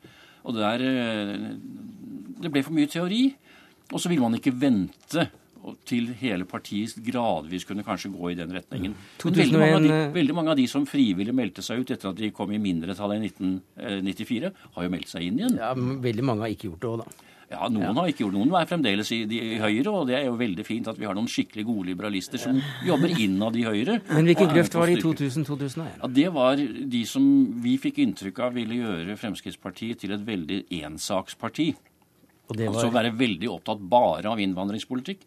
Og 0.44 0.58
der, 0.58 0.82
uh, 0.82 1.46
Det 2.42 2.50
ble 2.50 2.66
for 2.66 2.74
mye 2.74 2.90
teori. 2.90 3.24
Og 3.92 4.00
så 4.00 4.10
ville 4.10 4.24
man 4.24 4.34
ikke 4.40 4.54
vente 4.58 5.28
til 5.88 6.10
hele 6.20 6.46
partiet 6.48 6.96
gradvis 7.06 7.66
kunne 7.68 7.84
kanskje 7.86 8.12
gå 8.12 8.32
i 8.32 8.38
den 8.38 8.52
retningen. 8.54 8.96
Men 9.24 9.38
veldig 9.40 9.60
mange, 9.60 9.82
de, 9.84 10.00
veldig 10.14 10.36
mange, 10.36 10.54
av 10.54 10.60
de, 10.60 10.66
som 10.70 10.88
frivillig 10.88 11.34
meldte 11.36 11.64
seg 11.64 11.82
ut 11.82 11.94
etter 11.94 12.10
at 12.10 12.18
de 12.18 12.32
kom 12.34 12.52
i 12.52 12.60
mindretall 12.62 13.16
i 13.16 13.20
1994, 13.28 14.50
har 14.76 14.88
jo 14.88 14.92
meldt 14.92 15.12
seg 15.12 15.28
inn 15.28 15.40
igjen. 15.40 15.60
Ja, 15.62 15.72
men 15.78 16.02
Veldig 16.04 16.26
mange 16.26 16.44
har 16.44 16.52
ikke 16.52 16.68
gjort 16.72 16.82
det 16.84 16.90
òg, 16.90 17.04
da. 17.04 17.30
Ja, 17.54 17.68
Noen 17.68 17.84
ja. 17.84 17.92
har 17.98 18.10
ikke 18.10 18.24
gjort. 18.24 18.34
Noen 18.34 18.54
er 18.58 18.68
fremdeles 18.68 19.10
i, 19.14 19.20
de, 19.28 19.38
i 19.54 19.58
Høyre, 19.60 19.92
og 19.92 20.08
det 20.08 20.16
er 20.18 20.26
jo 20.26 20.36
veldig 20.40 20.64
fint 20.66 20.88
at 20.90 20.98
vi 20.98 21.06
har 21.08 21.16
noen 21.16 21.28
skikkelig 21.30 21.66
gode 21.68 21.88
liberalister 21.92 22.40
som 22.40 22.60
jobber 22.86 23.14
innad 23.20 23.56
i 23.60 23.64
Høyre. 23.66 23.98
Men 24.16 24.30
hvilken 24.30 24.52
grøft 24.52 24.76
var 24.78 24.90
det 24.90 24.98
i 24.98 25.02
2000-2001? 25.04 25.98
Ja, 26.00 26.12
Det 26.20 26.28
var 26.34 26.60
de 26.94 27.02
som 27.08 27.26
vi 27.64 27.76
fikk 27.80 28.00
inntrykk 28.04 28.44
av 28.46 28.56
ville 28.58 28.80
gjøre 28.80 29.18
Fremskrittspartiet 29.20 30.02
til 30.02 30.16
et 30.16 30.24
veldig 30.26 30.64
ensaksparti. 30.82 31.72
Var... 32.44 32.66
Altså 32.68 32.90
være 32.92 33.14
veldig 33.16 33.48
opptatt 33.48 33.84
bare 33.88 34.28
av 34.28 34.40
innvandringspolitikk 34.42 35.22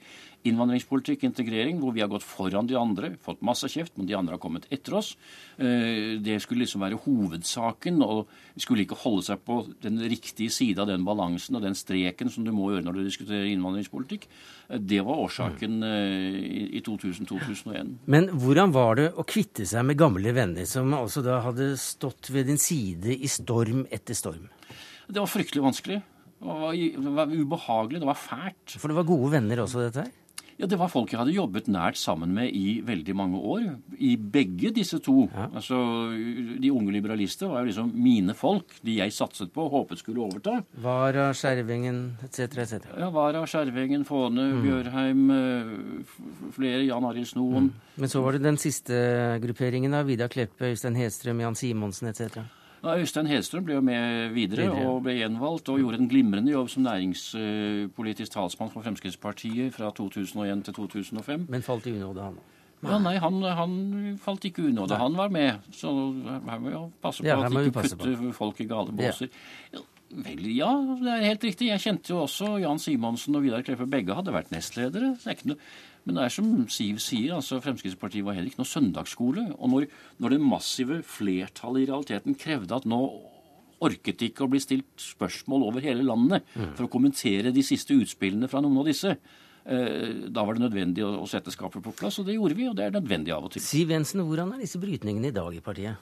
innvandringspolitikk, 0.46 1.24
integrering, 1.28 1.80
hvor 1.82 1.94
vi 1.96 2.04
har 2.04 2.10
gått 2.12 2.26
foran 2.26 2.68
de 2.70 2.78
andre, 2.80 3.12
fått 3.24 3.42
masse 3.46 3.70
kjeft, 3.72 3.96
men 3.98 4.08
de 4.10 4.16
andre 4.18 4.36
har 4.36 4.42
kommet 4.42 4.68
etter 4.74 4.98
oss. 5.00 5.14
Eh, 5.58 6.18
det 6.24 6.38
skulle 6.44 6.64
liksom 6.64 6.84
være 6.86 7.00
hovedsaken, 7.04 8.02
og 8.06 8.30
skulle 8.56 8.86
ikke 8.86 9.00
holde 9.02 9.26
seg 9.28 9.42
på 9.48 9.60
den 9.84 10.00
riktige 10.08 10.54
side 10.54 10.82
av 10.84 10.90
den 10.92 11.06
balansen 11.08 11.58
og 11.58 11.66
den 11.66 11.78
streken 11.78 12.32
som 12.34 12.46
du 12.48 12.54
må 12.56 12.72
gjøre 12.72 12.86
når 12.88 13.00
du 13.00 13.04
diskuterer 13.08 13.50
innvandringspolitikk. 13.52 14.28
Eh, 14.70 14.82
det 14.94 15.02
var 15.08 15.24
årsaken 15.26 15.80
eh, 15.88 16.42
i 16.80 16.84
2000-2001. 16.86 17.96
Men 18.06 18.30
hvordan 18.36 18.76
var 18.76 19.02
det 19.02 19.10
å 19.18 19.26
kvitte 19.28 19.68
seg 19.68 19.88
med 19.88 20.00
gamle 20.00 20.36
venner, 20.38 20.70
som 20.70 20.94
altså 20.98 21.26
da 21.26 21.42
hadde 21.46 21.74
stått 21.82 22.32
ved 22.34 22.52
din 22.52 22.62
side 22.62 23.18
i 23.18 23.32
storm 23.32 23.86
etter 23.92 24.18
storm? 24.18 24.48
Det 25.08 25.20
var 25.22 25.30
fryktelig 25.32 25.64
vanskelig. 25.64 26.02
Det 26.38 27.12
var 27.16 27.32
ubehagelig. 27.32 28.00
Det 28.00 28.08
var 28.08 28.20
fælt. 28.20 28.78
For 28.78 28.92
det 28.92 28.98
var 29.00 29.08
gode 29.08 29.32
venner 29.34 29.64
også, 29.64 29.88
dette 29.88 30.06
her? 30.06 30.16
Ja, 30.58 30.66
Det 30.66 30.78
var 30.80 30.90
folk 30.90 31.12
jeg 31.14 31.20
hadde 31.20 31.36
jobbet 31.36 31.68
nært 31.70 32.00
sammen 32.02 32.32
med 32.34 32.50
i 32.50 32.82
veldig 32.86 33.14
mange 33.16 33.38
år. 33.38 33.66
I 34.02 34.16
begge 34.18 34.72
disse 34.74 34.98
to. 35.06 35.28
Ja. 35.30 35.50
Altså, 35.54 35.78
De 36.58 36.72
unge 36.74 36.92
liberalister 36.96 37.52
var 37.52 37.62
jo 37.62 37.70
liksom 37.70 37.92
mine 37.94 38.34
folk. 38.34 38.80
De 38.82 38.98
jeg 38.98 39.14
satset 39.14 39.54
på 39.54 39.68
og 39.68 39.72
håpet 39.76 40.02
skulle 40.02 40.24
overta. 40.26 40.64
Vara, 40.82 41.30
Skjervingen 41.38 42.18
etc. 42.26 42.58
etc. 42.58 42.90
Ja, 42.98 43.12
Vara, 43.14 43.46
Skjervingen, 43.46 44.06
Fåne, 44.08 44.50
mm. 44.56 44.64
Bjørheim, 44.66 45.24
eh, 45.38 46.52
flere. 46.58 46.86
Jan 46.88 47.06
Arild 47.06 47.30
Snoen. 47.30 47.70
Mm. 47.70 47.74
Men 47.98 48.10
så 48.10 48.22
var 48.24 48.34
det 48.34 48.46
den 48.46 48.58
siste 48.58 48.98
grupperingen 49.44 49.94
av 49.94 50.10
Vidar 50.10 50.30
Kleppe, 50.34 50.72
Øystein 50.72 50.98
Hedstrøm, 50.98 51.42
Jan 51.46 51.56
Simonsen 51.56 52.10
etc. 52.10 52.42
Ja, 52.84 52.98
Øystein 53.02 53.28
Hedstrøm 53.28 53.66
ble 53.66 53.78
jo 53.78 53.82
med 53.82 54.34
videre, 54.36 54.68
videre, 54.68 54.86
og 54.88 55.02
ble 55.06 55.18
gjenvalgt 55.18 55.72
og 55.74 55.80
gjorde 55.82 56.02
en 56.02 56.12
glimrende 56.12 56.54
jobb 56.54 56.70
som 56.70 56.86
næringspolitisk 56.86 58.36
talsmann 58.36 58.70
for 58.74 58.86
Fremskrittspartiet 58.86 59.74
fra 59.74 59.90
2001 59.98 60.64
til 60.68 60.78
2005. 60.78 61.48
Men 61.50 61.66
falt 61.66 61.90
i 61.90 61.96
unåde, 61.98 62.30
han? 62.30 62.40
Ja, 62.86 62.98
Nei, 63.02 63.16
han, 63.18 63.42
han 63.58 63.76
falt 64.22 64.46
ikke 64.46 64.68
unåde. 64.70 64.98
Han 65.02 65.18
var 65.18 65.32
med. 65.34 65.66
Så 65.74 65.90
her 65.90 66.60
må 66.62 66.70
vi 66.70 66.82
passe 67.02 67.24
på 67.26 67.30
ja, 67.30 67.40
at 67.42 67.52
ikke 67.52 67.86
ikke 67.90 68.18
på. 68.28 68.34
folk 68.38 68.62
i 68.62 68.68
gale 68.70 68.94
båser. 68.94 69.32
Ja. 69.74 69.82
Vel, 70.08 70.46
ja, 70.56 70.70
det 71.02 71.10
er 71.12 71.26
helt 71.26 71.44
riktig. 71.44 71.68
Jeg 71.68 71.84
kjente 71.84 72.14
jo 72.14 72.22
også 72.24 72.54
Jan 72.62 72.80
Simonsen 72.80 73.36
og 73.36 73.44
Vidar 73.44 73.66
Kleppe. 73.66 73.90
Begge 73.92 74.16
hadde 74.16 74.32
vært 74.32 74.54
nestledere. 74.54 75.16
Det 75.18 75.28
er 75.28 75.36
ikke 75.36 75.50
noe 75.52 75.60
men 76.08 76.16
det 76.16 76.24
er 76.24 76.32
som 76.32 76.52
Siv 76.72 77.02
sier, 77.04 77.34
altså 77.36 77.60
Fremskrittspartiet 77.60 78.24
var 78.24 78.38
heller 78.38 78.48
ikke 78.48 78.62
noe 78.62 78.70
søndagsskole. 78.70 79.42
Og 79.58 79.72
når, 79.74 79.88
når 80.24 80.34
det 80.34 80.38
massive 80.40 81.02
flertallet 81.04 81.84
i 81.84 81.90
realiteten 81.90 82.38
krevde 82.40 82.78
at 82.78 82.88
nå 82.88 83.02
orket 83.84 84.24
ikke 84.30 84.46
å 84.46 84.52
bli 84.52 84.62
stilt 84.64 85.04
spørsmål 85.04 85.68
over 85.68 85.84
hele 85.84 86.06
landet 86.08 86.48
mm. 86.56 86.72
for 86.78 86.88
å 86.88 86.94
kommentere 86.96 87.52
de 87.54 87.66
siste 87.66 87.98
utspillene 87.98 88.48
fra 88.50 88.64
noen 88.64 88.80
av 88.82 88.88
disse, 88.88 89.12
eh, 89.68 90.24
da 90.32 90.48
var 90.48 90.58
det 90.58 90.64
nødvendig 90.64 91.04
å, 91.06 91.28
sette 91.30 91.54
skapet 91.54 91.84
på 91.84 91.94
plass, 92.00 92.22
og 92.22 92.32
det 92.32 92.38
gjorde 92.40 92.58
vi, 92.58 92.70
og 92.72 92.80
det 92.80 92.88
er 92.88 92.96
nødvendig 92.96 93.36
av 93.36 93.50
og 93.50 93.54
til. 93.54 93.68
Siv 93.68 93.92
Jensen, 93.94 94.24
hvordan 94.26 94.56
er 94.56 94.64
disse 94.64 94.80
brytningene 94.82 95.30
i 95.30 95.36
dag 95.36 95.60
i 95.60 95.64
partiet? 95.66 96.00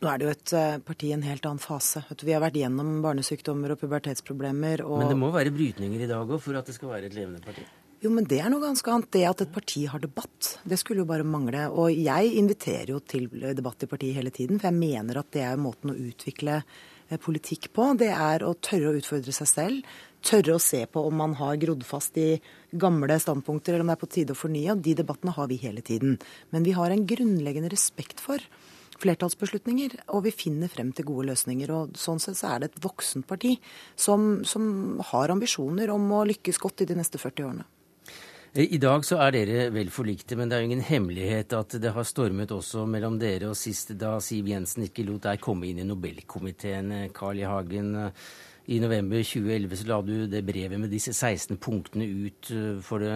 Nå 0.00 0.10
er 0.10 0.18
det 0.20 0.26
jo 0.26 0.32
et 0.32 0.52
uh, 0.56 0.80
parti 0.84 1.08
i 1.08 1.14
en 1.16 1.24
helt 1.24 1.46
annen 1.48 1.62
fase. 1.62 2.02
Vi 2.24 2.32
har 2.32 2.42
vært 2.44 2.58
gjennom 2.60 2.98
barnesykdommer 3.04 3.72
og 3.72 3.80
pubertetsproblemer. 3.80 4.82
Og... 4.84 4.98
Men 5.04 5.12
det 5.12 5.20
må 5.20 5.30
være 5.32 5.54
brytninger 5.54 6.04
i 6.04 6.08
dag 6.10 6.24
òg 6.24 6.40
for 6.44 6.56
at 6.58 6.68
det 6.68 6.76
skal 6.76 6.96
være 6.96 7.08
et 7.08 7.16
levende 7.16 7.40
parti? 7.44 7.64
Jo, 8.04 8.10
men 8.12 8.26
det 8.28 8.42
er 8.44 8.50
noe 8.52 8.60
ganske 8.60 8.90
annet. 8.92 9.08
Det 9.14 9.22
at 9.24 9.40
et 9.46 9.52
parti 9.54 9.86
har 9.88 10.02
debatt, 10.02 10.58
det 10.68 10.76
skulle 10.80 11.00
jo 11.00 11.08
bare 11.08 11.24
mangle. 11.24 11.64
Og 11.72 11.94
jeg 11.96 12.34
inviterer 12.36 12.92
jo 12.92 13.00
til 13.00 13.30
debatt 13.56 13.86
i 13.86 13.88
partiet 13.88 14.18
hele 14.18 14.32
tiden, 14.34 14.60
for 14.60 14.68
jeg 14.68 14.76
mener 14.76 15.22
at 15.22 15.30
det 15.32 15.46
er 15.46 15.60
måten 15.60 15.94
å 15.94 15.96
utvikle 15.96 16.58
eh, 16.60 17.16
politikk 17.16 17.70
på. 17.72 17.88
Det 17.96 18.10
er 18.12 18.44
å 18.44 18.52
tørre 18.60 18.92
å 18.92 18.98
utfordre 19.00 19.32
seg 19.32 19.48
selv. 19.48 19.94
Tørre 20.26 20.58
å 20.58 20.60
se 20.60 20.82
på 20.90 21.00
om 21.08 21.16
man 21.22 21.36
har 21.38 21.56
grodd 21.62 21.86
fast 21.88 22.18
i 22.20 22.34
gamle 22.76 23.16
standpunkter, 23.22 23.72
eller 23.72 23.86
om 23.86 23.92
det 23.92 23.96
er 23.96 24.02
på 24.02 24.12
tide 24.12 24.36
å 24.36 24.40
fornye. 24.42 24.74
Og 24.74 24.82
de 24.84 24.96
debattene 25.00 25.32
har 25.38 25.48
vi 25.48 25.58
hele 25.62 25.84
tiden. 25.86 26.18
Men 26.52 26.66
vi 26.68 26.74
har 26.76 26.92
en 26.92 27.06
grunnleggende 27.08 27.72
respekt 27.72 28.20
for 28.20 28.44
flertallsbeslutninger, 29.00 29.96
og 30.16 30.26
vi 30.26 30.34
finner 30.34 30.72
frem 30.72 30.92
til 30.96 31.08
gode 31.08 31.30
løsninger. 31.30 31.72
og 31.72 31.96
Sånn 32.00 32.20
sett 32.20 32.36
så 32.38 32.52
er 32.52 32.60
det 32.60 32.70
et 32.70 32.82
voksent 32.84 33.26
parti 33.28 33.54
som, 33.96 34.44
som 34.44 35.00
har 35.12 35.32
ambisjoner 35.32 35.92
om 35.92 36.12
å 36.16 36.26
lykkes 36.28 36.60
godt 36.60 36.84
i 36.84 36.90
de 36.92 36.98
neste 37.00 37.20
40 37.20 37.48
årene. 37.48 37.66
I 38.56 38.78
dag 38.80 39.02
så 39.04 39.18
er 39.20 39.34
dere 39.34 39.64
vel 39.68 39.90
forlikte, 39.92 40.32
men 40.38 40.48
det 40.48 40.56
er 40.56 40.62
jo 40.62 40.68
ingen 40.70 40.84
hemmelighet 40.86 41.52
at 41.52 41.74
det 41.76 41.90
har 41.92 42.06
stormet 42.08 42.54
også 42.54 42.86
mellom 42.88 43.18
dere 43.20 43.50
og 43.50 43.58
sist 43.58 43.90
da 44.00 44.14
Siv 44.24 44.48
Jensen 44.48 44.86
ikke 44.86 45.04
lot 45.04 45.26
deg 45.26 45.42
komme 45.44 45.68
inn 45.68 45.82
i 45.82 45.84
Nobelkomiteen. 45.84 46.94
Carl 47.12 47.42
I. 47.42 47.44
Hagen, 47.44 47.90
i 48.72 48.78
november 48.80 49.20
2011 49.20 49.76
så 49.78 49.88
la 49.90 49.98
du 50.02 50.14
det 50.30 50.40
brevet 50.48 50.80
med 50.80 50.90
disse 50.90 51.12
16 51.12 51.58
punktene 51.62 52.06
ut 52.08 52.48
eh, 52.50 52.78
for 52.82 53.04
det 53.04 53.12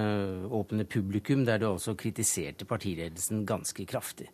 åpne 0.61 0.85
publikum, 0.85 1.47
der 1.49 1.59
du 1.59 1.71
altså 1.71 1.97
kritiserte 1.99 2.69
partiledelsen 2.69 3.47
ganske 3.49 3.87
kraftig. 3.89 4.29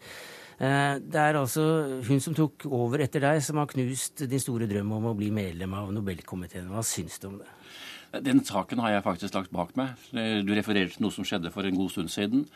Eh, 0.59 0.99
det 1.01 1.23
er 1.23 1.39
altså 1.39 2.03
hun 2.09 2.21
som 2.21 2.35
tok 2.35 2.67
over 2.67 3.07
etter 3.07 3.23
deg, 3.25 3.41
som 3.47 3.63
har 3.63 3.71
knust 3.71 4.27
din 4.27 4.43
store 4.43 4.67
drøm 4.69 4.93
om 4.99 5.09
å 5.13 5.15
bli 5.17 5.31
medlem 5.31 5.79
av 5.79 5.95
Nobelkomiteen. 5.95 6.69
Hva 6.75 6.85
syns 6.85 7.23
du 7.23 7.31
om 7.31 7.39
det? 7.45 7.56
Den 8.27 8.45
saken 8.47 8.81
har 8.85 8.95
jeg 8.95 9.05
faktisk 9.05 9.35
lagt 9.37 9.53
bak 9.55 9.75
meg. 9.77 9.97
Du 10.13 10.53
refererer 10.57 10.93
til 10.93 11.05
noe 11.05 11.15
som 11.15 11.27
skjedde 11.27 11.53
for 11.55 11.67
en 11.67 11.77
god 11.77 11.91
stund 11.93 12.13
siden, 12.13 12.47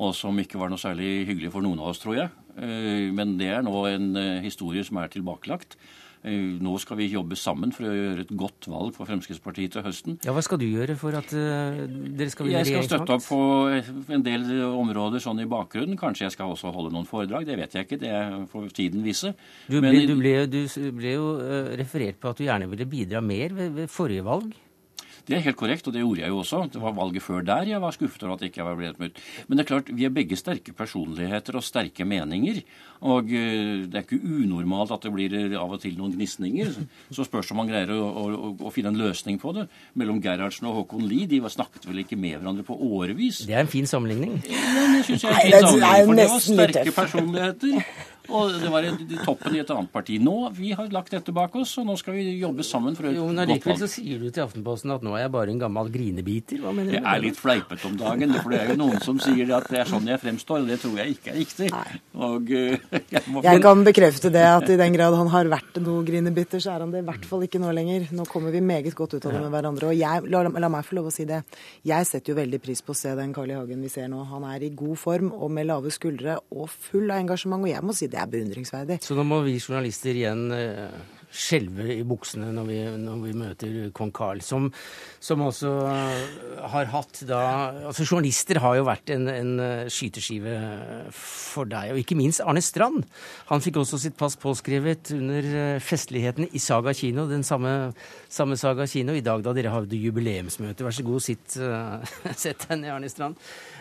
og 0.00 0.14
som 0.16 0.38
ikke 0.40 0.60
var 0.60 0.70
noe 0.72 0.80
særlig 0.80 1.26
hyggelig 1.28 1.50
for 1.52 1.64
noen 1.64 1.80
av 1.82 1.92
oss, 1.92 2.00
tror 2.02 2.16
jeg. 2.16 2.30
Eh, 2.60 3.08
men 3.14 3.36
det 3.40 3.50
er 3.54 3.64
nå 3.66 3.74
en 3.90 4.14
eh, 4.16 4.38
historie 4.44 4.84
som 4.86 5.00
er 5.00 5.10
tilbakelagt. 5.12 5.76
Eh, 6.20 6.56
nå 6.60 6.74
skal 6.82 6.98
vi 6.98 7.06
jobbe 7.08 7.36
sammen 7.38 7.70
for 7.72 7.88
å 7.88 7.94
gjøre 7.94 8.24
et 8.26 8.32
godt 8.36 8.68
valg 8.68 8.92
for 8.96 9.08
Fremskrittspartiet 9.08 9.72
til 9.72 9.84
høsten. 9.86 10.18
Ja, 10.26 10.34
Hva 10.36 10.42
skal 10.44 10.60
du 10.60 10.66
gjøre 10.66 10.96
for 11.00 11.16
at 11.16 11.32
uh, 11.32 11.80
dere 11.80 12.28
skal 12.32 12.48
bli 12.48 12.56
regjeringsmakt? 12.58 12.76
Jeg 12.76 12.88
skal 12.90 13.00
støtte 13.00 13.16
opp 13.16 14.04
på 14.04 14.16
en 14.18 14.26
del 14.26 14.48
områder 14.68 15.24
sånn 15.24 15.40
i 15.40 15.48
bakgrunnen. 15.48 15.96
Kanskje 16.00 16.26
jeg 16.26 16.36
skal 16.36 16.52
også 16.52 16.72
holde 16.76 16.92
noen 16.92 17.08
foredrag. 17.08 17.48
Det 17.48 17.56
vet 17.60 17.76
jeg 17.76 17.88
ikke. 17.88 18.00
Det 18.04 18.16
får 18.52 18.72
tiden 18.76 19.04
vise. 19.06 19.32
Du 19.66 19.78
ble, 19.78 19.94
Men, 19.94 20.02
du 20.10 20.16
ble, 20.20 20.34
du 20.52 20.60
ble 20.96 21.14
jo 21.16 21.30
uh, 21.40 21.72
referert 21.80 22.20
på 22.20 22.34
at 22.34 22.40
du 22.40 22.48
gjerne 22.48 22.68
ville 22.72 22.88
bidra 22.88 23.24
mer 23.24 23.56
ved, 23.56 23.72
ved 23.80 23.92
forrige 23.92 24.28
valg. 24.28 24.52
Det 25.26 25.36
er 25.36 25.44
helt 25.44 25.58
korrekt, 25.58 25.86
og 25.88 25.94
det 25.94 26.02
gjorde 26.02 26.22
jeg 26.22 26.32
jo 26.32 26.38
også. 26.42 26.62
Det 26.72 26.82
var 26.82 26.96
valget 26.96 27.24
før 27.24 27.44
der 27.46 27.70
jeg 27.70 27.80
var 27.82 27.94
skuffet 27.96 28.24
over 28.26 28.36
at 28.36 28.44
jeg 28.44 28.52
ikke 28.52 28.66
var 28.66 28.78
blitt 28.78 29.00
møtt. 29.02 29.20
Men 29.48 29.58
det 29.58 29.64
er 29.64 29.70
klart, 29.70 29.90
vi 29.96 30.06
er 30.06 30.14
begge 30.14 30.38
sterke 30.38 30.74
personligheter 30.76 31.58
og 31.58 31.64
sterke 31.66 32.06
meninger. 32.08 32.62
Og 33.00 33.32
eh, 33.32 33.86
det 33.88 33.96
er 33.96 34.04
ikke 34.04 34.20
unormalt 34.20 34.92
at 34.92 35.06
det 35.06 35.12
blir 35.14 35.36
eh, 35.38 35.56
av 35.58 35.72
og 35.76 35.80
til 35.82 35.96
noen 35.98 36.14
gnisninger. 36.16 36.74
Så 37.14 37.24
spørs 37.28 37.52
om 37.54 37.60
man 37.62 37.70
greier 37.70 37.92
å, 37.94 38.00
å, 38.04 38.52
å, 38.58 38.72
finne 38.74 38.92
en 38.92 39.00
løsning 39.00 39.40
på 39.40 39.54
det. 39.56 39.66
Mellom 40.00 40.20
Gerhardsen 40.24 40.68
og 40.68 40.82
Håkon 40.82 41.08
Lie, 41.08 41.28
de 41.30 41.40
snakket 41.50 41.88
vel 41.88 42.04
ikke 42.04 42.18
med 42.20 42.38
hverandre 42.38 42.66
på 42.66 42.76
årevis. 42.76 43.44
Det 43.48 43.56
er 43.56 43.64
en 43.64 43.72
fin 43.72 43.88
sammenligning. 43.88 44.38
Ja, 44.50 44.86
det 44.96 45.04
syns 45.08 45.26
jeg 45.26 45.32
er 45.32 45.60
en 45.60 45.68
fin 45.68 45.76
sammenligning, 45.80 46.06
for 46.06 46.20
det 46.20 46.30
var 46.30 46.46
sterke 46.46 46.96
personligheter. 46.96 48.08
Og 48.30 48.56
det 48.62 48.70
var 48.70 48.86
toppen 49.24 49.56
i 49.56 49.62
et 49.62 49.70
annet 49.74 49.92
parti. 49.92 50.18
Nå, 50.22 50.36
Vi 50.56 50.72
har 50.76 50.90
lagt 50.94 51.12
dette 51.14 51.32
bak 51.34 51.54
oss, 51.58 51.76
og 51.80 51.86
nå 51.88 51.96
skal 51.98 52.16
vi 52.16 52.24
jobbe 52.40 52.64
sammen 52.66 52.96
for 52.96 53.08
et 53.10 53.16
jo, 53.16 53.26
men 53.30 53.42
godt 53.48 53.66
valg. 53.66 53.80
så 53.82 53.88
sier 53.90 54.20
du 54.20 54.28
til 54.30 54.44
Aftenposten 54.44 54.92
at 54.94 55.04
nå 55.06 55.14
er 55.16 55.24
jeg 55.24 55.32
bare 55.34 55.52
en 55.54 55.62
gammel 55.62 55.90
grinebiter. 55.92 56.60
Hva 56.62 56.74
mener 56.76 56.94
du? 56.94 56.98
Jeg 56.98 57.06
er 57.12 57.24
litt 57.24 57.38
fleipete 57.40 57.88
om 57.88 57.96
dagen, 58.00 58.34
for 58.38 58.54
det 58.54 58.60
er 58.60 58.72
jo 58.72 58.78
noen 58.80 59.00
som 59.04 59.20
sier 59.22 59.50
at 59.56 59.68
det 59.70 59.82
er 59.82 59.90
sånn 59.90 60.08
jeg 60.10 60.22
fremstår, 60.22 60.64
og 60.64 60.70
det 60.70 60.78
tror 60.82 60.98
jeg 61.00 61.16
ikke 61.16 61.32
er 61.32 61.38
riktig. 61.40 61.70
Og, 62.14 62.52
uh, 62.54 62.96
jeg, 63.14 63.24
må... 63.30 63.44
jeg, 63.46 63.62
kan 63.64 63.84
bekrefte 63.86 64.32
det, 64.34 64.44
at 64.46 64.70
i 64.70 64.78
den 64.80 64.96
grad 64.96 65.16
han 65.18 65.32
har 65.32 65.50
vært 65.50 65.80
noe 65.84 66.04
grinebiter, 66.06 66.62
så 66.62 66.74
er 66.74 66.86
han 66.86 66.94
det 66.94 67.02
i 67.04 67.08
hvert 67.08 67.26
fall 67.28 67.46
ikke 67.46 67.62
nå 67.62 67.72
lenger. 67.76 68.08
Nå 68.16 68.26
kommer 68.30 68.54
vi 68.54 68.62
meget 68.64 68.96
godt 68.98 69.16
ut 69.16 69.26
av 69.26 69.36
det 69.36 69.42
med 69.44 69.54
hverandre. 69.54 69.90
Og 69.90 69.98
jeg, 69.98 70.30
la, 70.30 70.44
la, 70.46 70.72
meg 70.72 70.86
få 70.86 70.98
lov 71.00 71.10
å 71.10 71.14
si 71.14 71.26
det. 71.28 71.42
Jeg 71.86 72.08
setter 72.08 72.34
jo 72.34 72.38
veldig 72.40 72.62
pris 72.62 72.82
på 72.84 72.94
å 72.94 73.00
se 73.00 73.14
den 73.18 73.34
Carl 73.36 73.52
I. 73.52 73.58
Hagen 73.60 73.82
vi 73.84 73.92
ser 73.92 74.10
nå. 74.12 74.22
Han 74.30 74.46
er 74.48 74.64
i 74.66 74.72
god 74.76 74.98
form 75.00 75.32
og 75.34 75.50
med 75.54 75.68
lave 75.70 75.92
skuldre 75.94 76.38
og 76.54 76.70
full 76.70 77.10
av 77.10 77.20
engasjement, 77.24 77.64
og 77.66 77.72
jeg 77.72 77.86
må 77.86 77.96
si 77.96 78.08
det 78.10 78.19
er 78.20 78.34
beundringsverdig. 78.34 79.00
Så 79.04 79.16
nå 79.18 79.24
må 79.26 79.40
vi 79.46 79.58
journalister 79.58 80.16
igjen 80.16 80.46
uh, 80.52 81.16
skjelve 81.30 81.86
i 81.94 82.02
buksene 82.06 82.50
når 82.54 82.66
vi, 82.66 82.78
når 82.98 83.18
vi 83.22 83.34
møter 83.38 83.74
kong 83.94 84.10
Carl, 84.14 84.40
som, 84.42 84.66
som, 85.22 85.44
også 85.46 85.70
har 86.72 86.90
hatt 86.90 87.22
da 87.28 87.40
Altså 87.86 88.04
journalister 88.04 88.58
har 88.62 88.78
jo 88.80 88.86
vært 88.88 89.12
en, 89.14 89.28
en 89.30 89.52
skyteskive 89.90 90.56
for 91.14 91.70
deg, 91.70 91.92
og 91.94 92.00
ikke 92.02 92.18
minst 92.18 92.42
Arne 92.42 92.62
Strand. 92.64 93.04
Han 93.50 93.62
fikk 93.62 93.80
også 93.80 94.00
sitt 94.02 94.18
pass 94.18 94.36
påskrevet 94.40 95.12
under 95.14 95.78
festlighetene 95.84 96.50
i 96.50 96.62
Saga 96.62 96.94
kino, 96.96 97.28
den 97.30 97.46
samme, 97.46 97.92
samme 98.30 98.58
Saga 98.60 98.88
kino, 98.90 99.14
i 99.14 99.24
dag 99.24 99.44
da 99.46 99.54
dere 99.56 99.74
hadde 99.74 99.98
jubileumsmøte. 100.00 100.86
Vær 100.86 100.96
så 100.98 101.06
god, 101.06 101.22
sitt, 101.24 101.58
sett 102.42 102.66
deg 102.66 102.82
ned, 102.82 102.90
Arne 102.96 103.12
Strand. 103.12 103.38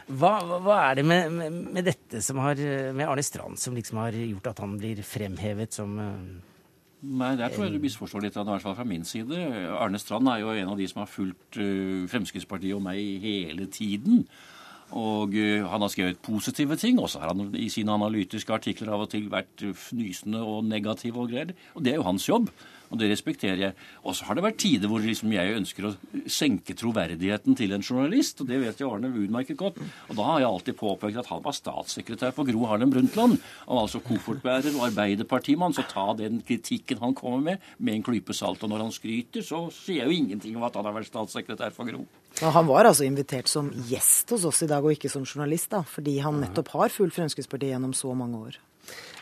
Hva, 0.09 0.39
hva, 0.41 0.75
er 0.89 0.99
det 0.99 1.05
med, 1.05 1.33
med, 1.33 1.57
med, 1.75 1.85
dette 1.85 2.21
som 2.25 2.39
har, 2.41 2.57
med 2.97 3.05
Arne 3.05 3.23
Strand 3.25 3.59
som 3.61 3.75
liksom 3.77 3.99
har 4.01 4.15
gjort 4.17 4.49
at 4.49 4.61
han 4.63 4.77
blir 4.81 5.03
fremhevet 5.05 5.75
som 5.77 5.97
uh... 6.01 6.13
Nei, 6.99 7.35
der 7.39 7.53
tror 7.53 7.67
jeg 7.67 7.77
du 7.77 7.83
misforstår 7.83 8.25
litt, 8.25 8.35
i 8.35 8.43
hvert 8.43 8.63
fall 8.63 8.75
fra 8.75 8.83
min 8.87 9.05
side. 9.07 9.37
Arne 9.79 10.01
Strand 10.01 10.27
er 10.27 10.41
jo 10.41 10.49
en 10.51 10.73
av 10.73 10.79
de 10.79 10.87
som 10.89 11.03
har 11.03 11.11
fulgt 11.11 11.59
uh, 11.61 12.07
Fremskrittspartiet 12.11 12.75
og 12.75 12.81
meg 12.83 13.21
hele 13.23 13.69
tiden. 13.71 14.25
Og 14.97 15.37
uh, 15.37 15.69
han 15.69 15.85
har 15.85 15.93
skrevet 15.93 16.19
positive 16.25 16.75
ting. 16.81 16.99
Også 16.99 17.21
har 17.21 17.31
han 17.31 17.53
i 17.55 17.69
sine 17.71 17.95
analytiske 17.95 18.51
artikler 18.51 18.91
av 18.97 19.05
og 19.05 19.13
til 19.13 19.29
vært 19.31 19.63
fnysende 19.79 20.43
og 20.43 20.67
negativ 20.67 21.21
og 21.21 21.31
greier. 21.31 21.55
Og 21.77 21.85
det 21.85 21.93
er 21.93 22.01
jo 22.01 22.09
hans 22.09 22.27
jobb. 22.27 22.51
Og 22.89 22.99
det 22.99 23.09
respekterer 23.11 23.61
jeg. 23.61 23.75
Og 24.03 24.15
så 24.17 24.25
har 24.27 24.37
det 24.37 24.43
vært 24.45 24.59
tider 24.61 24.89
hvor 24.89 25.03
liksom 25.03 25.33
jeg 25.33 25.55
ønsker 25.59 25.87
å 25.89 25.93
senke 26.29 26.75
troverdigheten 26.77 27.57
til 27.57 27.75
en 27.75 27.85
journalist, 27.85 28.41
og 28.41 28.49
det 28.49 28.61
vet 28.63 28.81
jo 28.81 28.91
Arne 28.93 29.11
utmerket 29.13 29.59
godt. 29.59 29.79
Og 30.09 30.17
da 30.17 30.27
har 30.31 30.41
jeg 30.41 30.49
alltid 30.49 30.79
påpekt 30.79 31.19
at 31.21 31.29
han 31.29 31.43
var 31.45 31.57
statssekretær 31.57 32.33
for 32.35 32.49
Gro 32.49 32.65
Harlem 32.69 32.93
Brundtland, 32.93 33.37
og 33.67 33.83
altså 33.83 34.01
koffertbærer 34.05 34.73
og 34.75 34.87
arbeiderpartimann, 34.89 35.75
så 35.77 35.85
ta 35.89 36.07
den 36.17 36.41
kritikken 36.45 37.03
han 37.03 37.17
kommer 37.17 37.43
med, 37.51 37.67
med 37.77 37.99
en 37.99 38.07
klype 38.09 38.35
salt. 38.37 38.63
Og 38.65 38.73
når 38.73 38.87
han 38.87 38.95
skryter, 38.95 39.45
så 39.45 39.67
sier 39.73 40.03
jeg 40.03 40.09
jo 40.09 40.17
ingenting 40.23 40.57
om 40.57 40.65
at 40.67 40.79
han 40.79 40.89
har 40.89 40.97
vært 40.97 41.11
statssekretær 41.11 41.75
for 41.75 41.89
Gro. 41.89 42.05
Han 42.39 42.69
var 42.69 42.87
altså 42.87 43.05
invitert 43.07 43.49
som 43.51 43.71
gjest 43.89 44.31
hos 44.33 44.45
oss 44.47 44.63
i 44.63 44.69
dag, 44.69 44.85
og 44.85 44.95
ikke 44.95 45.11
som 45.11 45.27
journalist, 45.27 45.71
da, 45.73 45.83
fordi 45.85 46.19
han 46.23 46.41
nettopp 46.43 46.73
har 46.77 46.93
fulgt 46.93 47.17
Fremskrittspartiet 47.19 47.73
gjennom 47.75 47.93
så 47.97 48.13
mange 48.17 48.41
år. 48.49 48.59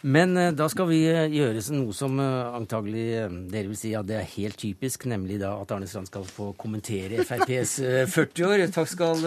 Men 0.02 0.38
eh, 0.38 0.52
da 0.54 0.68
skal 0.70 0.90
vi 0.92 1.00
eh, 1.10 1.26
gjøre 1.34 1.62
noe 1.74 1.94
som 1.96 2.20
eh, 2.22 2.56
antagelig 2.58 3.06
dere 3.50 3.70
vil 3.72 3.80
si 3.80 3.94
at 3.98 4.08
det 4.10 4.20
er 4.20 4.32
helt 4.36 4.58
typisk, 4.62 5.08
nemlig 5.10 5.40
da 5.42 5.56
at 5.58 5.72
Arne 5.74 5.90
Strand 5.90 6.10
skal 6.12 6.28
få 6.30 6.52
kommentere 6.60 7.24
FrPs 7.26 7.78
40 8.14 8.46
år. 8.48 8.66
Takk 8.74 8.92
skal 8.92 9.24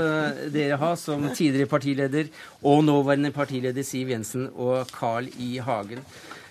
dere 0.54 0.78
ha 0.80 0.92
som 0.98 1.26
tidligere 1.30 1.70
partileder 1.70 2.30
og 2.62 2.84
nåværende 2.86 3.32
partileder 3.34 3.86
Siv 3.86 4.12
Jensen 4.14 4.48
og 4.54 4.90
Carl 4.94 5.30
I. 5.38 5.56
Hagen. 5.60 6.04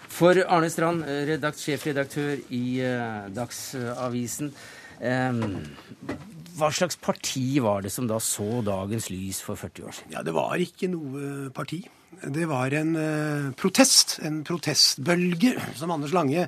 For 0.10 0.36
Arne 0.50 0.70
Strand, 0.74 1.06
redakt, 1.30 1.62
sjefredaktør 1.62 2.42
i 2.54 2.82
Dagsavisen. 3.34 4.52
Hva 6.60 6.72
slags 6.76 7.00
parti 7.00 7.46
var 7.64 7.86
det 7.86 7.94
som 7.94 8.10
da 8.10 8.18
så 8.22 8.60
dagens 8.66 9.08
lys 9.14 9.40
for 9.46 9.60
40 9.60 9.88
år 9.88 9.96
siden? 9.96 10.18
Ja, 10.18 10.26
Det 10.26 10.36
var 10.36 10.60
ikke 10.60 10.92
noe 10.92 11.54
parti. 11.56 11.84
Det 12.24 12.46
var 12.50 12.74
en 12.76 12.96
uh, 12.96 13.52
protest, 13.56 14.18
en 14.26 14.42
protestbølge, 14.44 15.56
som 15.80 15.92
Anders 15.94 16.14
Lange 16.16 16.48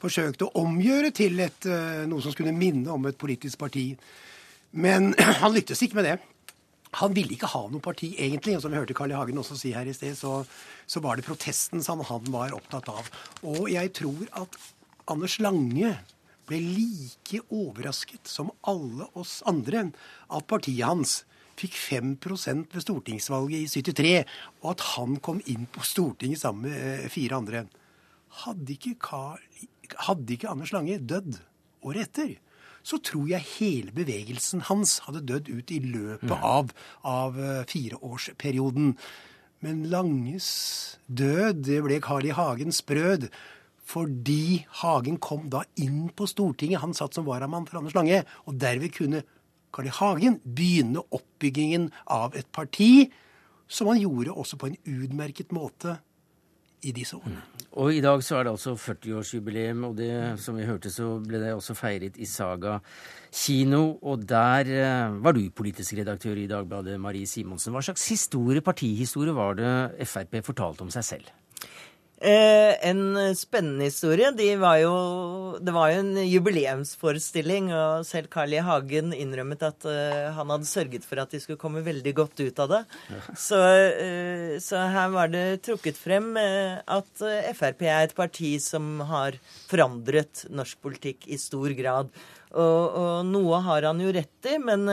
forsøkte 0.00 0.48
å 0.48 0.64
omgjøre 0.64 1.12
til 1.14 1.38
et, 1.44 1.68
uh, 1.70 2.02
noe 2.10 2.24
som 2.24 2.34
skulle 2.34 2.54
minne 2.56 2.90
om 2.92 3.06
et 3.06 3.18
politisk 3.18 3.60
parti. 3.60 3.92
Men 4.74 5.12
han 5.42 5.54
lyktes 5.54 5.84
ikke 5.86 6.00
med 6.00 6.08
det. 6.10 6.16
Han 7.00 7.14
ville 7.16 7.36
ikke 7.36 7.50
ha 7.52 7.62
noe 7.70 7.84
parti, 7.84 8.14
egentlig. 8.18 8.56
Og 8.56 8.64
som 8.64 8.72
vi 8.72 8.80
hørte 8.80 8.96
Carl 8.96 9.12
I. 9.12 9.18
Hagen 9.18 9.38
også 9.42 9.58
si 9.60 9.74
her 9.76 9.86
i 9.86 9.94
sted, 9.96 10.16
så, 10.18 10.40
så 10.88 11.02
var 11.04 11.18
det 11.18 11.26
protesten 11.26 11.84
som 11.84 12.02
han 12.08 12.30
var 12.32 12.56
opptatt 12.56 12.88
av. 12.90 13.10
Og 13.46 13.66
jeg 13.72 13.92
tror 13.98 14.26
at 14.42 14.58
Anders 15.12 15.38
Lange 15.42 15.92
ble 16.46 16.60
like 16.62 17.42
overrasket 17.50 18.30
som 18.30 18.52
alle 18.66 19.08
oss 19.18 19.40
andre 19.46 19.88
at 20.30 20.46
partiet 20.50 20.86
hans 20.86 21.20
fikk 21.56 21.76
5% 21.78 22.74
ved 22.74 22.84
stortingsvalget 22.84 23.64
i 23.64 23.82
73, 23.82 24.14
og 24.62 24.70
at 24.74 24.86
han 24.94 25.18
kom 25.24 25.42
inn 25.48 25.68
på 25.72 25.84
Stortinget 25.86 26.42
sammen 26.42 26.68
med 26.68 27.04
eh, 27.04 27.10
fire 27.12 27.40
andre. 27.40 27.66
Hadde 28.44 28.74
ikke, 28.74 28.96
Karl, 29.00 29.40
hadde 30.08 30.36
ikke 30.36 30.50
Anders 30.52 30.74
Lange 30.76 30.98
dødd 31.00 31.38
året 31.86 32.08
etter, 32.08 32.34
så 32.86 33.00
tror 33.02 33.26
jeg 33.30 33.48
hele 33.56 33.94
bevegelsen 33.94 34.62
hans 34.68 35.00
hadde 35.06 35.24
dødd 35.26 35.48
ut 35.50 35.72
i 35.74 35.80
løpet 35.82 36.36
av, 36.36 36.70
av 37.02 37.40
eh, 37.40 37.64
fireårsperioden. 37.70 38.94
Men 39.64 39.86
Langes 39.90 40.48
død, 41.08 41.64
det 41.66 41.80
ble 41.82 41.98
Carl 42.04 42.28
I. 42.28 42.34
Hagens 42.36 42.82
brød. 42.86 43.30
Fordi 43.86 44.66
Hagen 44.82 45.18
kom 45.22 45.46
da 45.50 45.62
inn 45.82 46.08
på 46.14 46.26
Stortinget. 46.30 46.82
Han 46.82 46.94
satt 46.94 47.16
som 47.16 47.26
varamann 47.26 47.66
for 47.66 47.80
Anders 47.80 47.96
Lange. 47.96 48.22
Og 48.46 48.58
derved 48.60 48.92
kunne 48.94 49.22
Carl 49.74 49.90
I. 49.90 49.94
Hagen 49.98 50.40
begynne 50.44 51.02
oppbyggingen 51.14 51.90
av 52.12 52.36
et 52.38 52.48
parti, 52.52 53.08
som 53.66 53.90
han 53.90 54.00
gjorde 54.00 54.34
også 54.34 54.58
på 54.60 54.70
en 54.70 54.78
utmerket 54.86 55.54
måte 55.54 55.98
i 56.86 56.92
disse 56.94 57.16
årene. 57.16 57.42
Og 57.76 57.92
i 57.92 58.02
dag 58.04 58.22
så 58.24 58.38
er 58.38 58.46
det 58.46 58.52
altså 58.54 58.74
40-årsjubileum, 58.78 59.82
og 59.88 59.96
det, 59.98 60.10
som 60.40 60.56
vi 60.56 60.66
hørte, 60.68 60.92
så 60.92 61.16
ble 61.24 61.40
det 61.42 61.52
også 61.52 61.76
feiret 61.76 62.16
i 62.16 62.28
Saga 62.28 62.78
kino. 63.32 63.98
Og 64.06 64.24
der 64.28 64.70
eh, 64.72 65.16
var 65.24 65.36
du 65.36 65.42
politisk 65.50 65.96
redaktør 65.98 66.38
i 66.40 66.48
Dagbladet, 66.50 66.96
Marie 67.00 67.28
Simonsen. 67.28 67.74
Hva 67.74 67.84
slags 67.84 68.06
historie, 68.12 68.64
partihistorie 68.64 69.34
var 69.36 69.58
det 69.58 69.72
Frp 70.08 70.38
fortalte 70.46 70.86
om 70.86 70.92
seg 70.94 71.08
selv? 71.10 71.34
Eh, 72.16 72.88
en 72.88 73.36
spennende 73.36 73.90
historie. 73.90 74.30
De 74.32 74.46
var 74.56 74.78
jo, 74.80 74.92
det 75.60 75.72
var 75.76 75.90
jo 75.92 75.98
en 76.00 76.14
jubileumsforestilling, 76.24 77.68
og 77.76 78.06
selv 78.08 78.30
Carl 78.32 78.54
I. 78.56 78.62
Hagen 78.64 79.12
innrømmet 79.12 79.66
at 79.68 79.84
eh, 79.90 80.30
han 80.32 80.52
hadde 80.54 80.68
sørget 80.70 81.04
for 81.04 81.20
at 81.20 81.34
de 81.34 81.42
skulle 81.42 81.60
komme 81.60 81.84
veldig 81.84 82.14
godt 82.16 82.40
ut 82.40 82.62
av 82.64 82.72
det. 82.72 82.80
Så, 83.36 83.60
eh, 83.60 84.56
så, 84.64 84.86
her 84.96 85.12
var 85.12 85.28
det 85.28 85.60
trukket 85.66 86.00
frem 86.00 86.32
uh, 86.40 86.80
at 86.80 87.20
Frp 87.58 87.84
er 87.84 88.06
et 88.06 88.16
parti 88.16 88.56
som 88.64 89.02
har 89.10 89.36
forandret 89.68 90.46
norsk 90.48 90.80
politikk 90.80 91.28
i 91.28 91.38
stor 91.40 91.74
grad. 91.76 92.10
Og, 92.56 92.84
og 92.96 93.26
noe 93.28 93.60
har 93.66 93.84
han 93.90 94.00
jo 94.00 94.12
rett 94.16 94.48
i, 94.48 94.56
men 94.62 94.88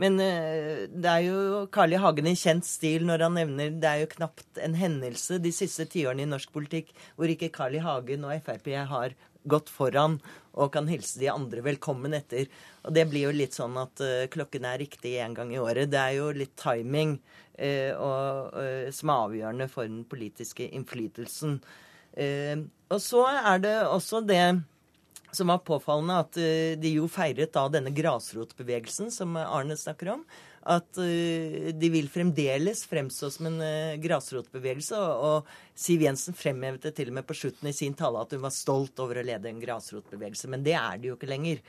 men 0.00 0.18
eh, 0.22 0.86
det 0.90 1.10
er 1.10 1.26
jo 1.28 1.66
Carl 1.74 1.94
I. 1.94 2.00
Hagen 2.02 2.26
i 2.26 2.34
kjent 2.38 2.66
stil 2.66 3.04
når 3.06 3.28
han 3.28 3.36
nevner 3.38 3.76
det 3.78 3.90
er 3.90 4.02
jo 4.02 4.10
knapt 4.16 4.58
en 4.62 4.74
hendelse 4.78 5.38
de 5.42 5.52
siste 5.54 5.86
tiårene 5.90 6.24
i 6.24 6.30
norsk 6.30 6.50
politikk 6.54 6.90
hvor 7.14 7.30
ikke 7.30 7.52
Carl 7.54 7.76
I. 7.78 7.84
Hagen 7.84 8.26
og 8.26 8.34
Frp 8.46 8.72
har 8.90 9.14
gått 9.44 9.70
foran 9.70 10.18
og 10.56 10.72
kan 10.74 10.88
hilse 10.88 11.20
de 11.20 11.28
andre 11.30 11.62
velkommen 11.66 12.16
etter. 12.16 12.48
Og 12.82 12.94
det 12.96 13.06
blir 13.10 13.28
jo 13.28 13.36
litt 13.36 13.56
sånn 13.56 13.76
at 13.76 14.00
uh, 14.00 14.26
klokken 14.32 14.64
er 14.64 14.80
riktig 14.80 15.18
én 15.20 15.34
gang 15.36 15.50
i 15.52 15.60
året. 15.60 15.90
Det 15.92 16.00
er 16.00 16.14
jo 16.16 16.30
litt 16.32 16.54
timing 16.56 17.18
uh, 17.18 17.92
og, 17.92 18.54
uh, 18.56 18.86
som 18.94 19.12
er 19.12 19.26
avgjørende 19.26 19.68
for 19.68 19.90
den 19.90 20.06
politiske 20.08 20.70
innflytelsen. 20.70 21.58
og 22.94 23.00
så 23.02 23.24
er 23.26 23.58
det 23.58 23.74
også 23.90 24.20
det 24.22 24.62
som 25.36 25.52
var 25.52 25.62
påfallende, 25.66 26.16
at 26.24 26.40
uh, 26.40 26.74
de 26.80 26.96
jo 26.96 27.08
feiret 27.10 27.52
da 27.54 27.66
denne 27.72 27.92
grasrotbevegelsen 27.94 29.12
som 29.14 29.36
Arne 29.40 29.76
snakker 29.78 30.14
om. 30.16 30.26
At 30.64 30.96
uh, 30.96 31.70
de 31.76 31.90
vil 31.92 32.10
fremdeles 32.12 32.84
fremstå 32.88 33.32
som 33.34 33.50
en 33.50 33.58
grasrotbevegelse. 34.02 35.00
Og, 35.28 35.50
Siv 35.74 36.04
Jensen 36.06 36.36
fremhevet 36.38 36.86
det 36.86 36.94
til 36.98 37.10
og 37.10 37.18
med 37.18 37.26
på 37.28 37.36
slutten 37.36 37.70
i 37.70 37.76
sin 37.76 37.96
tale 37.98 38.22
at 38.22 38.32
hun 38.36 38.44
var 38.44 38.54
stolt 38.54 39.00
over 39.02 39.20
å 39.20 39.26
lede 39.26 39.50
en 39.50 39.62
grasrotbevegelse. 39.62 40.50
Men 40.52 40.66
det 40.66 40.78
er 40.78 41.02
de 41.02 41.12
jo 41.12 41.18
ikke 41.18 41.32
lenger. 41.32 41.64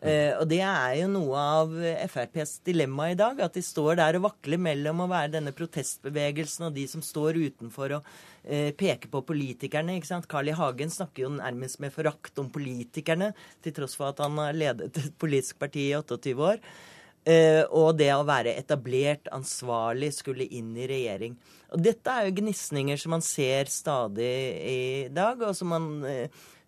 Uh, 0.00 0.32
og 0.40 0.46
det 0.48 0.62
er 0.64 0.94
jo 1.02 1.08
noe 1.12 1.40
av 1.60 1.72
FrPs 2.08 2.54
dilemma 2.64 3.10
i 3.12 3.16
dag. 3.18 3.40
At 3.44 3.56
de 3.56 3.62
står 3.64 3.98
der 4.00 4.16
og 4.16 4.24
vakler 4.30 4.60
mellom 4.60 5.02
å 5.04 5.08
være 5.10 5.34
denne 5.34 5.52
protestbevegelsen 5.56 6.70
og 6.70 6.76
de 6.76 6.86
som 6.88 7.04
står 7.04 7.36
utenfor 7.50 7.98
og 7.98 8.06
uh, 8.08 8.70
peker 8.80 9.10
på 9.12 9.20
politikerne. 9.28 9.98
ikke 9.98 10.08
sant? 10.08 10.28
Carl 10.30 10.48
I. 10.48 10.56
Hagen 10.56 10.92
snakker 10.92 11.26
jo 11.26 11.34
nærmest 11.34 11.82
med 11.84 11.92
forakt 11.92 12.40
om 12.40 12.48
politikerne, 12.52 13.34
til 13.60 13.76
tross 13.76 13.98
for 13.98 14.14
at 14.14 14.22
han 14.24 14.40
har 14.40 14.56
ledet 14.56 14.88
et 14.88 15.18
politisk 15.20 15.60
parti 15.60 15.90
i 15.90 15.98
28 15.98 16.34
år. 16.38 16.64
Og 17.76 17.90
det 17.98 18.08
å 18.14 18.24
være 18.24 18.54
etablert, 18.56 19.28
ansvarlig, 19.36 20.08
skulle 20.16 20.46
inn 20.56 20.70
i 20.80 20.86
regjering. 20.88 21.34
Og 21.76 21.82
dette 21.84 22.08
er 22.08 22.26
jo 22.26 22.38
gnisninger 22.38 22.96
som 22.98 23.12
man 23.12 23.22
ser 23.22 23.68
stadig 23.70 24.30
i 24.64 24.80
dag, 25.12 25.44
og 25.44 25.52
som 25.54 25.68
man 25.68 25.90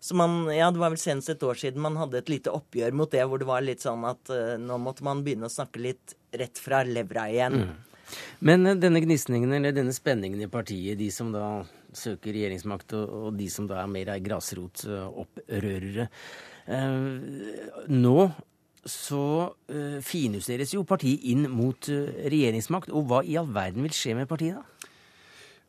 så 0.03 0.15
man, 0.15 0.51
ja, 0.51 0.71
Det 0.71 0.81
var 0.81 0.91
vel 0.91 0.99
senest 0.99 1.31
et 1.31 1.43
år 1.47 1.55
siden 1.55 1.79
man 1.83 1.95
hadde 1.95 2.19
et 2.19 2.27
lite 2.31 2.51
oppgjør 2.51 2.91
mot 2.91 3.11
det, 3.11 3.23
hvor 3.23 3.39
det 3.39 3.47
var 3.47 3.63
litt 3.63 3.85
sånn 3.85 4.03
at 4.03 4.31
uh, 4.35 4.57
nå 4.59 4.75
måtte 4.83 5.05
man 5.07 5.21
begynne 5.23 5.47
å 5.47 5.53
snakke 5.53 5.79
litt 5.79 6.15
rett 6.35 6.59
fra 6.59 6.81
levra 6.83 7.29
igjen. 7.31 7.61
Mm. 7.61 8.17
Men 8.43 8.67
uh, 8.67 8.73
denne 8.75 8.99
gnisningen, 9.05 9.55
eller 9.55 9.71
denne 9.71 9.95
spenningen 9.95 10.43
i 10.43 10.49
partiet, 10.51 10.99
de 10.99 11.07
som 11.07 11.31
da 11.31 11.63
søker 11.95 12.35
regjeringsmakt, 12.35 12.97
og, 12.99 13.13
og 13.29 13.37
de 13.39 13.47
som 13.53 13.69
da 13.69 13.79
er 13.79 13.93
mer 13.95 14.11
grasrotopprørere 14.25 16.09
uh, 16.67 17.87
Nå 17.87 18.17
så 18.83 19.25
finjusteres 20.03 20.73
jo 20.75 20.81
partiet 20.83 21.23
inn 21.31 21.45
mot 21.47 21.87
regjeringsmakt. 21.87 22.91
Og 22.91 23.05
hva 23.07 23.21
i 23.23 23.37
all 23.39 23.47
verden 23.55 23.85
vil 23.87 23.95
skje 23.95 24.17
med 24.17 24.27
partiet 24.27 24.59
da? 24.59 24.72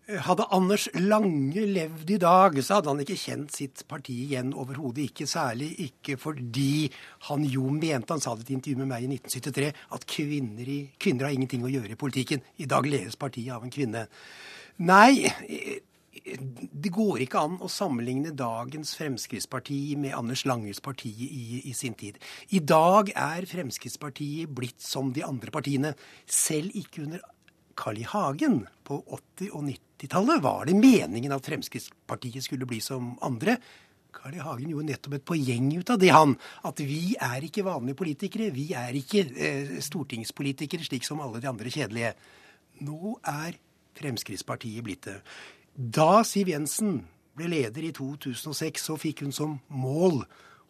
Hadde 0.04 0.44
Anders 0.52 0.84
Lange 1.00 1.62
levd 1.64 2.10
i 2.12 2.18
dag, 2.20 2.58
så 2.60 2.76
hadde 2.76 2.90
han 2.92 2.98
ikke 3.00 3.16
kjent 3.16 3.54
sitt 3.56 3.86
parti 3.88 4.12
igjen 4.26 4.50
overhodet. 4.52 5.06
Ikke 5.08 5.24
særlig 5.24 5.70
ikke 5.86 6.18
fordi 6.20 6.90
han 7.30 7.46
jo 7.48 7.70
mente, 7.72 8.12
han 8.12 8.20
sa 8.20 8.34
det 8.36 8.44
i 8.44 8.50
et 8.50 8.58
intervju 8.58 8.82
med 8.82 8.90
meg 8.90 9.06
i 9.06 9.08
1973, 9.16 9.70
at 9.96 10.04
kvinner, 10.12 10.68
i, 10.68 10.78
kvinner 11.00 11.24
har 11.24 11.32
ingenting 11.32 11.64
å 11.64 11.72
gjøre 11.72 11.96
i 11.96 12.00
politikken. 12.00 12.44
I 12.60 12.68
dag 12.68 12.84
ledes 12.84 13.16
partiet 13.16 13.54
av 13.56 13.64
en 13.64 13.72
kvinne. 13.72 14.04
Nei, 14.84 15.24
det 16.12 16.92
går 16.92 17.24
ikke 17.24 17.40
an 17.46 17.56
å 17.64 17.70
sammenligne 17.72 18.34
dagens 18.36 18.92
Fremskrittsparti 18.98 19.78
med 20.04 20.18
Anders 20.18 20.44
Langes 20.44 20.84
parti 20.84 21.14
i, 21.16 21.62
i, 21.64 21.72
sin 21.72 21.96
tid. 21.96 22.20
I 22.52 22.60
dag 22.60 23.08
er 23.16 23.48
Fremskrittspartiet 23.48 24.52
blitt 24.52 24.84
som 24.84 25.14
de 25.16 25.24
andre 25.24 25.54
partiene. 25.54 25.94
Selv 26.28 26.76
ikke 26.76 27.06
under 27.06 27.24
Carl 27.74 28.04
I. 28.04 28.06
Hagen 28.12 28.66
på 28.84 29.00
80- 29.08 29.50
og 29.56 29.64
90-tallet 30.04 30.42
var 30.42 30.66
det 30.66 30.76
meningen 30.76 31.32
at 31.32 31.46
Fremskrittspartiet 31.46 32.44
skulle 32.44 32.66
bli 32.68 32.80
som 32.80 33.14
andre. 33.24 33.56
Carl 34.14 34.36
I. 34.36 34.42
Hagen 34.44 34.70
gjorde 34.70 34.88
nettopp 34.92 35.16
et 35.16 35.26
poeng 35.26 35.70
ut 35.74 35.90
av 35.90 35.98
det, 35.98 36.12
han. 36.12 36.36
At 36.64 36.80
vi 36.84 37.16
er 37.20 37.44
ikke 37.44 37.64
vanlige 37.66 37.98
politikere. 37.98 38.52
Vi 38.54 38.70
er 38.76 38.94
ikke 38.94 39.24
eh, 39.34 39.74
stortingspolitikere 39.82 40.84
slik 40.86 41.06
som 41.06 41.22
alle 41.24 41.40
de 41.42 41.50
andre 41.50 41.72
kjedelige. 41.72 42.14
Nå 42.84 43.16
er 43.20 43.58
Fremskrittspartiet 43.98 44.84
blitt 44.84 45.08
det. 45.08 45.18
Da 45.74 46.22
Siv 46.26 46.52
Jensen 46.52 47.00
ble 47.34 47.50
leder 47.50 47.88
i 47.88 47.92
2006, 47.94 48.84
så 48.90 48.98
fikk 49.00 49.24
hun 49.24 49.34
som 49.34 49.58
mål 49.68 50.22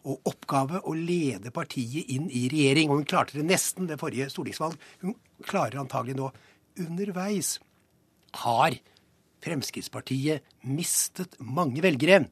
og 0.05 0.29
oppgave 0.29 0.81
å 0.85 0.93
lede 0.97 1.53
partiet 1.53 2.09
inn 2.13 2.27
i 2.29 2.47
regjering. 2.49 2.89
Og 2.89 3.01
hun 3.01 3.07
klarte 3.09 3.37
det 3.37 3.45
nesten 3.45 3.89
ved 3.89 4.01
forrige 4.01 4.31
stortingsvalg. 4.33 4.77
Hun 5.03 5.17
klarer 5.45 5.81
antagelig 5.81 6.17
nå 6.17 6.31
underveis 6.81 7.55
har 8.43 8.75
Fremskrittspartiet 9.45 10.43
mistet 10.65 11.37
mange 11.39 11.83
velgere. 11.85 12.25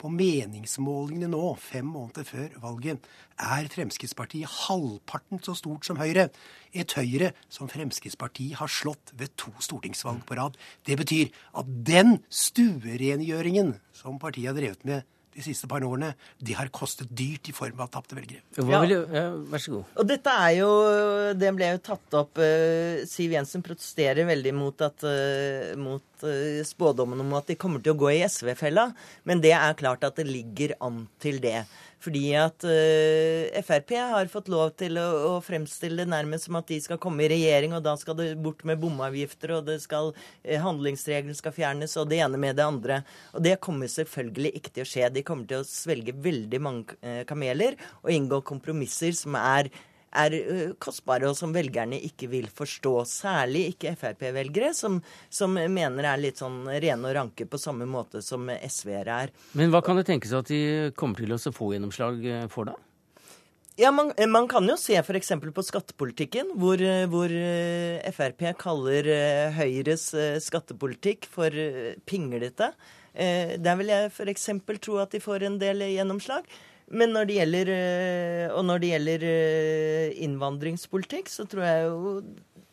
På 0.00 0.10
meningsmålingene 0.10 1.28
nå, 1.30 1.54
fem 1.60 1.86
måneder 1.86 2.26
før 2.26 2.56
valget, 2.60 3.04
er 3.38 3.68
Fremskrittspartiet 3.72 4.50
halvparten 4.66 5.40
så 5.44 5.54
stort 5.56 5.86
som 5.86 6.00
Høyre. 6.00 6.26
Et 6.74 6.96
Høyre 6.98 7.30
som 7.52 7.70
Fremskrittspartiet 7.70 8.58
har 8.58 8.72
slått 8.72 9.14
ved 9.16 9.36
to 9.40 9.54
stortingsvalg 9.62 10.24
på 10.26 10.36
rad. 10.40 10.58
Det 10.84 10.98
betyr 11.00 11.30
at 11.56 11.70
den 11.86 12.18
stuerengjøringen 12.28 13.76
som 13.96 14.18
partiet 14.20 14.50
har 14.50 14.58
drevet 14.58 14.84
med 14.88 15.06
de 15.34 15.44
siste 15.44 15.68
par 15.70 15.84
årene, 15.86 16.12
de 16.38 16.56
har 16.56 16.70
kostet 16.74 17.10
dyrt 17.10 17.50
i 17.50 17.54
form 17.54 17.80
av 17.82 17.90
tapte 17.94 18.16
velgere. 18.16 18.42
Ja. 18.58 18.82
Ja, 18.84 19.24
vær 19.50 19.62
så 19.62 19.76
god. 19.76 19.94
Og 20.00 20.08
dette 20.08 20.34
er 20.44 20.52
jo 20.58 20.68
Det 21.38 21.50
ble 21.56 21.70
jo 21.74 21.80
tatt 21.84 22.16
opp 22.18 22.38
uh, 22.40 23.02
Siv 23.08 23.34
Jensen 23.34 23.64
protesterer 23.64 24.26
veldig 24.28 24.52
mot, 24.56 24.84
at, 24.84 25.06
uh, 25.06 25.72
mot 25.80 26.26
uh, 26.26 26.60
spådommen 26.66 27.20
om 27.24 27.34
at 27.38 27.50
de 27.50 27.58
kommer 27.60 27.82
til 27.82 27.94
å 27.94 28.00
gå 28.04 28.12
i 28.14 28.22
SV-fella, 28.26 28.90
men 29.28 29.42
det 29.44 29.54
er 29.56 29.78
klart 29.78 30.06
at 30.06 30.20
det 30.20 30.28
ligger 30.28 30.76
an 30.84 31.04
til 31.22 31.40
det. 31.42 31.64
Fordi 32.04 32.24
at 32.36 32.66
uh, 32.68 33.60
Frp 33.64 33.94
har 33.96 34.28
fått 34.32 34.50
lov 34.52 34.74
til 34.80 34.98
å, 35.00 35.06
å, 35.30 35.32
fremstille 35.44 36.02
det 36.02 36.10
nærmest 36.12 36.48
som 36.48 36.58
at 36.60 36.68
de 36.68 36.78
skal 36.84 37.00
komme 37.00 37.24
i 37.24 37.30
regjering, 37.32 37.76
og 37.76 37.84
da 37.86 37.94
skal 38.00 38.18
det 38.18 38.28
bort 38.44 38.64
med 38.68 38.80
bomavgifter, 38.82 39.54
og 39.56 39.70
det 39.70 39.78
skal, 39.84 40.12
uh, 40.12 40.58
handlingsregelen 40.66 41.36
skal 41.38 41.56
fjernes, 41.56 41.96
og 42.00 42.10
det 42.12 42.20
ene 42.24 42.40
med 42.40 42.58
det 42.60 42.66
andre. 42.66 43.00
Og 43.32 43.46
det 43.46 43.56
kommer 43.64 43.90
selvfølgelig 43.90 44.52
ikke 44.60 44.74
til 44.74 44.84
å 44.84 44.90
skje. 44.90 45.10
De 45.14 45.24
kommer 45.26 45.48
til 45.48 45.62
å 45.62 45.68
svelge 45.68 46.16
veldig 46.26 46.62
mange 46.62 47.00
uh, 47.00 47.22
kameler 47.28 47.78
og 48.02 48.12
inngå 48.12 48.42
kompromisser 48.46 49.16
som 49.16 49.38
er 49.40 49.72
er 50.14 50.36
kostbare, 50.82 51.28
og 51.28 51.36
som 51.38 51.54
velgerne 51.54 51.98
ikke 52.06 52.28
vil 52.32 52.48
forstå. 52.52 52.94
Særlig 53.08 53.66
ikke 53.74 53.94
Frp-velgere, 53.98 54.72
som, 54.76 55.00
som, 55.32 55.54
mener 55.54 56.08
er 56.08 56.22
litt 56.22 56.40
sånn 56.42 56.64
rene 56.68 57.10
og 57.10 57.16
ranke 57.18 57.48
på 57.50 57.60
samme 57.60 57.88
måte 57.88 58.22
som 58.24 58.48
SV-ere 58.48 59.20
er. 59.26 59.34
Men 59.58 59.74
hva 59.74 59.82
kan 59.84 59.98
det 59.98 60.06
tenkes 60.08 60.34
at 60.36 60.50
de 60.50 60.90
kommer 60.98 61.20
til 61.20 61.36
å 61.36 61.54
få 61.54 61.74
gjennomslag 61.74 62.26
for, 62.52 62.70
da? 62.70 62.78
Ja, 63.74 63.90
man, 63.90 64.12
man, 64.30 64.46
kan 64.46 64.68
jo 64.70 64.76
se 64.78 64.94
f.eks. 65.00 65.32
på 65.50 65.62
skattepolitikken, 65.66 66.52
hvor, 66.62 66.78
hvor, 67.10 67.32
Frp 68.14 68.44
kaller 68.60 69.08
Høyres 69.56 70.12
skattepolitikk 70.44 71.26
for 71.26 71.50
pinglete. 72.06 72.70
Der 73.14 73.80
vil 73.80 73.90
jeg 73.90 74.12
f.eks. 74.12 74.46
tro 74.78 75.00
at 75.02 75.10
de 75.10 75.22
får 75.22 75.48
en 75.48 75.58
del 75.58 75.82
gjennomslag. 75.90 76.46
Men 76.92 77.14
når 77.16 77.28
det 77.28 77.36
gjelder, 77.38 77.70
og 78.52 78.64
når 78.68 78.82
det 78.82 78.90
gjelder 78.90 79.28
innvandringspolitikk, 80.26 81.30
så 81.32 81.46
tror 81.48 81.64
jeg 81.64 81.86
jo 81.86 82.18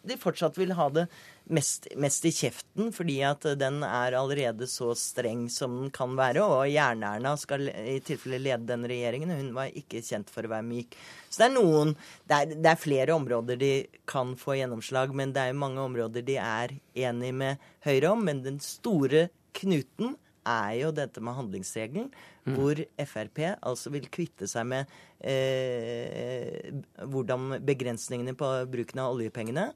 de 0.07 0.17
fortsatt 0.17 0.57
vil 0.57 0.73
ha 0.77 0.87
det 0.93 1.05
mest, 1.53 1.87
mest, 1.99 2.25
i 2.25 2.31
kjeften, 2.33 2.89
fordi 2.95 3.19
at 3.27 3.45
den 3.59 3.81
er 3.85 4.15
allerede 4.17 4.67
så 4.69 4.91
streng 4.97 5.47
som 5.51 5.77
den 5.77 5.91
kan 5.93 6.15
være. 6.17 6.43
Og 6.43 6.69
Jern-Erna 6.71 7.35
skal 7.39 7.67
i 7.69 7.99
tilfelle 8.05 8.41
lede 8.41 8.69
den 8.69 8.87
regjeringen. 8.89 9.33
Hun 9.35 9.51
var 9.57 9.73
ikke 9.77 10.03
kjent 10.05 10.31
for 10.33 10.47
å 10.47 10.53
være 10.55 10.67
myk. 10.67 10.97
Så 11.29 11.43
det 11.43 11.49
er 11.49 11.55
noen 11.57 11.93
det 12.29 12.39
er, 12.39 12.55
det 12.55 12.71
er 12.73 12.81
flere 12.81 13.17
områder 13.17 13.61
de 13.61 13.73
kan 14.09 14.33
få 14.39 14.57
gjennomslag, 14.59 15.13
men 15.17 15.35
det 15.35 15.45
er 15.45 15.61
mange 15.67 15.83
områder 15.83 16.25
de 16.25 16.39
er 16.41 16.75
enig 17.07 17.33
med 17.43 17.71
Høyre 17.85 18.15
om. 18.15 18.25
Men 18.25 18.43
den 18.45 18.59
store 18.63 19.27
knuten 19.57 20.15
er 20.47 20.73
jo 20.79 20.91
dette 20.95 21.21
med 21.23 21.37
handlingsregelen, 21.37 22.09
mm. 22.45 22.53
hvor 22.55 22.81
Frp 23.13 23.41
altså 23.59 23.93
vil 23.93 24.09
kvitte 24.11 24.49
seg 24.49 24.67
med 24.71 24.91
eh, 25.19 26.71
hvordan 27.05 27.59
begrensningene 27.67 28.35
på 28.37 28.51
bruken 28.71 29.03
av 29.03 29.15
oljepengene. 29.15 29.69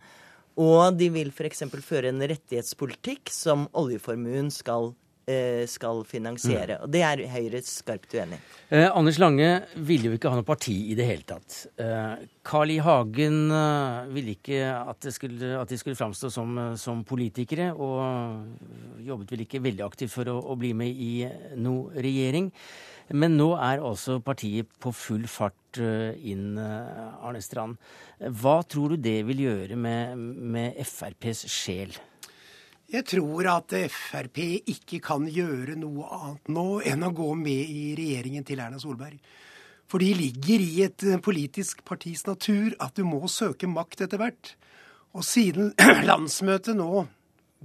Og 0.62 0.96
de 0.96 1.10
vil 1.12 1.34
f.eks. 1.34 1.66
føre 1.84 2.12
en 2.14 2.24
rettighetspolitikk 2.24 3.32
som 3.34 3.68
oljeformuen 3.76 4.52
skal 4.54 4.94
skal 5.70 6.04
finansiere. 6.06 6.78
Mm. 6.78 6.84
Og 6.86 6.92
Det 6.94 7.02
er 7.02 7.24
Høyre 7.34 7.62
skarpt 7.66 8.14
uenig. 8.14 8.38
Eh, 8.70 8.86
Anders 8.86 9.18
Lange 9.22 9.50
ville 9.76 10.12
jo 10.12 10.18
ikke 10.20 10.30
ha 10.30 10.38
noe 10.38 10.46
parti 10.46 10.76
i 10.92 10.98
det 10.98 11.08
hele 11.08 11.26
tatt. 11.26 11.58
Eh, 11.82 12.26
Carl 12.46 12.74
I. 12.74 12.80
Hagen 12.86 13.40
eh, 13.50 14.12
ville 14.14 14.36
ikke 14.36 14.60
at, 14.76 15.08
skulle, 15.14 15.56
at, 15.58 15.70
de 15.72 15.80
skulle 15.82 15.98
framstå 15.98 16.30
som, 16.30 16.60
som, 16.78 17.02
politikere, 17.08 17.72
og 17.74 19.02
jobbet 19.06 19.34
vel 19.34 19.46
ikke 19.48 19.64
veldig 19.66 19.86
aktivt 19.86 20.14
for 20.14 20.30
å, 20.30 20.38
å 20.54 20.58
bli 20.60 20.76
med 20.78 20.94
i 20.94 21.14
noe 21.58 21.94
regjering. 21.98 22.52
Men 23.14 23.36
nå 23.38 23.52
er 23.62 23.84
altså 23.86 24.18
partiet 24.24 24.70
på 24.82 24.90
full 24.96 25.28
fart 25.30 25.78
eh, 25.78 26.16
inn, 26.32 26.56
eh, 26.58 27.26
Arne 27.26 27.42
Strand. 27.44 27.78
Hva 28.18 28.62
tror 28.66 28.96
du 28.96 29.06
det 29.06 29.20
vil 29.28 29.44
gjøre 29.46 29.78
med, 29.78 30.18
med 30.18 30.80
FrPs 30.82 31.46
sjel? 31.52 31.94
Jeg 32.94 33.08
tror 33.10 33.48
at 33.50 33.74
Frp 33.90 34.38
ikke 34.70 35.00
kan 35.04 35.26
gjøre 35.26 35.74
noe 35.80 36.06
annet 36.06 36.52
nå 36.54 36.68
enn 36.86 37.08
å 37.08 37.14
gå 37.18 37.32
med 37.40 37.72
i 37.74 37.96
regjeringen 37.98 38.46
til 38.46 38.62
Erna 38.62 38.78
Solberg. 38.82 39.18
For 39.90 40.02
de 40.02 40.12
ligger 40.18 40.62
i 40.62 40.84
et 40.86 41.06
eh, 41.06 41.22
politisk 41.22 41.84
partis 41.86 42.26
natur 42.28 42.74
at 42.82 42.96
du 42.98 43.06
må 43.06 43.26
søke 43.30 43.70
makt 43.70 44.06
etter 44.06 44.22
hvert. 44.22 44.54
Og 45.18 45.26
siden 45.26 45.74
landsmøtet 46.10 46.78
nå 46.78 47.06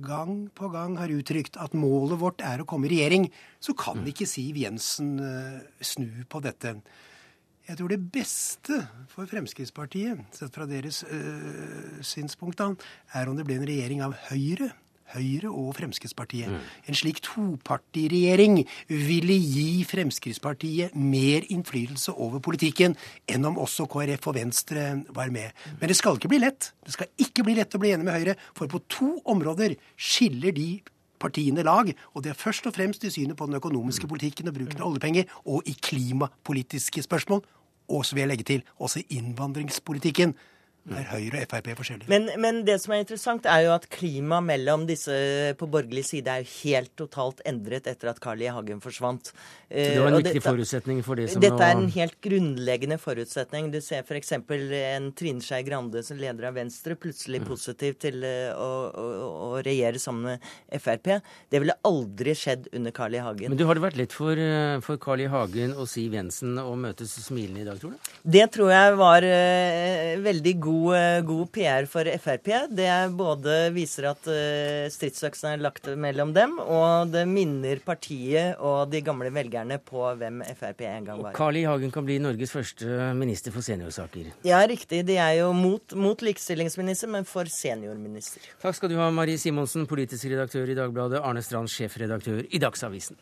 gang 0.01 0.49
på 0.57 0.71
gang 0.73 0.97
har 1.01 1.13
uttrykt 1.13 1.59
at 1.61 1.77
målet 1.77 2.21
vårt 2.21 2.45
er 2.47 2.63
å 2.63 2.69
komme 2.69 2.89
i 2.89 2.95
regjering, 2.95 3.29
så 3.61 3.75
kan 3.77 4.01
ikke 4.09 4.29
Siv 4.29 4.57
Jensen 4.57 5.19
uh, 5.21 5.61
snu 5.85 6.23
på 6.31 6.41
dette. 6.45 6.79
Jeg 7.69 7.77
tror 7.77 7.93
det 7.93 8.01
beste 8.15 8.79
for 9.13 9.29
Fremskrittspartiet, 9.29 10.23
sett 10.35 10.55
fra 10.57 10.65
deres 10.67 11.05
øh, 11.05 12.01
synspunkt, 12.03 12.59
da, 12.59 12.73
er 13.15 13.29
om 13.31 13.37
det 13.39 13.45
blir 13.47 13.61
en 13.61 13.69
regjering 13.69 14.01
av 14.03 14.17
Høyre, 14.31 14.73
Høyre 15.15 15.51
og 15.51 15.75
Fremskrittspartiet. 15.79 16.51
Mm. 16.51 16.69
En 16.91 16.99
slik 16.99 17.21
topartiregjering 17.27 18.61
ville 18.89 19.37
gi 19.39 19.83
Fremskrittspartiet 19.89 20.95
mer 20.95 21.47
innflytelse 21.51 22.15
over 22.15 22.43
politikken 22.45 22.97
enn 23.31 23.49
om 23.49 23.59
også 23.63 23.89
KrF 23.91 24.31
og 24.31 24.39
Venstre 24.39 24.87
var 25.17 25.33
med. 25.35 25.53
Men 25.81 25.91
det 25.91 25.99
skal 25.99 26.19
ikke 26.19 26.31
bli 26.33 26.43
lett. 26.43 26.73
Det 26.87 26.95
skal 26.97 27.11
ikke 27.21 27.47
bli 27.47 27.57
lett 27.59 27.75
å 27.75 27.83
bli 27.83 27.93
enig 27.95 28.07
med 28.07 28.19
Høyre, 28.19 28.39
for 28.57 28.71
på 28.71 28.83
to 28.91 29.13
områder 29.31 29.77
skiller 29.97 30.55
de 30.57 30.71
partiene 31.21 31.65
lag. 31.67 31.93
Og 32.15 32.25
det 32.25 32.33
er 32.33 32.39
først 32.39 32.69
og 32.71 32.77
fremst 32.77 33.05
i 33.05 33.13
synet 33.13 33.39
på 33.39 33.49
den 33.49 33.59
økonomiske 33.61 34.09
politikken 34.11 34.51
og 34.51 34.57
bruken 34.57 34.81
av 34.81 34.89
oljepenger, 34.93 35.29
og 35.45 35.69
i 35.69 35.77
klimapolitiske 35.77 37.05
spørsmål. 37.07 37.45
Og 37.91 38.07
så 38.07 38.15
vil 38.15 38.25
jeg 38.25 38.33
legge 38.33 38.49
til 38.53 38.65
også 38.79 39.03
innvandringspolitikken 39.11 40.37
er 40.99 41.07
Høyre 41.11 41.45
og 41.45 41.51
Frp 41.51 41.71
forskjellige. 41.79 42.11
Men, 42.11 42.29
men, 42.41 42.63
det 42.67 42.79
som 42.83 42.95
er 42.95 43.05
interessant, 43.05 43.47
er 43.49 43.67
jo 43.67 43.75
at 43.75 43.87
klimaet 43.93 44.47
mellom 44.47 44.87
disse 44.89 45.15
på 45.61 45.69
borgerlig 45.71 46.05
side 46.09 46.33
er 46.33 46.45
jo 46.45 46.51
helt 46.65 46.93
totalt 46.99 47.43
endret 47.49 47.89
etter 47.91 48.13
at 48.13 48.21
Carl 48.23 48.43
I. 48.43 48.51
Hagen 48.51 48.81
forsvant. 48.83 49.31
Så 49.71 49.79
det 49.79 50.01
var 50.03 50.11
en 50.11 50.19
viktig 50.19 50.33
dette, 50.41 50.49
forutsetning 50.49 51.03
for 51.07 51.21
det 51.21 51.29
som 51.31 51.43
dette 51.43 51.55
nå 51.55 51.61
Dette 51.61 51.69
er 51.71 51.79
en 51.79 51.93
helt 51.95 52.17
grunnleggende 52.25 52.99
forutsetning. 52.99 53.69
Du 53.71 53.79
ser 53.85 54.03
f.eks. 54.03 54.33
en 54.35 55.11
Trine 55.17 55.45
Skei 55.45 55.63
Grande 55.67 56.03
som 56.07 56.19
leder 56.19 56.49
av 56.49 56.57
Venstre 56.59 56.97
plutselig 56.99 57.45
mm. 57.45 57.47
positiv 57.47 57.99
til 58.03 58.25
eh, 58.27 58.51
å, 58.51 58.71
å, 58.91 59.07
å, 59.31 59.51
regjere 59.63 60.03
sammen 60.03 60.41
med 60.41 60.83
Frp. 60.83 61.13
Det 61.53 61.63
ville 61.63 61.77
aldri 61.87 62.35
skjedd 62.35 62.67
under 62.75 62.95
Carl 62.97 63.15
I. 63.15 63.23
Hagen. 63.23 63.53
Men 63.53 63.61
du, 63.61 63.67
Har 63.69 63.79
det 63.79 63.85
vært 63.85 64.01
lett 64.01 64.17
for, 64.17 64.35
eh, 64.35 64.81
for 64.85 64.99
Carl 65.03 65.23
I. 65.23 65.31
Hagen 65.31 65.77
og 65.79 65.87
Siv 65.91 66.19
Jensen 66.19 66.59
å 66.59 66.75
møtes 66.79 67.15
smilende 67.23 67.63
i 67.63 67.69
dag, 67.69 67.79
tror 67.79 67.95
du? 67.95 68.11
Det 68.37 68.47
tror 68.55 68.73
jeg 68.75 68.99
var 68.99 69.27
uh, 69.27 70.19
veldig 70.25 70.55
god 70.67 70.80
god, 70.81 70.97
eh, 70.97 71.21
god, 71.27 71.53
PR 71.53 71.87
for 71.91 72.09
Frp. 72.19 72.51
Det 72.71 72.91
både 73.17 73.57
viser 73.75 74.09
at 74.11 74.29
uh, 74.31 74.89
stridsøksen 74.93 75.53
er 75.53 75.65
lagt 75.65 75.89
mellom 76.01 76.33
dem, 76.37 76.57
og 76.61 77.13
det 77.13 77.27
minner 77.29 77.81
partiet 77.85 78.59
og 78.59 78.91
de 78.93 79.03
gamle 79.05 79.31
velgerne 79.35 79.81
på 79.85 80.07
hvem 80.21 80.43
Frp 80.57 80.85
en 80.89 81.11
gang 81.11 81.23
var. 81.23 81.33
Og 81.33 81.39
Carl 81.39 81.61
I. 81.61 81.67
Hagen 81.69 81.93
kan 81.95 82.07
bli 82.07 82.19
Norges 82.23 82.55
første 82.55 83.13
minister 83.19 83.55
for 83.55 83.65
seniorsaker. 83.67 84.33
Ja, 84.47 84.63
riktig. 84.69 85.05
De 85.09 85.19
er 85.21 85.41
jo 85.41 85.53
mot, 85.57 85.95
mot 85.95 86.25
likestillingsminister, 86.25 87.11
men 87.13 87.29
for 87.29 87.51
seniorminister. 87.51 88.45
Takk 88.63 88.79
skal 88.79 88.93
du 88.93 88.99
ha, 89.01 89.11
Marie 89.15 89.41
Simonsen, 89.41 89.89
politisk 89.91 90.31
redaktør 90.31 90.71
i 90.71 90.79
Dagbladet, 90.79 91.23
Arne 91.23 91.45
Strand, 91.45 91.71
sjefredaktør 91.73 92.43
i 92.49 92.63
Dagsavisen. 92.63 93.19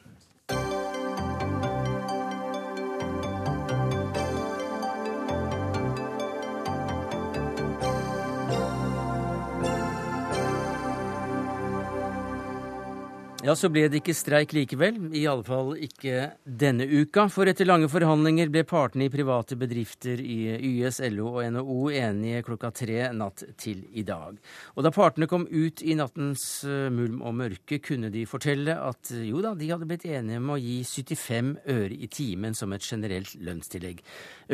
Ja, 13.49 13.55
så 13.57 13.71
ble 13.73 13.87
det 13.89 14.03
ikke 14.03 14.13
streik 14.13 14.51
likevel. 14.53 14.99
I 15.17 15.23
alle 15.31 15.45
fall 15.47 15.71
ikke 15.81 16.35
denne 16.45 16.85
uka. 16.85 17.31
For 17.33 17.49
etter 17.49 17.65
lange 17.65 17.87
forhandlinger 17.89 18.51
ble 18.53 18.61
partene 18.69 19.07
i 19.07 19.13
private 19.13 19.57
bedrifter 19.57 20.21
i 20.21 20.59
YS, 20.59 20.99
LO 21.15 21.31
og 21.31 21.47
NHO 21.55 21.87
enige 21.97 22.43
klokka 22.45 22.69
tre 22.77 23.07
natt 23.17 23.47
til 23.57 23.87
i 23.97 24.05
dag. 24.05 24.37
Og 24.77 24.85
da 24.85 24.93
partene 24.93 25.25
kom 25.31 25.47
ut 25.49 25.81
i 25.81 25.97
nattens 25.97 26.43
eh, 26.69 26.91
mulm 26.93 27.23
og 27.25 27.39
mørke, 27.39 27.79
kunne 27.81 28.11
de 28.13 28.27
fortelle 28.29 28.75
at 28.77 29.15
jo 29.17 29.41
da, 29.41 29.55
de 29.57 29.71
hadde 29.73 29.89
blitt 29.89 30.05
enige 30.05 30.43
om 30.43 30.53
å 30.53 30.59
gi 30.61 30.83
75 30.85 31.55
øre 31.73 31.97
i 31.97 32.11
timen 32.13 32.59
som 32.59 32.77
et 32.77 32.85
generelt 32.85 33.33
lønnstillegg. 33.41 34.05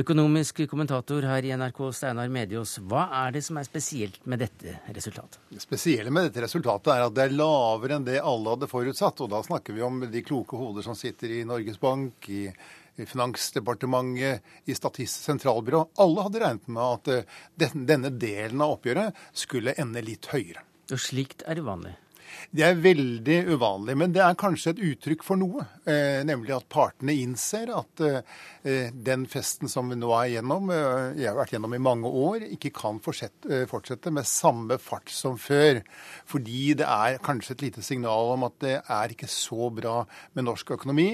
Økonomisk 0.04 0.62
kommentator 0.70 1.26
her 1.32 1.42
i 1.42 1.50
NRK, 1.58 1.82
Steinar 1.98 2.30
Mediås, 2.30 2.76
hva 2.86 3.08
er 3.24 3.34
det 3.34 3.42
som 3.48 3.58
er 3.58 3.66
spesielt 3.66 4.22
med 4.30 4.44
dette 4.46 4.78
resultatet? 4.94 5.42
Det 5.50 5.66
spesielle 5.66 6.14
med 6.14 6.30
dette 6.30 6.46
resultatet 6.46 6.94
er 6.94 7.08
at 7.08 7.18
det 7.18 7.26
er 7.26 7.38
lavere 7.42 7.98
enn 7.98 8.06
det 8.06 8.22
alle 8.22 8.54
hadde 8.54 8.70
forutsatt 8.70 8.83
forutsatt. 8.84 9.22
Og 9.24 9.32
da 9.32 9.42
snakker 9.42 9.76
vi 9.76 9.84
om 9.84 10.02
de 10.10 10.24
kloke 10.24 10.58
hoder 10.60 10.84
som 10.84 10.96
sitter 10.98 11.32
i 11.32 11.44
Norges 11.48 11.80
Bank, 11.80 12.28
i, 12.28 12.46
Finansdepartementet, 12.94 14.44
i 14.70 14.74
Statistisk 14.76 15.26
sentralbyrå. 15.26 15.80
Alle 16.04 16.28
hadde 16.28 16.44
regnet 16.44 16.70
med 16.70 16.84
at 16.84 17.10
uh, 17.10 17.40
denne 17.74 18.12
delen 18.14 18.62
av 18.62 18.76
oppgjøret 18.76 19.18
skulle 19.34 19.74
ende 19.80 20.04
litt 20.04 20.28
høyere. 20.30 20.62
Og 20.92 21.00
slikt 21.00 21.42
er 21.48 21.58
uvanlig? 21.64 21.96
Det 22.54 22.64
er 22.66 22.80
veldig 22.80 23.38
uvanlig, 23.54 23.96
men 23.98 24.12
det 24.14 24.22
er 24.24 24.36
kanskje 24.38 24.74
et 24.74 24.82
uttrykk 24.90 25.24
for 25.26 25.40
noe. 25.40 25.64
Eh, 25.84 26.22
nemlig 26.26 26.54
at 26.56 26.68
partene 26.72 27.16
innser 27.18 27.72
at 27.74 28.02
eh, 28.04 28.90
den 28.94 29.26
festen 29.30 29.70
som 29.70 29.90
vi 29.90 29.98
nå 29.98 30.10
er 30.16 30.36
gjennom, 30.36 30.70
eh, 30.72 31.18
jeg 31.20 31.30
har 31.30 31.38
vært 31.38 31.54
gjennom 31.56 31.74
i 31.76 31.82
mange 31.82 32.08
år, 32.08 32.46
ikke 32.56 32.72
kan 32.76 33.00
fortsette, 33.04 33.50
eh, 33.50 33.66
fortsette, 33.70 34.12
med 34.14 34.28
samme 34.28 34.78
fart 34.82 35.10
som 35.12 35.38
før. 35.40 35.82
Fordi 36.30 36.74
det 36.80 36.86
er 36.88 37.18
kanskje 37.24 37.56
et 37.56 37.66
lite 37.66 37.84
signal 37.84 38.34
om 38.36 38.46
at 38.48 38.58
det 38.64 38.76
er 38.80 39.14
ikke 39.14 39.30
så 39.30 39.70
bra 39.74 39.96
med 40.34 40.48
norsk 40.48 40.74
økonomi. 40.78 41.08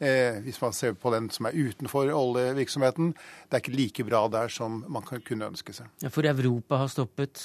Eh, 0.00 0.40
hvis 0.46 0.60
man 0.62 0.74
ser 0.76 0.96
på 0.98 1.12
den 1.14 1.28
som 1.34 1.48
er 1.48 1.56
utenfor 1.56 2.10
oljevirksomheten, 2.14 3.12
det 3.46 3.58
er 3.58 3.64
ikke 3.64 3.76
like 3.76 4.08
bra 4.08 4.26
der 4.32 4.52
som 4.52 4.82
man 4.88 5.04
kunne 5.06 5.50
ønske 5.52 5.74
seg. 5.76 5.90
Ja, 6.02 6.10
For 6.12 6.26
Europa 6.26 6.80
har 6.82 6.90
stoppet? 6.92 7.44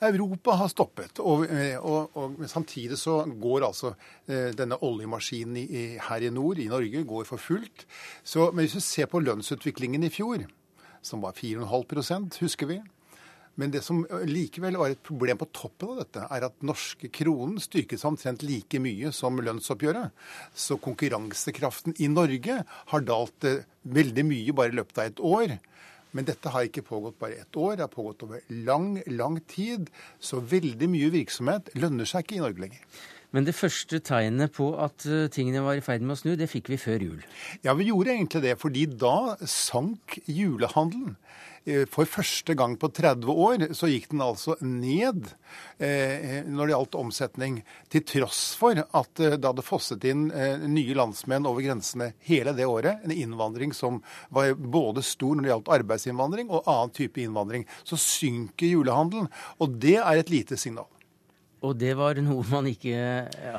Europa 0.00 0.56
har 0.60 0.68
stoppet. 0.68 1.20
og, 1.20 1.46
eh, 1.50 1.76
og, 1.78 2.10
og 2.16 2.44
samtidig 2.54 2.98
så 3.00 3.20
går 3.26 3.68
altså 3.68 3.94
eh, 4.28 4.50
denne 4.56 4.78
oljemaskinen 4.84 5.60
i, 5.60 5.84
her 6.08 6.24
i 6.24 6.32
nord, 6.32 6.62
i 6.62 6.70
Norge, 6.70 7.04
går 7.04 7.28
for 7.28 7.42
fullt. 7.42 7.86
Så, 8.22 8.50
men 8.52 8.64
hvis 8.64 8.78
vi 8.78 8.84
ser 8.86 9.10
på 9.10 9.22
lønnsutviklingen 9.22 10.06
i 10.06 10.12
fjor, 10.14 10.46
som 11.04 11.24
var 11.24 11.36
4,5% 11.36 12.40
husker 12.40 12.70
vi. 12.70 12.80
Men 13.60 13.70
det 13.70 13.84
som 13.86 14.00
likevel 14.26 14.78
var 14.80 14.90
et 14.90 15.02
problem 15.06 15.38
på 15.38 15.46
toppen 15.54 15.92
av 15.92 16.00
dette, 16.00 16.24
er 16.26 16.46
at 16.48 16.64
norske 16.66 17.10
kronen 17.14 17.60
styrket 17.62 18.00
seg 18.00 18.10
omtrent 18.10 18.42
like 18.42 18.80
mye 18.82 19.12
som 19.14 19.38
lønnsoppgjøret. 19.38 20.10
Så 20.50 20.78
konkurransekraften 20.82 21.94
i 22.02 22.10
Norge 22.10 22.62
har 22.66 23.06
dalt 23.06 23.46
eh, 23.46 23.62
veldig 23.84 24.26
mye 24.26 24.56
bare 24.56 24.74
i 24.74 24.78
løpet 24.80 24.98
av 24.98 25.12
et 25.12 25.22
år. 25.22 25.56
Men 26.14 26.28
dette 26.28 26.52
har 26.54 26.68
ikke 26.68 26.84
pågått 26.86 27.18
bare 27.18 27.42
ett 27.42 27.58
år, 27.58 27.76
det 27.76 27.86
har 27.88 27.92
pågått 27.92 28.22
over 28.26 28.44
lang, 28.66 29.00
lang 29.10 29.40
tid. 29.50 29.90
Så 30.22 30.40
veldig 30.40 30.88
mye 30.92 31.10
virksomhet 31.14 31.72
lønner 31.78 32.08
seg 32.08 32.24
ikke 32.24 32.38
i 32.38 32.44
Norge 32.44 32.66
lenger. 32.66 32.86
Men 33.34 33.48
det 33.48 33.56
første 33.58 33.98
tegnet 34.06 34.52
på 34.54 34.68
at 34.78 35.04
eh, 35.10 35.26
tingene 35.34 35.64
var 35.64 35.74
i 35.74 35.82
ferd 35.82 36.04
med 36.06 36.14
å 36.14 36.20
snu, 36.20 36.36
det 36.38 36.46
fikk 36.52 36.70
vi 36.70 36.78
før 36.78 37.02
jul. 37.02 37.24
Ja, 37.66 37.74
vi 37.74 37.88
gjorde 37.88 38.14
egentlig 38.14 38.44
det, 38.44 38.54
fordi 38.62 38.84
da 38.86 39.34
sank 39.50 40.20
julehandelen. 40.30 41.16
Eh, 41.64 41.84
for 41.88 42.04
første 42.04 42.52
gang 42.58 42.76
på 42.76 42.90
30 42.92 43.30
år 43.32 43.62
så 43.76 43.88
gikk 43.88 44.10
den 44.10 44.20
altså 44.24 44.56
ned 44.60 45.30
eh, 45.78 46.42
når 46.44 46.66
det 46.66 46.74
gjaldt 46.74 46.98
omsetning, 47.00 47.60
til 47.88 48.04
tross 48.04 48.42
for 48.60 48.82
at 48.84 49.22
eh, 49.24 49.38
det 49.38 49.48
hadde 49.48 49.64
fosset 49.64 50.04
inn 50.10 50.26
eh, 50.28 50.60
nye 50.68 50.96
landsmenn 50.98 51.48
over 51.48 51.64
grensene 51.64 52.12
hele 52.28 52.52
det 52.56 52.68
året. 52.68 53.00
En 53.04 53.14
innvandring 53.14 53.72
som 53.76 54.02
var 54.28 54.52
både 54.54 55.04
stor 55.06 55.38
når 55.38 55.46
det 55.46 55.54
gjaldt 55.54 55.72
arbeidsinnvandring 55.78 56.52
og 56.52 56.68
annen 56.68 56.92
type 56.96 57.24
innvandring. 57.24 57.64
Så 57.84 57.96
synker 58.00 58.68
julehandelen, 58.74 59.30
og 59.56 59.80
det 59.80 59.96
er 60.02 60.20
et 60.20 60.32
lite 60.32 60.60
signal. 60.60 60.90
Og 61.64 61.76
det 61.80 61.94
var 61.96 62.18
noe 62.20 62.44
man 62.50 62.66
ikke 62.68 62.94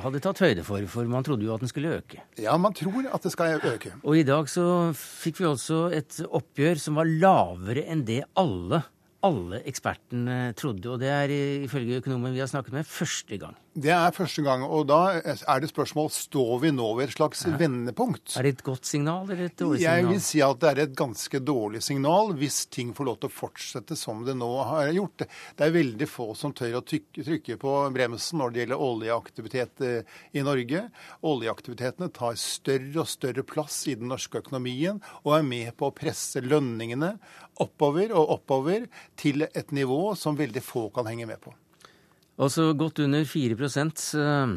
hadde 0.03 0.21
tatt 0.21 0.41
høyde 0.43 0.65
for, 0.67 0.85
for 0.91 1.09
man 1.09 1.25
trodde 1.25 1.47
jo 1.47 1.55
at 1.55 1.63
den 1.63 1.71
skulle 1.71 1.95
øke. 1.97 2.21
Ja, 2.41 2.53
man 2.61 2.75
tror 2.77 3.07
at 3.09 3.25
det 3.25 3.31
skal 3.33 3.57
øke. 3.57 3.95
Og 4.03 4.19
i 4.19 4.25
dag 4.27 4.49
så 4.51 4.65
fikk 4.95 5.41
vi 5.41 5.47
også 5.49 5.87
et 5.95 6.19
oppgjør 6.25 6.81
som 6.81 6.99
var 7.01 7.09
lavere 7.09 7.87
enn 7.89 8.05
det 8.05 8.21
alle 8.37 8.83
alle 9.25 9.61
ekspertene 9.67 10.53
trodde. 10.57 10.89
Og 10.93 11.01
det 11.01 11.11
er 11.11 11.35
ifølge 11.65 12.01
økonomen 12.01 12.35
vi 12.35 12.43
har 12.43 12.51
snakket 12.51 12.75
med, 12.75 12.89
første 12.89 13.39
gang. 13.41 13.55
Det 13.75 13.91
er 13.91 14.13
første 14.15 14.39
gang. 14.39 14.61
Og 14.63 14.85
da 14.87 14.99
er 15.19 15.59
det 15.59 15.67
spørsmål 15.67 16.07
står 16.15 16.53
vi 16.63 16.71
nå 16.71 16.87
ved 16.95 17.09
et 17.09 17.15
slags 17.17 17.41
ja. 17.43 17.57
vendepunkt. 17.59 18.37
Er 18.39 18.47
det 18.47 18.53
et 18.55 18.63
godt 18.63 18.87
signal 18.87 19.25
eller 19.27 19.49
et 19.49 19.57
dårlig 19.59 19.81
signal? 19.81 19.99
Jeg 19.99 20.07
vil 20.07 20.21
si 20.23 20.39
at 20.45 20.61
det 20.61 20.69
er 20.69 20.81
et 20.85 20.93
ganske 20.95 21.41
dårlig 21.43 21.81
signal 21.83 22.31
hvis 22.39 22.61
ting 22.71 22.93
får 22.95 23.09
lov 23.09 23.17
til 23.19 23.31
å 23.31 23.35
fortsette 23.35 23.97
som 23.99 24.23
det 24.27 24.37
nå 24.39 24.51
har 24.69 24.93
gjort. 24.95 25.25
Det 25.27 25.67
er 25.67 25.75
veldig 25.75 26.07
få 26.07 26.29
som 26.39 26.55
tør 26.55 26.79
å 26.79 26.83
trykke 26.87 27.59
på 27.59 27.75
bremsen 27.97 28.39
når 28.39 28.53
det 28.53 28.63
gjelder 28.63 28.85
oljeaktivitet 28.87 29.83
eh, 29.83 30.15
i 30.39 30.45
Norge. 30.47 30.85
Oljeaktivitetene 31.27 32.11
tar 32.15 32.39
større 32.39 33.03
og 33.03 33.11
større 33.11 33.43
plass 33.43 33.81
i 33.91 33.97
den 33.99 34.07
norske 34.13 34.39
økonomien 34.39 35.03
og 35.25 35.35
er 35.35 35.47
med 35.51 35.75
på 35.75 35.89
å 35.89 35.95
presse 35.95 36.39
lønningene 36.45 37.17
oppover 37.63 38.13
og 38.15 38.33
oppover 38.37 38.87
til 39.19 39.45
et 39.47 39.71
nivå 39.75 40.15
som 40.19 40.37
veldig 40.37 40.63
få 40.63 40.89
kan 40.95 41.07
henge 41.11 41.27
med 41.29 41.41
på. 41.41 41.53
Altså 42.35 42.73
godt 42.75 42.99
under 42.99 43.23
4 43.23 43.55
eh, 43.55 44.55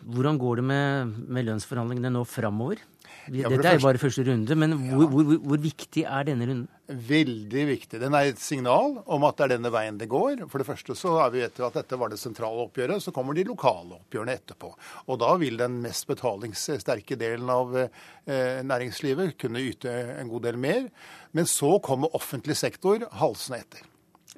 Hvordan 0.00 0.38
går 0.38 0.56
det 0.56 0.64
med, 0.64 1.12
med 1.28 1.44
lønnsforhandlingene 1.46 2.10
nå 2.10 2.24
framover? 2.24 2.80
Ja, 3.28 3.50
Dette 3.52 3.68
er 3.68 3.76
jo 3.76 3.84
bare 3.84 4.00
første 4.00 4.24
runde, 4.24 4.56
men 4.56 4.72
hvor, 4.88 5.04
hvor, 5.12 5.26
hvor, 5.28 5.40
hvor, 5.50 5.60
viktig 5.60 6.04
er 6.08 6.24
denne 6.26 6.46
runden? 6.48 6.68
Veldig 6.88 7.64
viktig. 7.68 8.00
Den 8.02 8.16
er 8.16 8.30
et 8.30 8.40
signal 8.42 8.96
om 9.04 9.26
at 9.28 9.36
det 9.36 9.44
er 9.44 9.52
denne 9.54 9.72
veien 9.74 9.98
det 10.00 10.08
går. 10.10 10.46
For 10.50 10.62
det 10.62 10.68
første 10.70 10.96
så 10.98 11.12
er 11.26 11.34
vi 11.34 11.44
etter 11.44 11.66
at 11.68 11.76
dette 11.76 11.98
var 12.00 12.10
det 12.10 12.18
sentrale 12.22 12.64
oppgjøret, 12.64 13.04
så 13.04 13.12
kommer 13.14 13.36
de 13.36 13.44
lokale 13.46 14.00
oppgjørene 14.00 14.38
etterpå. 14.40 14.72
Og 15.06 15.20
da 15.22 15.34
vil 15.42 15.60
den 15.60 15.78
mest 15.84 16.08
betalingssterke 16.10 17.18
delen 17.20 17.52
av 17.52 17.76
eh, 17.84 18.64
næringslivet 18.66 19.36
kunne 19.40 19.62
yte 19.68 19.94
en 20.16 20.32
god 20.32 20.48
del 20.48 20.58
mer. 20.60 20.88
Men 21.36 21.46
så 21.50 21.76
kommer 21.84 22.16
offentlig 22.16 22.56
sektor 22.58 23.04
halsende 23.20 23.62
etter. 23.62 23.86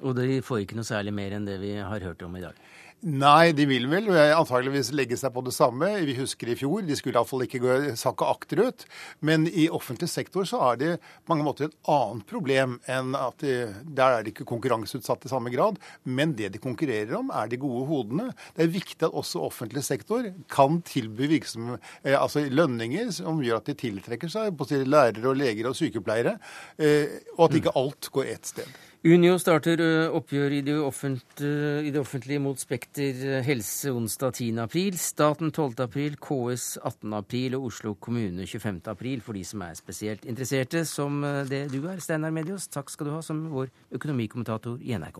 Og 0.03 0.17
de 0.17 0.41
får 0.43 0.63
ikke 0.63 0.77
noe 0.77 0.87
særlig 0.87 1.13
mer 1.15 1.35
enn 1.37 1.47
det 1.47 1.59
vi 1.61 1.75
har 1.79 2.03
hørt 2.03 2.23
om 2.25 2.35
i 2.37 2.43
dag? 2.43 2.57
Nei, 3.03 3.51
de 3.51 3.65
vil 3.67 3.83
vel 3.91 4.05
antageligvis 4.15 4.93
legge 4.95 5.17
seg 5.19 5.33
på 5.35 5.41
det 5.43 5.51
samme. 5.51 5.89
Vi 6.07 6.13
husker 6.15 6.47
i 6.47 6.55
fjor, 6.55 6.85
de 6.87 6.95
skulle 6.95 7.17
iallfall 7.17 7.43
ikke 7.43 7.59
gå 7.59 7.73
sakke 7.99 8.29
akterut. 8.31 8.85
Men 9.19 9.43
i 9.49 9.65
offentlig 9.67 10.07
sektor 10.07 10.47
så 10.47 10.61
er 10.69 10.79
det 10.79 10.91
på 11.01 11.33
mange 11.33 11.43
måter 11.43 11.67
et 11.67 11.75
annet 11.91 12.23
problem 12.29 12.77
enn 12.87 13.11
at 13.19 13.43
de, 13.43 13.57
der 13.83 14.15
er 14.19 14.23
de 14.23 14.31
ikke 14.31 14.47
konkurranseutsatt 14.47 15.27
i 15.27 15.33
samme 15.33 15.51
grad. 15.51 15.81
Men 16.07 16.31
det 16.39 16.53
de 16.53 16.63
konkurrerer 16.63 17.11
om, 17.19 17.33
er 17.35 17.51
de 17.51 17.59
gode 17.59 17.83
hodene. 17.91 18.29
Det 18.55 18.69
er 18.69 18.71
viktig 18.77 19.09
at 19.09 19.19
også 19.19 19.43
offentlig 19.49 19.83
sektor 19.83 20.31
kan 20.53 20.79
tilby 20.87 21.27
virksom, 21.33 21.75
eh, 22.05 22.15
altså 22.15 22.45
lønninger 22.47 23.11
som 23.19 23.43
gjør 23.43 23.59
at 23.59 23.67
de 23.67 23.77
tiltrekker 23.83 24.31
seg 24.31 24.55
både 24.55 24.85
lærere 24.87 25.27
og 25.27 25.43
leger 25.43 25.67
og 25.67 25.75
sykepleiere, 25.75 26.37
eh, 26.79 27.19
og 27.35 27.49
at 27.49 27.59
ikke 27.59 27.77
alt 27.83 28.11
går 28.15 28.31
ett 28.37 28.53
sted. 28.55 28.83
Unio 29.03 29.33
starter 29.35 29.81
oppgjør 30.15 30.53
i 30.55 30.61
det, 30.63 30.77
offentlige, 30.79 31.81
i 31.83 31.89
det 31.91 31.99
offentlige 31.99 32.39
mot 32.39 32.55
Spekter 32.55 33.41
helse 33.43 33.91
onsdag 33.91 34.37
10. 34.37 34.45
april, 34.63 34.95
staten 34.95 35.51
12. 35.51 35.73
april, 35.83 36.15
KS 36.23 36.77
18. 36.79 37.11
april 37.17 37.57
og 37.57 37.65
Oslo 37.67 37.97
kommune 37.99 38.47
25. 38.47 38.79
april 38.87 39.19
for 39.19 39.35
de 39.35 39.43
som 39.43 39.65
er 39.67 39.75
spesielt 39.75 40.23
interesserte, 40.23 40.85
som 40.87 41.19
det 41.51 41.65
du 41.73 41.81
er, 41.83 41.99
Steinar 41.99 42.31
Medios. 42.31 42.69
Takk 42.71 42.95
skal 42.95 43.09
du 43.09 43.11
ha 43.17 43.19
som 43.19 43.43
vår 43.51 43.67
økonomikommentator 43.91 44.79
i 44.79 44.95
NRK. 44.95 45.19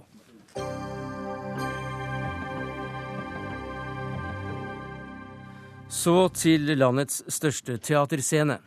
Så 5.91 6.29
til 6.39 6.71
landets 6.79 7.19
største 7.27 7.81
teaterscene. 7.83 8.63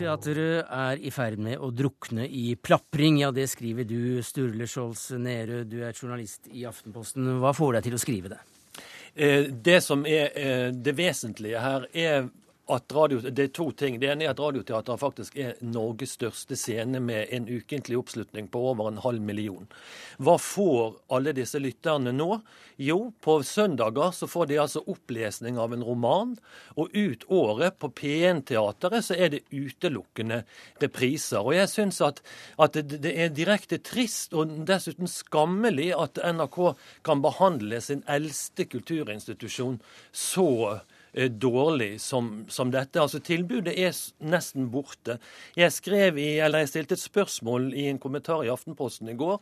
Teatret 0.00 0.64
er 0.64 1.00
i 1.04 1.10
ferd 1.12 1.40
med 1.44 1.60
å 1.60 1.68
drukne 1.76 2.24
i 2.24 2.54
plapring. 2.56 3.18
Ja, 3.20 3.28
det 3.36 3.50
skriver 3.52 3.84
du, 3.84 4.22
Sturle 4.24 4.64
Skjolds 4.64 5.10
Nerød. 5.12 5.68
Du 5.68 5.82
er 5.84 5.92
journalist 5.92 6.48
i 6.48 6.64
Aftenposten. 6.68 7.26
Hva 7.42 7.52
får 7.56 7.76
deg 7.76 7.88
til 7.88 7.96
å 7.98 8.00
skrive 8.00 8.30
det? 8.32 8.38
Eh, 9.12 9.50
det 9.52 9.82
som 9.84 10.06
er 10.08 10.32
eh, 10.40 10.68
det 10.72 10.94
vesentlige 10.96 11.60
her, 11.60 11.84
er 11.92 12.30
at 12.74 12.92
radio, 12.94 13.20
det 13.20 13.44
er 13.44 13.52
to 13.54 13.70
ting. 13.76 13.98
Det 14.00 14.10
ene 14.10 14.26
er 14.26 14.32
at 14.34 14.40
Radioteatret 14.40 15.00
faktisk 15.00 15.36
er 15.40 15.58
Norges 15.64 16.16
største 16.18 16.56
scene 16.58 17.00
med 17.02 17.30
en 17.34 17.48
ukentlig 17.48 17.98
oppslutning 18.00 18.48
på 18.52 18.62
over 18.72 18.90
en 18.90 19.00
halv 19.04 19.22
million. 19.22 19.68
Hva 20.18 20.36
får 20.40 20.98
alle 21.14 21.34
disse 21.36 21.60
lytterne 21.62 22.12
nå? 22.14 22.40
Jo, 22.80 23.10
på 23.20 23.40
søndager 23.44 24.14
så 24.16 24.28
får 24.30 24.46
de 24.48 24.60
altså 24.62 24.80
opplesning 24.88 25.58
av 25.60 25.74
en 25.76 25.84
roman. 25.84 26.36
Og 26.80 26.94
ut 26.96 27.26
året 27.28 27.76
på 27.82 27.90
P1-teatret 28.00 29.04
så 29.04 29.18
er 29.18 29.34
det 29.34 29.42
utelukkende 29.52 30.42
repriser. 30.80 31.44
Og 31.44 31.58
jeg 31.58 31.68
syns 31.72 32.00
at, 32.04 32.22
at 32.56 32.78
det, 32.80 33.12
er 33.12 33.34
direkte 33.36 33.80
trist 33.84 34.32
og 34.32 34.54
dessuten 34.68 35.10
skammelig 35.10 35.90
at 35.96 36.22
NRK 36.24 36.60
kan 37.06 37.20
behandle 37.24 37.82
sin 37.84 38.04
eldste 38.08 38.64
kulturinstitusjon 38.70 39.80
så 40.12 40.80
dårlig 41.12 42.00
som, 42.00 42.44
som, 42.48 42.70
dette. 42.70 43.00
Altså 43.00 43.20
Tilbudet 43.24 43.74
er 43.74 43.94
nesten 44.22 44.68
borte. 44.70 45.18
Jeg 45.58 45.74
skrev 45.74 46.18
i, 46.20 46.38
eller 46.38 46.64
jeg 46.64 46.72
stilte 46.72 46.96
et 46.98 47.02
spørsmål 47.02 47.70
i 47.74 47.88
en 47.90 47.98
kommentar 48.02 48.44
i 48.44 48.52
Aftenposten 48.52 49.10
i 49.10 49.16
går. 49.18 49.40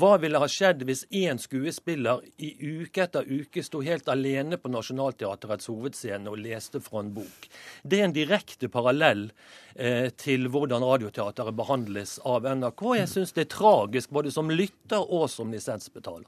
Hva 0.00 0.14
ville 0.22 0.40
ha 0.40 0.48
skjedd 0.50 0.84
hvis 0.88 1.04
én 1.10 1.40
skuespiller 1.40 2.24
i 2.40 2.52
uke 2.60 3.04
etter 3.04 3.28
uke 3.28 3.64
sto 3.64 3.82
helt 3.84 4.08
alene 4.12 4.58
på 4.60 4.72
Nationaltheatrets 4.72 5.70
hovedscene 5.70 6.30
og 6.30 6.40
leste 6.40 6.80
fra 6.84 7.04
en 7.04 7.12
bok? 7.16 7.50
Det 7.82 8.00
er 8.00 8.08
en 8.08 8.16
direkte 8.16 8.70
parallell 8.72 9.28
eh, 9.74 10.08
til 10.16 10.48
hvordan 10.48 10.84
Radioteatret 10.86 11.56
behandles 11.56 12.16
av 12.24 12.48
NRK. 12.48 12.86
Jeg 13.02 13.12
syns 13.12 13.36
det 13.36 13.46
er 13.46 13.52
tragisk 13.58 14.14
både 14.14 14.32
som 14.34 14.50
lytter 14.50 15.04
og 15.04 15.28
som 15.32 15.52
lisensbetaler. 15.52 16.26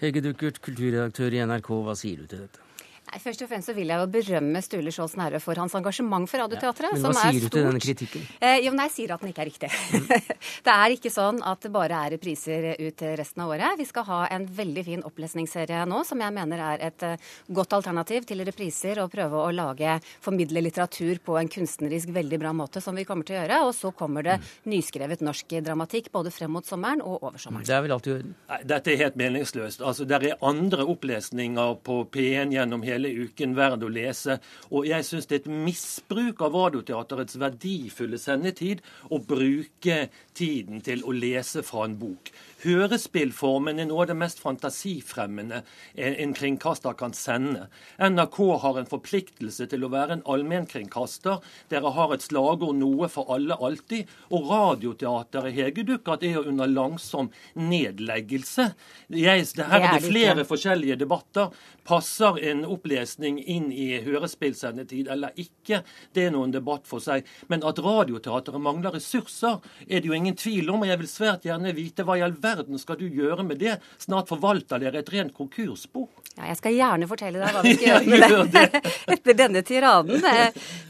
Hege 0.00 0.24
Duckert, 0.24 0.62
kulturredaktør 0.64 1.36
i 1.36 1.44
NRK, 1.44 1.70
hva 1.84 1.96
sier 1.98 2.22
du 2.22 2.30
til 2.30 2.44
dette? 2.46 2.69
Nei, 3.10 3.18
Først 3.18 3.42
og 3.42 3.48
fremst 3.50 3.66
så 3.66 3.74
vil 3.74 3.90
jeg 3.90 3.98
jo 3.98 4.06
berømme 4.14 4.60
Sturle 4.62 4.90
Skjold 4.94 5.16
Nære 5.18 5.40
for 5.42 5.58
hans 5.58 5.74
engasjement 5.74 6.30
for 6.30 6.38
Radioteatret. 6.44 6.94
Ja. 6.94 6.98
Men 7.02 7.16
hva 7.16 7.24
sier 7.26 7.42
du 7.42 7.48
til 7.50 7.64
denne 7.66 7.82
kritikken? 7.82 8.26
Eh, 8.38 8.60
jo, 8.62 8.72
nei, 8.76 8.86
Jeg 8.86 8.94
sier 8.94 9.14
at 9.14 9.24
den 9.24 9.32
ikke 9.32 9.42
er 9.42 9.48
riktig. 9.50 9.70
Mm. 9.70 10.36
det 10.66 10.74
er 10.74 10.94
ikke 10.94 11.10
sånn 11.10 11.40
at 11.46 11.64
det 11.64 11.72
bare 11.74 11.98
er 12.06 12.14
repriser 12.14 12.68
ut 12.78 13.02
resten 13.18 13.42
av 13.42 13.50
året. 13.50 13.78
Vi 13.80 13.86
skal 13.88 14.06
ha 14.06 14.20
en 14.30 14.46
veldig 14.46 14.84
fin 14.86 15.02
opplesningsserie 15.06 15.82
nå, 15.90 16.02
som 16.06 16.22
jeg 16.22 16.34
mener 16.36 16.62
er 16.68 16.84
et 16.86 17.06
uh, 17.06 17.32
godt 17.50 17.74
alternativ 17.80 18.28
til 18.30 18.44
repriser, 18.46 19.02
og 19.02 19.10
prøve 19.10 19.42
å 19.42 19.50
lage, 19.54 19.96
formidle 20.22 20.62
litteratur 20.62 21.18
på 21.24 21.38
en 21.40 21.50
kunstnerisk 21.50 22.14
veldig 22.14 22.40
bra 22.44 22.54
måte, 22.54 22.82
som 22.84 22.94
vi 22.98 23.06
kommer 23.08 23.26
til 23.26 23.38
å 23.38 23.42
gjøre. 23.42 23.60
Og 23.66 23.74
så 23.74 23.90
kommer 23.96 24.26
det 24.26 24.38
nyskrevet 24.70 25.24
norsk 25.26 25.56
dramatikk 25.66 26.12
både 26.14 26.30
frem 26.34 26.54
mot 26.54 26.66
sommeren 26.66 27.02
og 27.02 27.18
over 27.18 27.42
sommeren. 27.42 27.66
Det 27.66 27.74
er 27.74 27.84
vel 27.88 27.96
alltid... 27.98 28.30
Nei, 28.50 28.62
dette 28.70 28.94
er 28.94 29.02
helt 29.02 29.18
meningsløst. 29.18 29.82
Altså, 29.82 30.06
Det 30.06 30.20
er 30.20 30.38
andre 30.46 30.86
opplesninger 30.94 31.76
på 31.86 32.02
P1 32.14 32.54
gjennom 32.54 32.86
hele 32.86 32.99
hele 33.00 33.26
uken 33.26 33.56
verd 33.56 33.84
å 33.84 33.90
lese. 33.92 34.38
Og 34.70 34.86
jeg 34.88 35.06
syns 35.06 35.28
det 35.28 35.38
er 35.38 35.42
et 35.44 35.64
misbruk 35.66 36.42
av 36.44 36.56
Radioteaterets 36.56 37.38
verdifulle 37.40 38.20
sendetid 38.20 38.84
å 39.10 39.20
bruke 39.24 40.02
tiden 40.36 40.84
til 40.84 41.04
å 41.04 41.16
lese 41.16 41.64
fra 41.66 41.86
en 41.88 41.96
bok. 42.00 42.32
Hørespillformen 42.60 43.78
er 43.80 43.86
noe 43.88 44.04
av 44.04 44.10
det 44.10 44.16
mest 44.20 44.40
fantasifremmende 44.42 45.62
en 45.94 46.34
kringkaster 46.36 46.92
kan 46.98 47.14
sende. 47.16 47.68
NRK 47.96 48.38
har 48.60 48.80
en 48.80 48.90
forpliktelse 48.90 49.64
til 49.70 49.86
å 49.86 49.90
være 49.92 50.18
en 50.18 50.24
allmennkringkaster. 50.28 51.40
Dere 51.72 51.92
har 51.96 52.12
et 52.12 52.26
slagord 52.26 52.76
'noe 52.76 53.08
for 53.08 53.32
alle 53.32 53.56
alltid'. 53.56 54.08
Og 54.30 54.50
Radioteatret 54.50 55.54
Hegedukkat 55.56 56.22
er 56.22 56.34
jo 56.36 56.42
under 56.52 56.66
langsom 56.66 57.30
nedleggelse. 57.54 58.74
Jeg, 59.08 59.46
det 59.56 59.64
her 59.64 59.80
er 59.80 59.98
det 59.98 60.10
flere 60.10 60.44
forskjellige 60.44 60.96
debatter. 61.00 61.48
Passer 61.84 62.36
en 62.50 62.64
opplesning 62.64 63.40
inn 63.40 63.72
i 63.72 64.00
hørespillsendetid 64.04 65.08
eller 65.08 65.32
ikke? 65.34 65.82
Det 66.12 66.26
er 66.26 66.30
noen 66.30 66.52
debatt 66.52 66.86
for 66.86 67.00
seg. 67.00 67.24
Men 67.48 67.64
at 67.64 67.78
Radioteateret 67.78 68.60
mangler 68.60 68.92
ressurser, 68.92 69.60
er 69.88 70.00
det 70.00 70.06
jo 70.06 70.12
ingen 70.12 70.36
tvil 70.36 70.68
om. 70.70 70.82
Og 70.82 70.88
jeg 70.88 70.98
vil 70.98 71.08
svært 71.08 71.48
gjerne 71.48 71.72
vite 71.74 72.04
hva 72.04 72.18
i 72.18 72.22
all 72.22 72.36
verden 72.36 72.49
skal 72.80 72.98
du 73.00 73.06
gjøre 73.08 73.44
med 73.46 73.60
det? 73.60 73.76
Snart 73.98 74.30
forvalter 74.30 74.80
dere 74.82 75.02
et 75.02 75.12
rent 75.12 75.34
konkursbo. 75.36 76.08
Ja, 76.36 76.46
jeg 76.48 76.58
skal 76.60 76.76
gjerne 76.76 77.08
fortelle 77.10 77.40
deg 77.42 77.54
hva 77.56 77.62
vi 77.64 77.74
skal 77.76 77.88
gjøre 77.90 78.06
med 78.06 78.52
det 78.54 78.82
etter 79.16 79.36
denne 79.36 79.62
tiraden. 79.66 80.22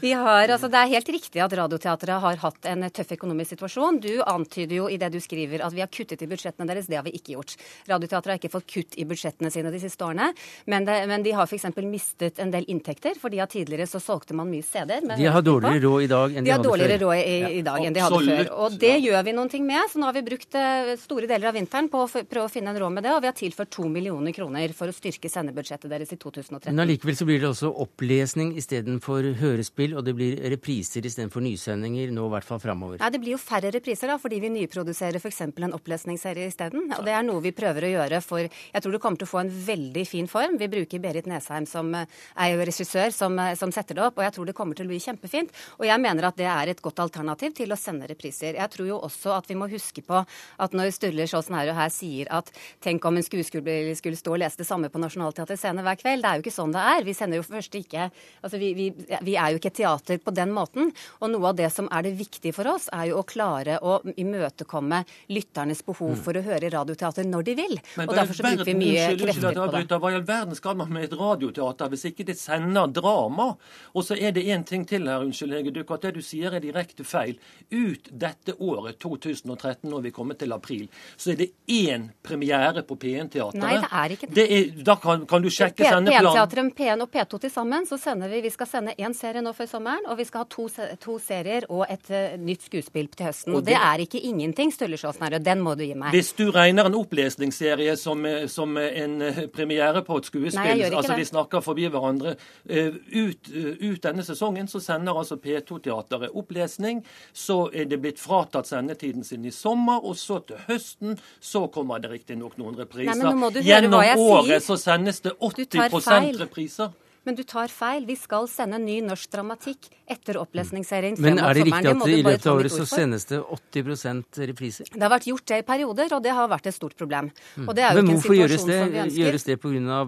Vi 0.01 0.13
har, 0.13 0.45
altså, 0.47 0.69
det 0.71 0.79
er 0.79 0.91
helt 0.93 1.11
riktig 1.11 1.41
at 1.43 1.55
Radioteatret 1.57 2.21
har 2.23 2.41
hatt 2.43 2.69
en 2.71 2.87
tøff 2.93 3.15
økonomisk 3.17 3.55
situasjon. 3.55 3.99
Du 4.03 4.11
antyder 4.21 4.77
jo 4.77 4.87
i 4.91 4.99
det 5.01 5.11
du 5.13 5.19
skriver 5.23 5.65
at 5.65 5.75
vi 5.75 5.83
har 5.83 5.91
kuttet 5.91 6.21
i 6.21 6.29
budsjettene 6.29 6.69
deres. 6.69 6.87
Det 6.89 6.99
har 6.99 7.05
vi 7.07 7.15
ikke 7.17 7.35
gjort. 7.35 7.55
Radioteatret 7.89 8.35
har 8.35 8.41
ikke 8.41 8.53
fått 8.53 8.69
kutt 8.71 8.97
i 9.01 9.07
budsjettene 9.09 9.51
sine 9.53 9.73
de 9.73 9.81
siste 9.81 10.05
årene. 10.05 10.31
Men, 10.71 10.85
det, 10.87 10.99
men 11.11 11.25
de 11.25 11.35
har 11.35 11.49
f.eks. 11.49 11.67
mistet 11.85 12.39
en 12.41 12.53
del 12.53 12.67
inntekter, 12.71 13.17
fordi 13.21 13.41
at 13.43 13.53
tidligere 13.55 13.89
så 13.89 14.01
solgte 14.03 14.37
man 14.37 14.49
mye 14.51 14.65
CD-er. 14.65 15.03
De 15.17 15.27
har 15.27 15.45
dårligere 15.45 15.83
råd 15.83 16.05
i 16.05 16.11
dag 16.11 16.37
enn 16.37 16.45
de, 16.45 16.49
de 16.49 16.55
hadde 16.55 16.69
før. 16.69 16.85
De 16.85 16.91
har 16.91 17.01
dårligere 17.01 17.01
råd 17.03 17.21
i, 17.21 17.59
i 17.59 17.65
dag 17.65 17.87
enn 17.87 17.97
de 17.97 18.05
hadde 18.05 18.21
før. 18.29 18.53
Og 18.65 18.77
det 18.85 18.95
gjør 19.03 19.27
vi 19.27 19.35
noen 19.37 19.51
ting 19.51 19.67
med. 19.67 19.91
Så 19.91 20.01
nå 20.01 20.09
har 20.09 20.17
vi 20.17 20.25
brukt 20.25 20.57
eh, 20.57 20.93
store 21.01 21.29
deler 21.29 21.50
av 21.50 21.50
vinteren 21.55 21.89
på 21.91 22.03
å 22.03 22.09
prøve 22.09 22.45
å 22.47 22.51
finne 22.51 22.73
en 22.73 22.79
råd 22.81 22.95
med 22.95 23.05
det, 23.05 23.13
og 23.15 23.21
vi 23.23 23.29
har 23.29 23.37
tilført 23.37 23.71
to 23.73 23.87
millioner 23.91 24.35
kroner 24.35 24.73
for 24.77 24.91
å 24.91 24.95
styrke 24.95 25.29
sendebudsjettet 25.31 25.91
deres 25.91 26.13
i 26.13 26.17
2013. 26.21 26.71
Men 26.71 26.83
allikevel 26.85 27.17
så 27.17 27.27
blir 27.27 27.41
det 27.41 27.49
også 27.49 27.71
opplesning 27.83 28.53
istedenfor 28.59 29.31
hørespill, 29.41 29.95
og 29.97 30.05
det 30.07 30.15
blir 30.17 30.39
repriser 30.53 31.05
istedenfor 31.07 31.43
nysendinger 31.45 32.13
nå 32.15 32.27
i 32.27 32.33
hvert 32.35 32.47
fall 32.47 32.61
framover. 32.63 33.01
Nei, 33.01 33.11
det 33.13 33.21
blir 33.23 33.35
jo 33.35 33.41
færre 33.41 33.71
repriser 33.73 34.11
da, 34.11 34.17
fordi 34.21 34.41
vi 34.43 34.51
nyproduserer 34.55 35.21
f.eks. 35.21 35.41
en 35.49 35.77
opplesningsserie 35.77 36.49
isteden. 36.51 36.89
Og 36.97 37.05
det 37.07 37.15
er 37.15 37.25
noe 37.27 37.43
vi 37.43 37.53
prøver 37.55 37.87
å 37.87 37.93
gjøre 37.95 38.21
for 38.25 38.41
Jeg 38.41 38.83
tror 38.83 38.95
det 38.95 39.01
kommer 39.03 39.21
til 39.21 39.27
å 39.29 39.31
få 39.31 39.41
en 39.43 39.51
veldig 39.67 40.05
fin 40.07 40.29
form. 40.31 40.57
Vi 40.59 40.69
bruker 40.71 41.01
Berit 41.03 41.27
Nesheim 41.29 41.67
som 41.69 41.93
eh, 41.97 42.19
er 42.35 42.53
jo 42.53 42.65
regissør 42.67 43.13
som, 43.15 43.37
eh, 43.39 43.55
som 43.59 43.73
setter 43.73 43.97
det 43.97 44.05
opp, 44.05 44.19
og 44.19 44.25
jeg 44.25 44.35
tror 44.37 44.49
det 44.49 44.55
kommer 44.57 44.77
til 44.77 44.87
å 44.87 44.91
bli 44.91 45.01
kjempefint. 45.03 45.53
Og 45.79 45.87
jeg 45.87 46.03
mener 46.03 46.29
at 46.29 46.39
det 46.39 46.49
er 46.49 46.71
et 46.71 46.83
godt 46.83 47.01
alternativ 47.03 47.55
til 47.57 47.73
å 47.73 47.79
sende 47.79 48.09
repriser. 48.09 48.57
Jeg 48.59 48.73
tror 48.73 48.89
jo 48.89 48.99
også 49.01 49.35
at 49.37 49.49
vi 49.49 49.57
må 49.59 49.69
huske 49.71 50.03
på 50.05 50.21
at 50.21 50.77
når 50.77 50.93
Sturle 50.95 51.27
Sjåsen 51.41 51.57
her 51.57 51.71
og 51.71 51.77
her 51.79 51.91
sier 51.93 52.29
at 52.33 52.51
tenk 52.83 53.05
om 53.05 53.17
en 53.17 53.25
skuespiller 53.25 53.93
skulle 53.97 54.19
stå 54.19 54.35
og 54.35 54.41
lese 54.43 54.61
det 54.61 54.67
samme 54.67 54.91
på 54.91 55.01
Nationaltheatrets 55.01 55.61
scene 55.61 55.83
hver 55.85 55.97
kveld, 55.99 56.21
det 56.21 56.29
er 56.29 56.37
jo 56.37 56.45
ikke 56.45 56.53
sånn 56.53 56.73
det 56.75 56.81
er. 56.93 57.05
Vi 57.05 57.15
sender 57.17 57.41
jo 57.41 57.45
først 57.47 57.75
ikke 57.77 58.09
Altså 58.41 58.57
vi, 58.57 58.71
vi, 58.73 58.87
vi 59.25 59.33
er 59.37 59.53
jo 59.53 59.59
ikke 59.59 59.69
et 59.69 59.77
teater 59.81 60.19
på 60.21 60.33
den 60.33 60.51
måten. 60.53 60.89
Og 61.21 61.29
noe 61.31 61.51
av 61.51 61.57
det 61.59 61.67
som 61.73 61.87
er 61.93 62.05
det 62.05 62.13
viktige 62.17 62.55
for 62.55 62.67
oss, 62.71 62.87
er 62.93 63.09
jo 63.11 63.19
å 63.21 63.25
klare 63.27 63.77
å 63.85 63.99
imøtekomme 64.19 65.01
lytternes 65.31 65.83
behov 65.85 66.15
for 66.25 66.37
å 66.37 66.43
høre 66.45 66.71
radioteater 66.73 67.27
når 67.29 67.45
de 67.49 67.55
vil. 67.59 67.75
Men 67.99 68.09
og 68.09 68.17
derfor 68.17 68.37
så 68.37 68.45
bruker 68.47 68.69
vi 68.71 68.75
mye 68.79 69.05
krefter 69.19 69.57
på 69.57 69.67
det. 69.75 69.99
Hva 70.01 70.11
i 70.11 70.17
all 70.17 70.25
verden 70.27 70.57
skal 70.57 70.77
man 70.79 70.91
med 70.93 71.07
et 71.07 71.15
radioteater 71.19 71.91
hvis 71.93 72.07
ikke 72.11 72.25
det 72.31 72.37
sender 72.39 72.91
drama? 72.95 73.51
Og 73.93 74.07
så 74.07 74.17
er 74.17 74.33
det 74.35 74.47
én 74.49 74.65
ting 74.67 74.87
til 74.89 75.07
her, 75.09 75.25
unnskyld, 75.25 75.55
Hegeduk, 75.59 75.93
at 75.95 76.07
det 76.07 76.15
du 76.17 76.21
sier 76.25 76.57
er 76.57 76.63
direkte 76.63 77.05
feil. 77.07 77.37
Ut 77.69 78.09
dette 78.25 78.57
året, 78.57 78.97
2013, 79.01 79.85
når 79.91 80.07
vi 80.07 80.15
kommer 80.15 80.39
til 80.39 80.55
april, 80.55 80.87
så 81.15 81.30
er 81.33 81.39
det 81.39 81.49
én 81.71 82.07
premiere 82.23 82.83
på 82.87 82.95
P1-teatret. 83.01 83.59
Nei, 83.61 83.73
det 83.81 83.89
er 83.91 84.15
ikke 84.15 84.29
det. 84.29 84.35
det 84.35 84.45
er, 84.57 84.83
da 84.85 84.95
kan, 85.01 85.25
kan 85.29 85.43
du 85.43 85.49
sjekke 85.49 85.83
sendeplanen. 85.83 86.31
P1-teatret, 86.31 86.73
P1 86.77 87.05
og 87.05 87.11
P2 87.11 87.41
til 87.45 87.53
sammen, 87.53 87.87
så 87.89 87.99
sender 88.01 88.31
vi 88.31 88.41
Vi 88.45 88.53
skal 88.53 88.67
sende 88.69 88.95
én 88.97 89.13
serie 89.17 89.41
nå 89.41 89.53
før 89.57 89.69
sommeren, 89.69 90.05
og 90.09 90.17
vi 90.19 90.25
skal 90.27 90.45
ha 90.45 90.49
to, 90.51 90.67
to 91.01 91.17
serier 91.21 91.67
og 91.69 91.85
et 91.89 92.11
uh, 92.13 92.37
nytt 92.41 92.67
skuespill 92.67 93.09
til 93.15 93.29
høsten. 93.29 93.55
Og 93.55 93.65
det 93.65 93.71
det- 93.71 93.81
er 93.81 93.97
ikke 94.05 94.19
ingenting, 94.19 94.71
Sturle 94.73 94.97
Sjåsnære. 94.97 95.39
Den 95.43 95.61
må 95.61 95.75
du 95.75 95.83
gi 95.83 95.93
meg. 95.93 96.11
Hvis 96.11 96.33
du 96.33 96.51
regner 96.51 96.85
en 96.85 96.95
opplesningsserie 96.95 97.95
som, 97.97 98.25
eh, 98.25 98.47
som 98.47 98.77
en 98.77 99.21
eh, 99.21 99.47
premiere 99.47 100.03
på 100.03 100.17
et 100.17 100.25
skuespill, 100.25 100.77
Nei, 100.77 100.89
altså 100.89 101.15
det. 101.15 101.17
vi 101.17 101.25
snakker 101.25 101.61
forbi 101.61 101.87
hverandre, 101.87 102.35
uh, 102.69 102.95
ut, 103.13 103.49
uh, 103.55 103.91
ut 103.91 104.01
denne 104.03 104.23
sesongen 104.23 104.67
så 104.67 104.79
sender 104.79 105.13
altså 105.17 105.35
P2-teatret 105.35 106.29
opplesning. 106.33 107.03
Så 107.33 107.69
er 107.73 107.85
det 107.85 108.01
blitt 108.01 108.19
fratatt 108.19 108.67
sendetiden 108.67 109.23
sin 109.23 109.45
i 109.45 109.51
sommer, 109.51 110.03
og 110.03 110.15
så 110.15 110.39
til 110.45 110.57
høsten 110.67 111.17
så 111.39 111.67
kommer 111.73 112.01
det 112.01 112.11
riktignok 112.11 112.57
noen 112.61 112.75
repriser. 112.79 113.15
Nei, 113.15 113.63
Gjennom 113.65 113.99
året 113.99 114.61
sier. 114.61 114.65
så 114.65 114.77
sendes 114.79 115.21
det 115.21 115.33
80 115.39 116.01
feil. 116.01 116.37
repriser. 116.39 116.91
Men 117.23 117.35
du 117.37 117.43
tar 117.45 117.69
feil. 117.69 118.05
Vi 118.09 118.15
skal 118.17 118.47
sende 118.49 118.79
ny 118.81 118.95
norsk 119.05 119.29
dramatikk 119.29 119.91
etter 120.09 120.39
opplesningsserien 120.41 121.19
Men 121.21 121.37
er 121.37 121.53
det 121.53 121.65
riktig 121.67 121.91
at 121.91 121.99
det 122.01 122.15
i 122.17 122.23
løpet 122.25 122.47
av 122.49 122.57
året 122.57 122.73
så 122.73 122.85
sendes 122.89 123.27
det 123.29 123.37
80% 123.45 124.39
repriser? 124.49 124.89
Det 124.89 125.03
har 125.05 125.11
vært 125.13 125.27
gjort 125.29 125.45
det 125.51 125.59
i 125.61 125.65
perioder, 125.67 126.15
og 126.17 126.23
det 126.25 126.33
har 126.33 126.49
vært 126.49 126.71
et 126.71 126.75
stort 126.75 126.97
problem. 126.97 127.29
Mm. 127.55 127.67
Og 127.69 127.77
det 127.77 127.85
er 127.85 127.93
jo 127.93 128.01
Men 128.01 128.09
ikke 128.09 128.15
en 128.15 128.23
hvorfor 128.23 128.37
gjøres 128.39 128.65
det? 128.65 128.79
som 128.81 128.91
vi 128.95 129.01
ønsker. 129.03 129.21
Gjøres 129.21 129.45
det 129.51 129.57
pga. 129.61 129.99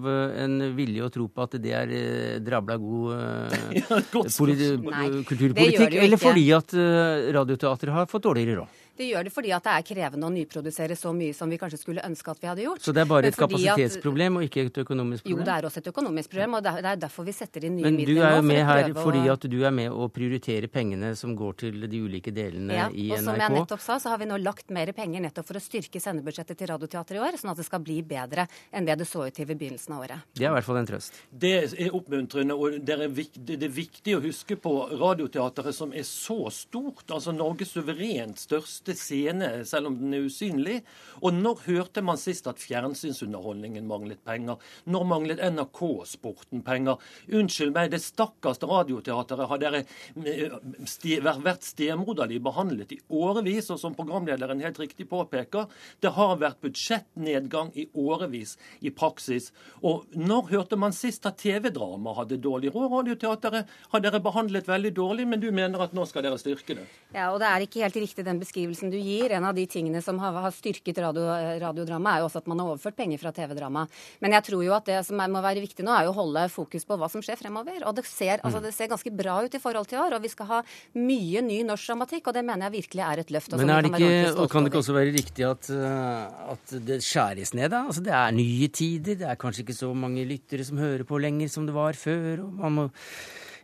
en 0.43 0.57
vilje 0.75 1.03
og 1.05 1.13
tro 1.13 1.27
på 1.27 1.45
at 1.45 1.57
det 1.61 1.75
er 1.83 1.93
eh, 1.99 2.39
drabla 2.41 2.77
god 2.81 3.13
ja, 3.77 4.01
kulturpolitikk? 4.09 4.89
Nei, 4.89 5.05
det 5.05 5.13
gjør 5.13 5.27
kulturpolitikk, 5.29 5.89
det 5.93 5.99
jo 5.99 6.07
eller 6.07 6.17
fordi 6.17 6.47
at 6.57 6.73
eh, 6.73 7.29
Radioteatret 7.37 7.93
har 7.93 8.09
fått 8.09 8.25
dårligere 8.25 8.63
råd? 8.63 8.81
Det 8.97 9.09
gjør 9.09 9.27
det 9.27 9.33
fordi 9.33 9.53
at 9.55 9.67
det 9.67 9.75
er 9.75 9.87
krevende 9.91 10.29
å 10.29 10.33
nyprodusere 10.33 10.95
så 10.99 11.13
mye 11.15 11.35
som 11.35 11.51
vi 11.51 11.59
kanskje 11.61 11.81
skulle 11.81 12.03
ønske 12.05 12.31
at 12.31 12.41
vi 12.41 12.51
hadde 12.51 12.65
gjort. 12.67 12.83
Så 12.85 12.95
det 12.95 13.03
er 13.03 13.11
bare 13.11 13.31
et 13.33 13.39
kapasitetsproblem 13.39 14.39
og 14.39 14.47
ikke 14.47 14.67
et 14.69 14.81
økonomisk 14.85 15.25
problem? 15.25 15.39
Jo, 15.39 15.47
det 15.47 15.57
er 15.57 15.69
også 15.69 15.83
et 15.83 15.91
økonomisk 15.93 16.33
problem, 16.33 16.59
og 16.59 16.65
det 16.65 16.75
er 16.79 16.93
er 16.93 17.01
derfor 17.03 17.27
vi 17.27 17.33
setter 17.35 17.65
inn 17.67 17.77
nye 17.77 17.87
Men 17.87 17.97
du 17.99 18.13
er 18.17 18.37
jo 18.37 18.45
med 18.45 18.61
her 18.67 18.89
fordi 18.95 19.23
at 19.31 19.47
du 19.49 19.57
er 19.65 19.73
med 19.75 19.93
å 19.93 20.07
prioritere 20.13 20.69
pengene 20.71 21.13
som 21.19 21.35
går 21.37 21.57
til 21.63 21.87
de 21.89 22.01
ulike 22.05 22.33
delene 22.35 22.77
ja, 22.77 22.87
i 22.89 23.09
og 23.13 23.23
som 23.25 23.39
jeg 23.39 23.55
nettopp 23.57 23.83
sa, 23.83 23.97
så 24.01 24.13
har 24.13 24.21
vi 24.21 24.29
nå 24.29 24.39
lagt 24.41 24.73
mer 24.73 24.91
penger 24.95 25.23
nettopp 25.25 25.49
for 25.49 25.59
å 25.59 25.63
styrke 25.63 26.01
sendebudsjettet 26.03 26.59
til 26.59 26.71
Radioteatret 26.73 27.19
i 27.19 27.23
år, 27.23 27.39
sånn 27.41 27.53
at 27.53 27.61
det 27.61 27.67
skal 27.67 27.83
bli 27.83 27.99
bedre 28.07 28.47
enn 28.71 28.87
det 28.87 28.97
det 29.01 29.09
så 29.09 29.25
ut 29.27 29.35
til 29.35 29.49
ved 29.49 29.61
begynnelsen 29.61 29.95
av 29.95 30.05
året. 30.05 30.27
Det 30.33 30.45
er 30.45 30.51
i 30.51 30.55
hvert 30.57 30.67
fall 30.67 30.81
en 30.81 30.89
trøst. 30.89 31.19
Det 31.29 31.53
er 31.71 31.97
oppmuntrende, 31.97 32.57
og 32.57 32.79
det 32.85 32.97
er, 32.97 33.05
viktig, 33.13 33.43
det 33.49 33.69
er 33.69 33.73
viktig 33.73 34.17
å 34.17 34.23
huske 34.23 34.57
på 34.59 34.73
Radioteatret, 34.93 35.73
som 35.75 35.93
er 35.95 36.05
så 36.07 36.39
stort. 36.53 37.05
Altså 37.09 37.33
Norges 37.35 37.73
suverent 37.73 38.41
største 38.41 38.82
scene, 38.91 39.63
selv 39.65 39.87
om 39.89 39.97
den 39.99 40.13
er 40.17 40.25
usynlig. 40.27 40.81
Og 41.21 41.35
når 41.35 41.63
hørte 41.67 42.03
man 42.03 42.19
sist 42.19 42.47
at 42.51 42.59
fjernsynsunderholdningen 42.59 43.87
manglet 43.87 44.19
penger? 44.27 44.59
Når 44.85 45.07
manglet 45.07 45.43
NRK-sporten 45.43 46.63
penger? 46.65 46.99
Unnskyld 47.31 47.73
meg, 47.75 47.91
det 47.93 48.01
stakkars 48.03 48.59
Radioteatret 48.63 49.47
har 49.49 49.59
dere 49.61 49.81
eh, 49.83 50.53
ste, 50.89 51.19
vært 51.23 51.65
stemoderlig 51.67 52.39
behandlet 52.43 52.95
i 52.95 52.99
årevis, 53.13 53.69
og 53.73 53.79
som 53.81 53.95
programlederen 53.97 54.63
helt 54.63 54.79
riktig 54.81 55.07
påpeker, 55.11 55.69
det 56.03 56.13
har 56.17 56.35
vært 56.41 56.61
budsjettnedgang 56.63 57.71
i 57.79 57.87
årevis 57.93 58.57
i 58.81 58.91
praksis. 58.93 59.51
Og 59.83 60.07
når 60.17 60.49
hørte 60.53 60.79
man 60.79 60.95
sist 60.95 61.25
at 61.29 61.39
TV-drama 61.41 62.15
hadde 62.19 62.41
dårlig 62.41 62.73
råd? 62.73 62.89
Radioteatret 62.93 63.71
har 63.93 64.03
dere 64.03 64.21
behandlet 64.23 64.67
veldig 64.67 64.93
dårlig, 64.95 65.27
men 65.29 65.41
du 65.43 65.49
mener 65.55 65.83
at 65.83 65.93
nå 65.95 66.05
skal 66.09 66.25
dere 66.25 66.39
styrke 66.41 66.77
det? 66.79 66.85
Ja, 67.13 67.29
og 67.31 67.39
det 67.43 67.49
er 67.49 67.65
ikke 67.65 67.83
helt 67.83 67.99
riktig 67.99 68.25
den 68.25 68.41
beskrivelsen 68.41 68.72
du 68.79 68.97
gir. 68.97 69.31
En 69.31 69.43
av 69.45 69.53
de 69.55 69.65
tingene 69.67 70.01
som 70.01 70.17
har, 70.19 70.33
har 70.33 70.51
styrket 70.51 70.97
radio, 70.97 71.21
radiodrama, 71.61 72.15
er 72.15 72.19
jo 72.23 72.27
også 72.29 72.37
at 72.41 72.47
man 72.47 72.59
har 72.59 72.67
overført 72.73 72.95
penger 72.95 73.19
fra 73.19 73.31
TV-drama. 73.31 73.87
Men 74.21 74.31
jeg 74.31 74.43
tror 74.43 74.63
jo 74.63 74.73
at 74.73 74.85
det 74.85 75.05
som 75.05 75.19
er, 75.19 75.27
må 75.29 75.41
være 75.41 75.61
viktig 75.61 75.83
nå, 75.85 75.91
er 75.93 76.05
jo 76.05 76.11
å 76.13 76.17
holde 76.21 76.47
fokus 76.49 76.85
på 76.85 76.97
hva 76.97 77.09
som 77.09 77.21
skjer 77.21 77.37
fremover. 77.37 77.83
Og 77.85 77.95
det 77.95 78.05
ser, 78.05 78.39
altså, 78.43 78.59
Mm. 78.59 78.63
det 78.63 78.73
ser 78.73 78.87
ganske 78.87 79.11
bra 79.15 79.43
ut 79.43 79.53
i 79.53 79.59
forhold 79.59 79.87
til 79.87 79.99
år, 79.99 80.13
og 80.15 80.21
vi 80.21 80.29
skal 80.29 80.45
ha 80.45 80.61
mye 80.95 81.41
ny 81.41 81.63
norsk 81.63 81.87
dramatikk, 81.87 82.27
og 82.27 82.33
det 82.33 82.45
mener 82.45 82.69
jeg 82.69 82.83
virkelig 82.83 83.03
er 83.03 83.19
et 83.19 83.29
løft. 83.31 83.51
Men 83.57 83.69
er 83.69 83.81
det 83.81 83.91
ikke, 83.93 84.39
og 84.39 84.49
kan 84.49 84.63
det 84.63 84.71
ikke 84.71 84.81
også 84.83 84.93
være 84.93 85.13
riktig 85.13 85.43
at, 85.49 85.69
eh, 85.69 86.51
at 86.53 86.85
det 86.85 86.99
skjæres 87.03 87.53
ned? 87.53 87.69
da? 87.71 87.85
Altså 87.87 88.03
Det 88.03 88.13
er 88.13 88.31
nye 88.31 88.67
tider, 88.67 89.15
det 89.15 89.27
er 89.27 89.35
kanskje 89.35 89.63
ikke 89.65 89.75
så 89.77 89.93
mange 89.95 90.25
lyttere 90.25 90.63
som 90.65 90.77
hører 90.77 91.03
på 91.03 91.19
lenger 91.19 91.49
som 91.49 91.65
det 91.65 91.73
var 91.75 91.93
før. 91.93 92.39
og 92.43 92.53
man 92.53 92.71
må, 92.73 92.91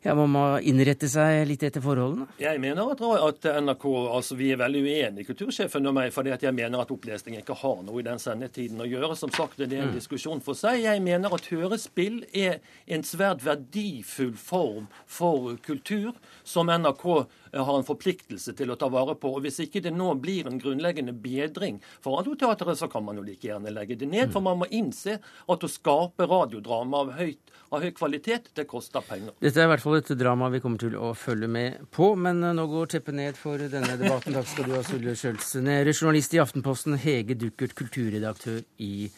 ja, 0.04 0.16
man 0.16 0.30
må 0.32 0.44
innrette 0.64 1.08
seg 1.12 1.42
litt 1.50 1.64
etter 1.68 1.82
forholdene. 1.84 2.28
Jeg 2.40 2.60
mener 2.64 2.92
at, 2.94 3.02
at 3.02 3.48
NRK 3.64 3.86
altså 4.16 4.38
Vi 4.40 4.52
er 4.54 4.60
veldig 4.62 4.82
uenige, 4.86 5.26
kultursjefen 5.28 5.86
og 5.90 5.94
meg, 5.98 6.14
fordi 6.16 6.32
jeg 6.38 6.54
mener 6.56 6.80
at 6.84 6.92
opplesning 6.94 7.36
ikke 7.42 7.58
har 7.62 7.82
noe 7.84 8.00
i 8.00 8.06
den 8.08 8.20
sendetiden 8.22 8.80
å 8.80 8.88
gjøre. 8.88 9.16
Som 9.20 9.32
sagt, 9.36 9.58
det 9.58 9.72
er 9.74 9.84
en 9.84 9.90
Mm. 9.90 9.96
diskusjon 9.98 10.42
for 10.42 10.54
seg. 10.54 10.84
Jeg 10.84 11.02
mener 11.02 11.34
at 11.34 11.46
hørespill 11.52 12.24
er 12.34 12.60
en 12.88 13.02
svært 13.04 13.42
verdifull 13.44 14.36
form 14.38 14.88
for 15.06 15.56
kultur 15.66 16.14
som 16.44 16.68
NRK 16.70 17.26
har 17.54 17.78
en 17.78 17.88
forpliktelse 17.88 18.54
til 18.58 18.72
å 18.72 18.78
ta 18.80 18.90
vare 18.92 19.16
på. 19.20 19.32
Og 19.36 19.46
Hvis 19.46 19.62
ikke 19.66 19.82
det 19.84 19.94
nå 19.96 20.12
blir 20.22 20.48
en 20.50 20.60
grunnleggende 20.62 21.14
bedring 21.14 21.80
for 22.04 22.20
Radioteatret, 22.20 22.78
så 22.80 22.90
kan 22.92 23.06
man 23.06 23.20
jo 23.20 23.26
like 23.26 23.48
gjerne 23.48 23.74
legge 23.74 23.98
det 24.00 24.10
ned. 24.10 24.34
For 24.34 24.46
man 24.46 24.62
må 24.62 24.70
innse 24.70 25.20
at 25.20 25.66
å 25.66 25.72
skape 25.72 26.28
radiodrama 26.30 27.04
av, 27.04 27.14
høyt, 27.20 27.54
av 27.74 27.86
høy 27.86 27.92
kvalitet, 27.96 28.52
det 28.58 28.68
koster 28.70 29.06
penger. 29.06 29.36
Dette 29.40 29.62
er 29.62 29.70
i 29.70 29.74
hvert 29.74 29.86
fall 29.86 30.00
et 30.00 30.14
drama 30.20 30.52
vi 30.54 30.62
kommer 30.64 30.82
til 30.82 30.98
å 31.00 31.14
følge 31.18 31.50
med 31.52 31.90
på. 31.96 32.14
Men 32.20 32.44
eh, 32.44 32.56
nå 32.58 32.68
går 32.70 32.94
teppet 32.96 33.18
ned 33.20 33.40
for 33.40 33.62
denne 33.62 33.98
debatten. 34.00 34.38
Takk 34.38 34.54
skal 34.54 34.70
du 34.70 34.78
ha, 34.78 34.86
Sulle 34.86 35.18
Schjølsen. 35.18 35.74
Journalist 35.90 36.34
i 36.36 36.42
Aftenposten, 36.42 36.98
Hege 37.02 37.38
Duckert, 37.40 37.76
kulturredaktør 37.78 38.62
i 38.84 39.10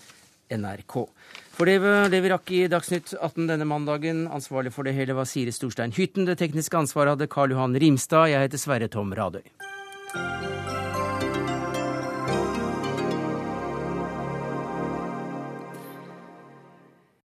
NRK. 0.57 1.05
For 1.51 1.69
det, 1.69 1.79
det 2.13 2.21
vi 2.23 2.31
rakk 2.31 2.51
i 2.55 2.61
Dagsnytt 2.71 3.13
18 3.17 3.49
denne 3.51 3.67
mandagen. 3.67 4.25
Ansvarlig 4.31 4.73
for 4.75 4.87
det 4.87 4.95
hele 4.97 5.15
var 5.17 5.29
Siri 5.29 5.53
Storstein 5.55 5.93
Hytten. 5.95 6.27
Det 6.29 6.39
tekniske 6.41 6.77
ansvaret 6.77 7.15
hadde 7.15 7.29
Karl 7.31 7.55
Johan 7.55 7.77
Rimstad. 7.77 8.31
Jeg 8.33 8.47
heter 8.47 8.61
Sverre 8.61 8.91
Tom 8.91 9.13
Radøy. 9.15 9.45